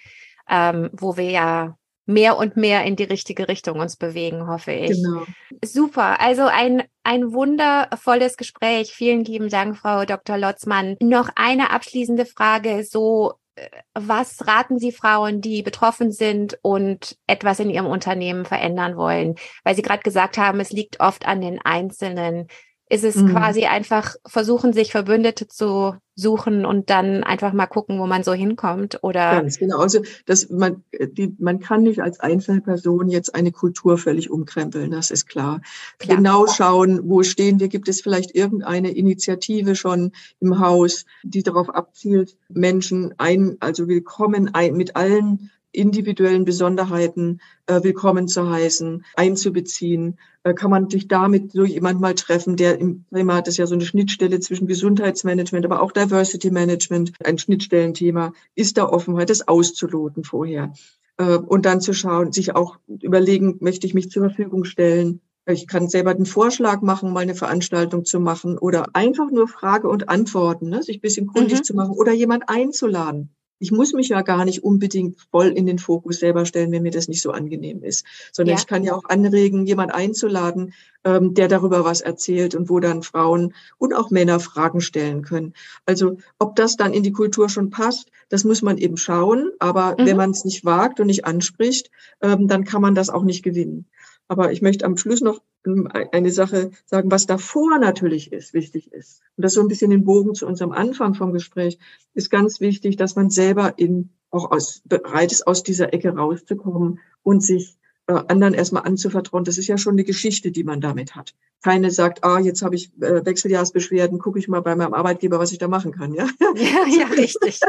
ähm, 0.48 0.90
wo 0.92 1.16
wir 1.16 1.30
ja 1.30 1.76
mehr 2.06 2.36
und 2.36 2.56
mehr 2.56 2.84
in 2.84 2.96
die 2.96 3.04
richtige 3.04 3.48
Richtung 3.48 3.80
uns 3.80 3.96
bewegen, 3.96 4.46
hoffe 4.46 4.72
ich. 4.72 5.02
Genau. 5.02 5.24
Super. 5.64 6.20
Also 6.20 6.42
ein, 6.42 6.82
ein 7.02 7.32
wundervolles 7.32 8.36
Gespräch. 8.36 8.92
Vielen 8.92 9.24
lieben 9.24 9.48
Dank, 9.48 9.76
Frau 9.76 10.04
Dr. 10.04 10.36
Lotzmann. 10.36 10.96
Noch 11.00 11.30
eine 11.36 11.70
abschließende 11.70 12.26
Frage. 12.26 12.84
So, 12.84 13.34
äh, 13.56 13.68
was 13.94 14.46
raten 14.46 14.78
Sie 14.78 14.92
Frauen, 14.92 15.40
die 15.40 15.62
betroffen 15.62 16.12
sind 16.12 16.58
und 16.62 17.16
etwas 17.26 17.60
in 17.60 17.70
ihrem 17.70 17.86
Unternehmen 17.86 18.44
verändern 18.44 18.96
wollen? 18.96 19.36
Weil 19.62 19.74
Sie 19.74 19.82
gerade 19.82 20.02
gesagt 20.02 20.36
haben, 20.36 20.60
es 20.60 20.70
liegt 20.70 21.00
oft 21.00 21.26
an 21.26 21.40
den 21.40 21.60
Einzelnen 21.60 22.48
ist 22.88 23.04
es 23.04 23.16
mhm. 23.16 23.30
quasi 23.30 23.64
einfach 23.64 24.14
versuchen, 24.26 24.72
sich 24.72 24.92
Verbündete 24.92 25.48
zu 25.48 25.96
suchen 26.16 26.64
und 26.64 26.90
dann 26.90 27.24
einfach 27.24 27.52
mal 27.52 27.66
gucken, 27.66 27.98
wo 27.98 28.06
man 28.06 28.22
so 28.22 28.32
hinkommt 28.32 28.98
oder 29.02 29.32
ganz 29.32 29.58
genau. 29.58 29.78
Also 29.78 30.00
dass 30.26 30.48
man 30.48 30.84
die 30.92 31.34
man 31.38 31.58
kann 31.60 31.82
nicht 31.82 32.00
als 32.00 32.20
Einzelperson 32.20 33.08
jetzt 33.08 33.34
eine 33.34 33.50
Kultur 33.50 33.98
völlig 33.98 34.30
umkrempeln, 34.30 34.90
das 34.90 35.10
ist 35.10 35.26
klar. 35.26 35.60
klar. 35.98 36.16
Genau 36.16 36.46
schauen, 36.46 37.00
wo 37.08 37.22
stehen 37.22 37.58
wir? 37.58 37.68
Gibt 37.68 37.88
es 37.88 38.00
vielleicht 38.00 38.34
irgendeine 38.34 38.92
Initiative 38.92 39.74
schon 39.74 40.12
im 40.40 40.60
Haus, 40.60 41.04
die 41.22 41.42
darauf 41.42 41.68
abzielt, 41.68 42.36
Menschen 42.48 43.14
ein, 43.18 43.56
also 43.60 43.88
willkommen 43.88 44.50
ein, 44.54 44.74
mit 44.74 44.96
allen 44.96 45.50
individuellen 45.74 46.44
Besonderheiten 46.44 47.40
äh, 47.66 47.82
willkommen 47.82 48.28
zu 48.28 48.48
heißen, 48.48 49.04
einzubeziehen. 49.16 50.18
Äh, 50.44 50.54
kann 50.54 50.70
man 50.70 50.88
sich 50.88 51.08
damit 51.08 51.52
so 51.52 51.64
jemand 51.64 52.00
mal 52.00 52.14
treffen, 52.14 52.56
der 52.56 52.78
im 52.78 53.04
Thema 53.12 53.34
hat 53.34 53.48
es 53.48 53.56
ja 53.56 53.66
so 53.66 53.74
eine 53.74 53.84
Schnittstelle 53.84 54.40
zwischen 54.40 54.66
Gesundheitsmanagement, 54.66 55.64
aber 55.64 55.82
auch 55.82 55.92
Diversity 55.92 56.50
Management, 56.50 57.12
ein 57.24 57.38
Schnittstellenthema, 57.38 58.32
ist 58.54 58.78
da 58.78 58.88
Offenheit, 58.88 59.30
das 59.30 59.48
auszuloten 59.48 60.24
vorher. 60.24 60.72
Äh, 61.16 61.36
und 61.36 61.66
dann 61.66 61.80
zu 61.80 61.92
schauen, 61.92 62.32
sich 62.32 62.54
auch 62.54 62.78
überlegen, 62.86 63.56
möchte 63.60 63.86
ich 63.86 63.94
mich 63.94 64.10
zur 64.10 64.28
Verfügung 64.28 64.64
stellen, 64.64 65.20
ich 65.46 65.66
kann 65.66 65.90
selber 65.90 66.14
den 66.14 66.24
Vorschlag 66.24 66.80
machen, 66.80 67.12
mal 67.12 67.20
eine 67.20 67.34
Veranstaltung 67.34 68.06
zu 68.06 68.18
machen 68.18 68.56
oder 68.56 68.86
einfach 68.94 69.30
nur 69.30 69.46
Frage 69.46 69.90
und 69.90 70.08
Antworten, 70.08 70.70
ne, 70.70 70.82
sich 70.82 70.98
ein 70.98 71.02
bisschen 71.02 71.26
kundig 71.26 71.58
mhm. 71.58 71.64
zu 71.64 71.74
machen 71.74 71.90
oder 71.90 72.12
jemand 72.12 72.48
einzuladen 72.48 73.34
ich 73.64 73.72
muss 73.72 73.94
mich 73.94 74.10
ja 74.10 74.20
gar 74.20 74.44
nicht 74.44 74.62
unbedingt 74.62 75.18
voll 75.30 75.46
in 75.46 75.64
den 75.64 75.78
Fokus 75.78 76.18
selber 76.18 76.44
stellen, 76.44 76.70
wenn 76.70 76.82
mir 76.82 76.90
das 76.90 77.08
nicht 77.08 77.22
so 77.22 77.30
angenehm 77.30 77.82
ist, 77.82 78.04
sondern 78.30 78.56
ja. 78.56 78.60
ich 78.60 78.66
kann 78.66 78.84
ja 78.84 78.94
auch 78.94 79.04
anregen, 79.08 79.64
jemand 79.64 79.94
einzuladen, 79.94 80.74
ähm, 81.02 81.32
der 81.32 81.48
darüber 81.48 81.82
was 81.82 82.02
erzählt 82.02 82.54
und 82.54 82.68
wo 82.68 82.78
dann 82.78 83.02
Frauen 83.02 83.54
und 83.78 83.94
auch 83.94 84.10
Männer 84.10 84.38
Fragen 84.38 84.82
stellen 84.82 85.22
können. 85.22 85.54
Also 85.86 86.18
ob 86.38 86.56
das 86.56 86.76
dann 86.76 86.92
in 86.92 87.02
die 87.02 87.12
Kultur 87.12 87.48
schon 87.48 87.70
passt, 87.70 88.10
das 88.28 88.44
muss 88.44 88.60
man 88.60 88.76
eben 88.76 88.98
schauen. 88.98 89.50
Aber 89.60 89.96
mhm. 89.98 90.04
wenn 90.04 90.16
man 90.18 90.30
es 90.32 90.44
nicht 90.44 90.66
wagt 90.66 91.00
und 91.00 91.06
nicht 91.06 91.24
anspricht, 91.24 91.90
ähm, 92.20 92.48
dann 92.48 92.64
kann 92.64 92.82
man 92.82 92.94
das 92.94 93.08
auch 93.08 93.22
nicht 93.22 93.42
gewinnen. 93.42 93.86
Aber 94.28 94.52
ich 94.52 94.62
möchte 94.62 94.84
am 94.84 94.96
Schluss 94.96 95.20
noch 95.20 95.42
ähm, 95.66 95.88
eine 95.90 96.30
Sache 96.30 96.70
sagen, 96.86 97.10
was 97.10 97.26
davor 97.26 97.78
natürlich 97.78 98.32
ist, 98.32 98.54
wichtig 98.54 98.92
ist. 98.92 99.20
Und 99.36 99.42
das 99.42 99.54
so 99.54 99.60
ein 99.60 99.68
bisschen 99.68 99.90
den 99.90 100.04
Bogen 100.04 100.34
zu 100.34 100.46
unserem 100.46 100.72
Anfang 100.72 101.14
vom 101.14 101.32
Gespräch 101.32 101.78
ist 102.14 102.30
ganz 102.30 102.60
wichtig, 102.60 102.96
dass 102.96 103.16
man 103.16 103.30
selber 103.30 103.74
in, 103.78 104.10
auch 104.30 104.50
aus, 104.50 104.82
bereit 104.84 105.32
ist, 105.32 105.46
aus 105.46 105.62
dieser 105.62 105.92
Ecke 105.92 106.16
rauszukommen 106.16 107.00
und 107.22 107.42
sich 107.42 107.76
anderen 108.06 108.54
erstmal 108.54 108.82
anzuvertrauen, 108.82 109.44
das 109.44 109.58
ist 109.58 109.66
ja 109.66 109.78
schon 109.78 109.94
eine 109.94 110.04
Geschichte, 110.04 110.50
die 110.50 110.64
man 110.64 110.80
damit 110.80 111.14
hat. 111.14 111.34
Keine 111.62 111.90
sagt, 111.90 112.22
ah, 112.22 112.38
jetzt 112.38 112.62
habe 112.62 112.74
ich 112.74 112.90
äh, 113.00 113.24
Wechseljahrsbeschwerden, 113.24 114.18
gucke 114.18 114.38
ich 114.38 114.48
mal 114.48 114.60
bei 114.60 114.76
meinem 114.76 114.92
Arbeitgeber, 114.92 115.38
was 115.38 115.52
ich 115.52 115.58
da 115.58 115.68
machen 115.68 115.92
kann. 115.92 116.12
Ja, 116.12 116.28
ja, 116.54 116.86
ja 116.86 117.06
richtig. 117.16 117.60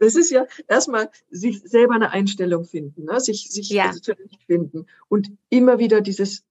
das 0.00 0.14
ist 0.14 0.30
ja 0.30 0.46
erstmal 0.68 1.10
sich 1.30 1.60
selber 1.62 1.94
eine 1.94 2.10
Einstellung 2.10 2.64
finden, 2.64 3.04
ne? 3.04 3.20
sich, 3.20 3.50
sich 3.50 3.68
ja. 3.68 3.92
finden 4.46 4.86
und 5.08 5.30
immer 5.50 5.78
wieder 5.78 6.00
dieses 6.00 6.44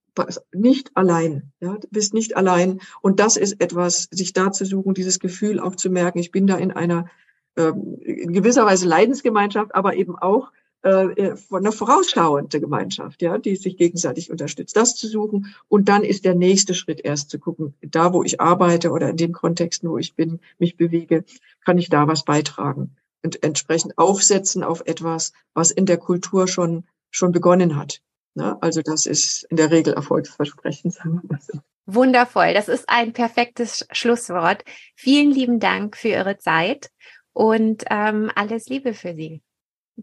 nicht 0.53 0.95
allein, 0.95 1.53
ja, 1.61 1.77
du 1.77 1.87
bist 1.89 2.13
nicht 2.13 2.35
allein. 2.35 2.81
Und 3.01 3.21
das 3.21 3.37
ist 3.37 3.61
etwas, 3.61 4.09
sich 4.11 4.33
da 4.33 4.51
zu 4.51 4.65
suchen, 4.65 4.93
dieses 4.93 5.19
Gefühl 5.19 5.59
auch 5.59 5.75
zu 5.75 5.89
merken, 5.89 6.19
ich 6.19 6.31
bin 6.31 6.47
da 6.47 6.57
in 6.57 6.71
einer 6.71 7.09
ähm, 7.55 7.97
in 8.01 8.33
gewisser 8.33 8.65
Weise 8.65 8.87
Leidensgemeinschaft, 8.87 9.73
aber 9.73 9.95
eben 9.95 10.17
auch 10.17 10.51
äh, 10.83 11.11
äh, 11.13 11.35
von 11.35 11.59
einer 11.59 11.71
vorausschauende 11.71 12.59
Gemeinschaft, 12.59 13.21
ja, 13.21 13.37
die 13.37 13.55
sich 13.55 13.77
gegenseitig 13.77 14.31
unterstützt. 14.31 14.75
Das 14.75 14.95
zu 14.95 15.07
suchen 15.07 15.53
und 15.67 15.89
dann 15.89 16.03
ist 16.03 16.25
der 16.25 16.35
nächste 16.35 16.73
Schritt 16.73 17.01
erst 17.01 17.29
zu 17.29 17.37
gucken, 17.37 17.75
da 17.81 18.13
wo 18.13 18.23
ich 18.23 18.41
arbeite 18.41 18.89
oder 18.91 19.09
in 19.09 19.17
dem 19.17 19.31
Kontext, 19.31 19.83
wo 19.83 19.97
ich 19.97 20.15
bin, 20.15 20.39
mich 20.57 20.77
bewege, 20.77 21.23
kann 21.63 21.77
ich 21.77 21.89
da 21.89 22.07
was 22.07 22.25
beitragen 22.25 22.95
und 23.23 23.43
entsprechend 23.43 23.97
aufsetzen 23.97 24.63
auf 24.63 24.81
etwas, 24.85 25.33
was 25.53 25.69
in 25.69 25.85
der 25.85 25.97
Kultur 25.97 26.47
schon 26.47 26.83
schon 27.11 27.31
begonnen 27.31 27.75
hat. 27.75 28.01
Ne? 28.33 28.57
Also 28.61 28.81
das 28.81 29.05
ist 29.05 29.43
in 29.49 29.57
der 29.57 29.69
Regel 29.69 29.93
erfolgsversprechend, 29.93 30.93
sagen 30.95 31.21
wir 31.21 31.29
mal 31.29 31.41
so. 31.41 31.59
Wundervoll, 31.85 32.53
das 32.53 32.69
ist 32.69 32.85
ein 32.87 33.11
perfektes 33.11 33.85
Schlusswort. 33.91 34.63
Vielen 34.95 35.31
lieben 35.31 35.59
Dank 35.59 35.97
für 35.97 36.09
Ihre 36.09 36.37
Zeit 36.37 36.89
und 37.33 37.83
ähm, 37.89 38.31
alles 38.33 38.67
Liebe 38.67 38.93
für 38.93 39.13
Sie. 39.13 39.41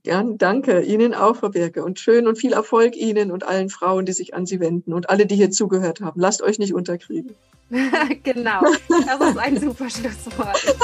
Gern, 0.03 0.39
danke. 0.39 0.83
Ihnen 0.83 1.15
auch, 1.15 1.37
Frau 1.37 1.49
Berge. 1.49 1.85
Und 1.85 1.99
schön 1.99 2.29
und 2.29 2.37
viel 2.37 2.53
Erfolg 2.53 2.97
Ihnen 2.97 3.31
und 3.31 3.45
allen 3.45 3.69
Frauen, 3.69 4.07
die 4.07 4.13
sich 4.13 4.35
an 4.35 4.47
Sie 4.47 4.61
wenden 4.61 4.93
und 4.93 5.11
alle, 5.11 5.27
die 5.27 5.37
hier 5.37 5.51
zugehört 5.51 6.01
haben. 6.01 6.21
Lasst 6.21 6.43
euch 6.43 6.59
nicht 6.59 6.75
unterkriegen. 6.75 7.35
genau, 8.23 8.61
das 8.89 9.31
ist 9.31 9.39
ein 9.39 9.61
super 9.61 9.91
Schlusswort. 9.91 10.77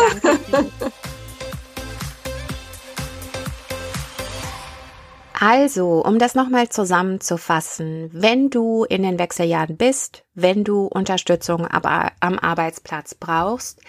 Danke. 0.50 0.92
Also, 5.46 6.02
um 6.02 6.18
das 6.18 6.34
nochmal 6.34 6.68
zusammenzufassen, 6.68 8.08
wenn 8.12 8.50
du 8.50 8.84
in 8.84 9.02
den 9.02 9.18
Wechseljahren 9.18 9.76
bist, 9.76 10.24
wenn 10.34 10.64
du 10.64 10.86
Unterstützung 10.86 11.66
aber 11.66 12.12
am 12.20 12.38
Arbeitsplatz 12.38 13.14
brauchst, 13.14 13.80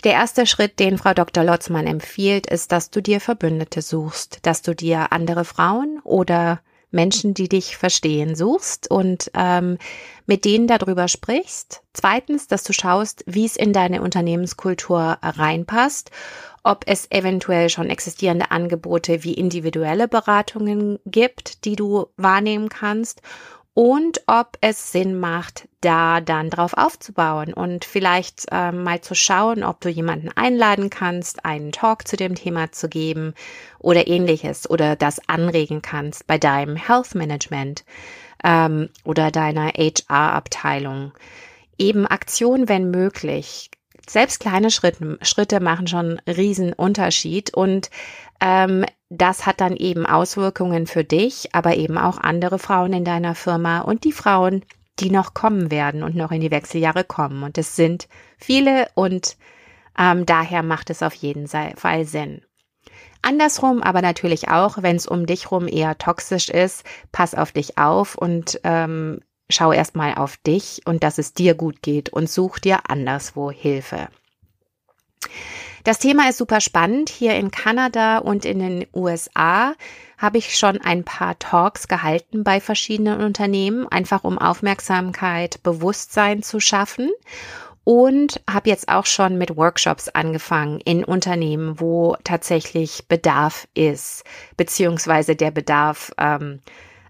der 0.00 0.12
erste 0.12 0.46
Schritt, 0.46 0.78
den 0.78 0.98
Frau 0.98 1.14
Dr. 1.14 1.44
Lotzmann 1.44 1.86
empfiehlt, 1.86 2.46
ist, 2.46 2.72
dass 2.72 2.90
du 2.90 3.00
dir 3.00 3.20
Verbündete 3.20 3.82
suchst, 3.82 4.40
dass 4.42 4.62
du 4.62 4.74
dir 4.74 5.12
andere 5.12 5.44
Frauen 5.44 6.00
oder 6.04 6.60
Menschen, 6.90 7.34
die 7.34 7.48
dich 7.48 7.76
verstehen, 7.76 8.34
suchst 8.34 8.90
und 8.90 9.30
ähm, 9.34 9.78
mit 10.26 10.44
denen 10.44 10.66
darüber 10.66 11.08
sprichst. 11.08 11.82
Zweitens, 11.92 12.48
dass 12.48 12.64
du 12.64 12.72
schaust, 12.72 13.22
wie 13.26 13.44
es 13.44 13.56
in 13.56 13.72
deine 13.72 14.02
Unternehmenskultur 14.02 15.18
reinpasst, 15.22 16.10
ob 16.62 16.84
es 16.86 17.10
eventuell 17.10 17.68
schon 17.70 17.88
existierende 17.88 18.50
Angebote 18.50 19.24
wie 19.24 19.34
individuelle 19.34 20.08
Beratungen 20.08 20.98
gibt, 21.06 21.64
die 21.64 21.76
du 21.76 22.06
wahrnehmen 22.16 22.68
kannst 22.68 23.22
und 23.74 24.22
ob 24.26 24.58
es 24.60 24.90
Sinn 24.92 25.18
macht, 25.18 25.68
da 25.80 26.20
dann 26.20 26.50
drauf 26.50 26.74
aufzubauen 26.74 27.54
und 27.54 27.84
vielleicht 27.84 28.46
äh, 28.50 28.72
mal 28.72 29.00
zu 29.00 29.14
schauen, 29.14 29.62
ob 29.62 29.80
du 29.80 29.88
jemanden 29.88 30.30
einladen 30.34 30.90
kannst, 30.90 31.44
einen 31.44 31.72
Talk 31.72 32.06
zu 32.06 32.16
dem 32.16 32.34
Thema 32.34 32.72
zu 32.72 32.88
geben 32.88 33.34
oder 33.78 34.08
ähnliches 34.08 34.68
oder 34.68 34.96
das 34.96 35.20
anregen 35.28 35.82
kannst 35.82 36.26
bei 36.26 36.36
deinem 36.36 36.76
Health 36.76 37.14
Management 37.14 37.84
ähm, 38.42 38.88
oder 39.04 39.30
deiner 39.30 39.68
HR-Abteilung. 39.68 41.12
Eben 41.78 42.06
Aktion, 42.06 42.68
wenn 42.68 42.90
möglich. 42.90 43.70
Selbst 44.06 44.40
kleine 44.40 44.70
Schritte, 44.70 45.18
Schritte 45.22 45.60
machen 45.60 45.86
schon 45.86 46.20
riesen 46.26 46.72
Unterschied 46.72 47.54
und 47.54 47.90
ähm, 48.40 48.84
das 49.10 49.44
hat 49.44 49.60
dann 49.60 49.76
eben 49.76 50.06
Auswirkungen 50.06 50.86
für 50.86 51.04
dich, 51.04 51.52
aber 51.52 51.76
eben 51.76 51.98
auch 51.98 52.16
andere 52.16 52.58
Frauen 52.58 52.92
in 52.92 53.04
deiner 53.04 53.34
Firma 53.34 53.80
und 53.80 54.04
die 54.04 54.12
Frauen, 54.12 54.64
die 55.00 55.10
noch 55.10 55.34
kommen 55.34 55.70
werden 55.70 56.04
und 56.04 56.14
noch 56.14 56.30
in 56.30 56.40
die 56.40 56.52
Wechseljahre 56.52 57.04
kommen. 57.04 57.42
Und 57.42 57.58
es 57.58 57.74
sind 57.74 58.08
viele 58.38 58.88
und 58.94 59.36
ähm, 59.98 60.26
daher 60.26 60.62
macht 60.62 60.90
es 60.90 61.02
auf 61.02 61.14
jeden 61.14 61.48
Fall 61.48 62.04
Sinn. 62.04 62.42
Andersrum 63.20 63.82
aber 63.82 64.00
natürlich 64.00 64.48
auch, 64.48 64.82
wenn 64.82 64.96
es 64.96 65.06
um 65.06 65.26
dich 65.26 65.50
rum 65.50 65.66
eher 65.66 65.98
toxisch 65.98 66.48
ist, 66.48 66.84
pass 67.10 67.34
auf 67.34 67.50
dich 67.52 67.76
auf 67.78 68.14
und 68.14 68.60
ähm, 68.62 69.20
schau 69.50 69.72
erstmal 69.72 70.14
auf 70.14 70.36
dich 70.36 70.82
und 70.86 71.02
dass 71.02 71.18
es 71.18 71.34
dir 71.34 71.54
gut 71.54 71.82
geht 71.82 72.10
und 72.10 72.30
such 72.30 72.60
dir 72.60 72.88
anderswo 72.88 73.50
Hilfe. 73.50 74.08
Das 75.84 75.98
Thema 75.98 76.28
ist 76.28 76.38
super 76.38 76.60
spannend. 76.60 77.08
Hier 77.08 77.34
in 77.36 77.50
Kanada 77.50 78.18
und 78.18 78.44
in 78.44 78.58
den 78.58 78.86
USA 78.94 79.74
habe 80.18 80.38
ich 80.38 80.58
schon 80.58 80.78
ein 80.80 81.04
paar 81.04 81.38
Talks 81.38 81.88
gehalten 81.88 82.44
bei 82.44 82.60
verschiedenen 82.60 83.22
Unternehmen, 83.22 83.88
einfach 83.88 84.24
um 84.24 84.38
Aufmerksamkeit, 84.38 85.62
Bewusstsein 85.62 86.42
zu 86.42 86.60
schaffen. 86.60 87.10
Und 87.82 88.42
habe 88.48 88.68
jetzt 88.68 88.88
auch 88.88 89.06
schon 89.06 89.38
mit 89.38 89.56
Workshops 89.56 90.10
angefangen 90.10 90.80
in 90.80 91.02
Unternehmen, 91.02 91.80
wo 91.80 92.14
tatsächlich 92.24 93.08
Bedarf 93.08 93.66
ist, 93.74 94.22
beziehungsweise 94.56 95.34
der 95.34 95.50
Bedarf 95.50 96.12
ähm, 96.18 96.60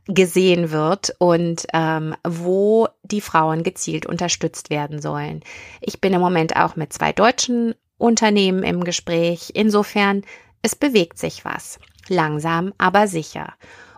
gesehen 0.07 0.71
wird 0.71 1.15
und 1.19 1.67
ähm, 1.75 2.15
wo 2.27 2.89
die 3.03 3.21
Frauen 3.21 3.63
gezielt 3.65 4.07
unterstützt 4.07 4.71
werden 4.71 5.03
sollen. 5.03 5.43
Ich 5.81 6.01
bin 6.01 6.13
im 6.13 6.21
Moment 6.21 6.57
auch 6.57 6.77
mit 6.77 6.93
zwei 6.93 7.13
deutschen 7.13 7.75
Unternehmen 8.01 8.63
im 8.63 8.83
Gespräch. 8.83 9.53
Insofern, 9.55 10.23
es 10.63 10.75
bewegt 10.75 11.19
sich 11.19 11.45
was. 11.45 11.79
Langsam, 12.09 12.73
aber 12.79 13.07
sicher. 13.07 13.55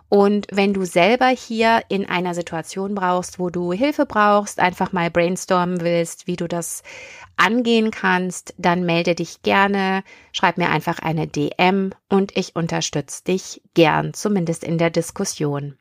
Und 0.09 0.45
wenn 0.51 0.75
du 0.75 0.85
selber 0.85 1.29
hier 1.29 1.81
in 1.89 2.07
einer 2.07 2.35
Situation 2.35 2.93
brauchst, 2.93 3.39
wo 3.39 3.49
du 3.49 3.73
Hilfe 3.73 4.05
brauchst, 4.05 4.59
einfach 4.59 4.91
mal 4.91 5.09
brainstormen 5.09 5.81
willst, 5.81 6.27
wie 6.27 6.35
du 6.35 6.47
das 6.47 6.83
angehen 7.35 7.89
kannst, 7.89 8.53
dann 8.59 8.85
melde 8.85 9.15
dich 9.15 9.41
gerne, 9.41 10.03
schreib 10.31 10.59
mir 10.59 10.69
einfach 10.69 10.99
eine 10.99 11.25
DM 11.25 11.93
und 12.09 12.37
ich 12.37 12.55
unterstütze 12.55 13.23
dich 13.23 13.63
gern, 13.73 14.13
zumindest 14.13 14.63
in 14.63 14.77
der 14.77 14.91
Diskussion. 14.91 15.79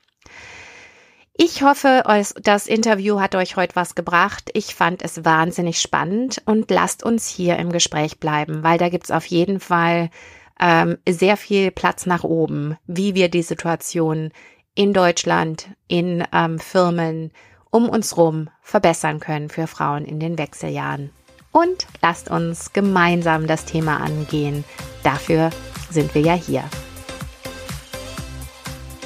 Ich 1.35 1.63
hoffe, 1.63 2.03
das 2.43 2.67
Interview 2.67 3.19
hat 3.21 3.35
euch 3.35 3.57
heute 3.57 3.75
was 3.75 3.95
gebracht. 3.95 4.51
Ich 4.53 4.75
fand 4.75 5.03
es 5.03 5.25
wahnsinnig 5.25 5.81
spannend 5.81 6.43
und 6.45 6.71
lasst 6.71 7.03
uns 7.03 7.27
hier 7.27 7.57
im 7.57 7.73
Gespräch 7.73 8.21
bleiben, 8.21 8.63
weil 8.63 8.77
da 8.77 8.91
gibt's 8.91 9.11
auf 9.11 9.25
jeden 9.25 9.59
Fall 9.59 10.11
ähm, 10.61 10.99
sehr 11.09 11.39
viel 11.39 11.71
Platz 11.71 12.05
nach 12.05 12.23
oben, 12.23 12.77
wie 12.87 13.15
wir 13.15 13.31
die 13.31 13.43
Situation 13.43 14.31
in 14.75 14.93
Deutschland, 14.93 15.69
in 15.89 16.23
ähm, 16.33 16.59
Firmen 16.59 17.33
um 17.71 17.89
uns 17.89 18.19
rum 18.19 18.51
verbessern 18.61 19.19
können 19.19 19.49
für 19.49 19.67
Frauen 19.67 20.05
in 20.05 20.21
den 20.21 20.37
Wechseljahren. 20.37 21.11
Und 21.51 21.87
lasst 22.03 22.31
uns 22.31 22.75
gemeinsam 22.75 23.47
das 23.47 23.65
Thema 23.65 23.99
angehen. 23.99 24.65
Dafür 25.03 25.51
sind 25.91 26.15
wir 26.15 26.23
ja 26.23 26.35
hier. 26.35 26.65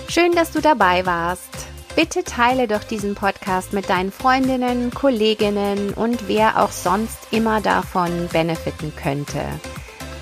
Schön, 0.08 0.32
dass 0.32 0.50
du 0.50 0.60
dabei 0.60 1.06
warst. 1.06 1.68
Bitte 1.96 2.24
teile 2.24 2.68
doch 2.68 2.84
diesen 2.84 3.14
Podcast 3.14 3.72
mit 3.72 3.88
deinen 3.88 4.12
Freundinnen, 4.12 4.90
Kolleginnen 4.90 5.94
und 5.94 6.28
wer 6.28 6.62
auch 6.62 6.70
sonst 6.70 7.16
immer 7.30 7.62
davon 7.62 8.28
benefiten 8.30 8.92
könnte. 8.94 9.40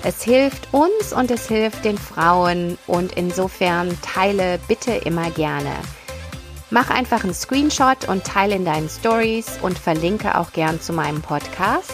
Es 0.01 0.23
hilft 0.23 0.73
uns 0.73 1.11
und 1.11 1.29
es 1.31 1.49
hilft 1.49 1.83
den 1.83 1.97
Frauen 1.97 2.77
und 2.87 3.11
insofern 3.17 3.99
teile 4.01 4.57
bitte 4.69 4.93
immer 4.93 5.29
gerne. 5.31 5.73
Mach 6.69 6.89
einfach 6.89 7.25
einen 7.25 7.33
Screenshot 7.33 8.07
und 8.07 8.23
teile 8.23 8.55
in 8.55 8.63
deinen 8.63 8.87
Stories 8.87 9.59
und 9.61 9.77
verlinke 9.77 10.37
auch 10.37 10.53
gern 10.53 10.79
zu 10.79 10.93
meinem 10.93 11.21
Podcast. 11.21 11.91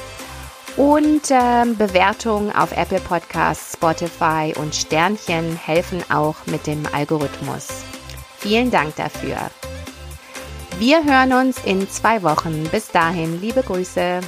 Und 0.78 1.32
äh, 1.32 1.66
Bewertungen 1.76 2.56
auf 2.56 2.72
Apple 2.78 3.02
Podcasts, 3.02 3.74
Spotify 3.74 4.54
und 4.56 4.76
Sternchen 4.76 5.56
helfen 5.56 6.04
auch 6.12 6.36
mit 6.46 6.68
dem 6.68 6.84
Algorithmus. 6.94 7.70
Vielen 8.42 8.72
Dank 8.72 8.96
dafür. 8.96 9.38
Wir 10.80 11.06
hören 11.06 11.32
uns 11.34 11.64
in 11.64 11.88
zwei 11.88 12.24
Wochen. 12.24 12.64
Bis 12.72 12.88
dahin, 12.88 13.40
liebe 13.40 13.62
Grüße. 13.62 14.20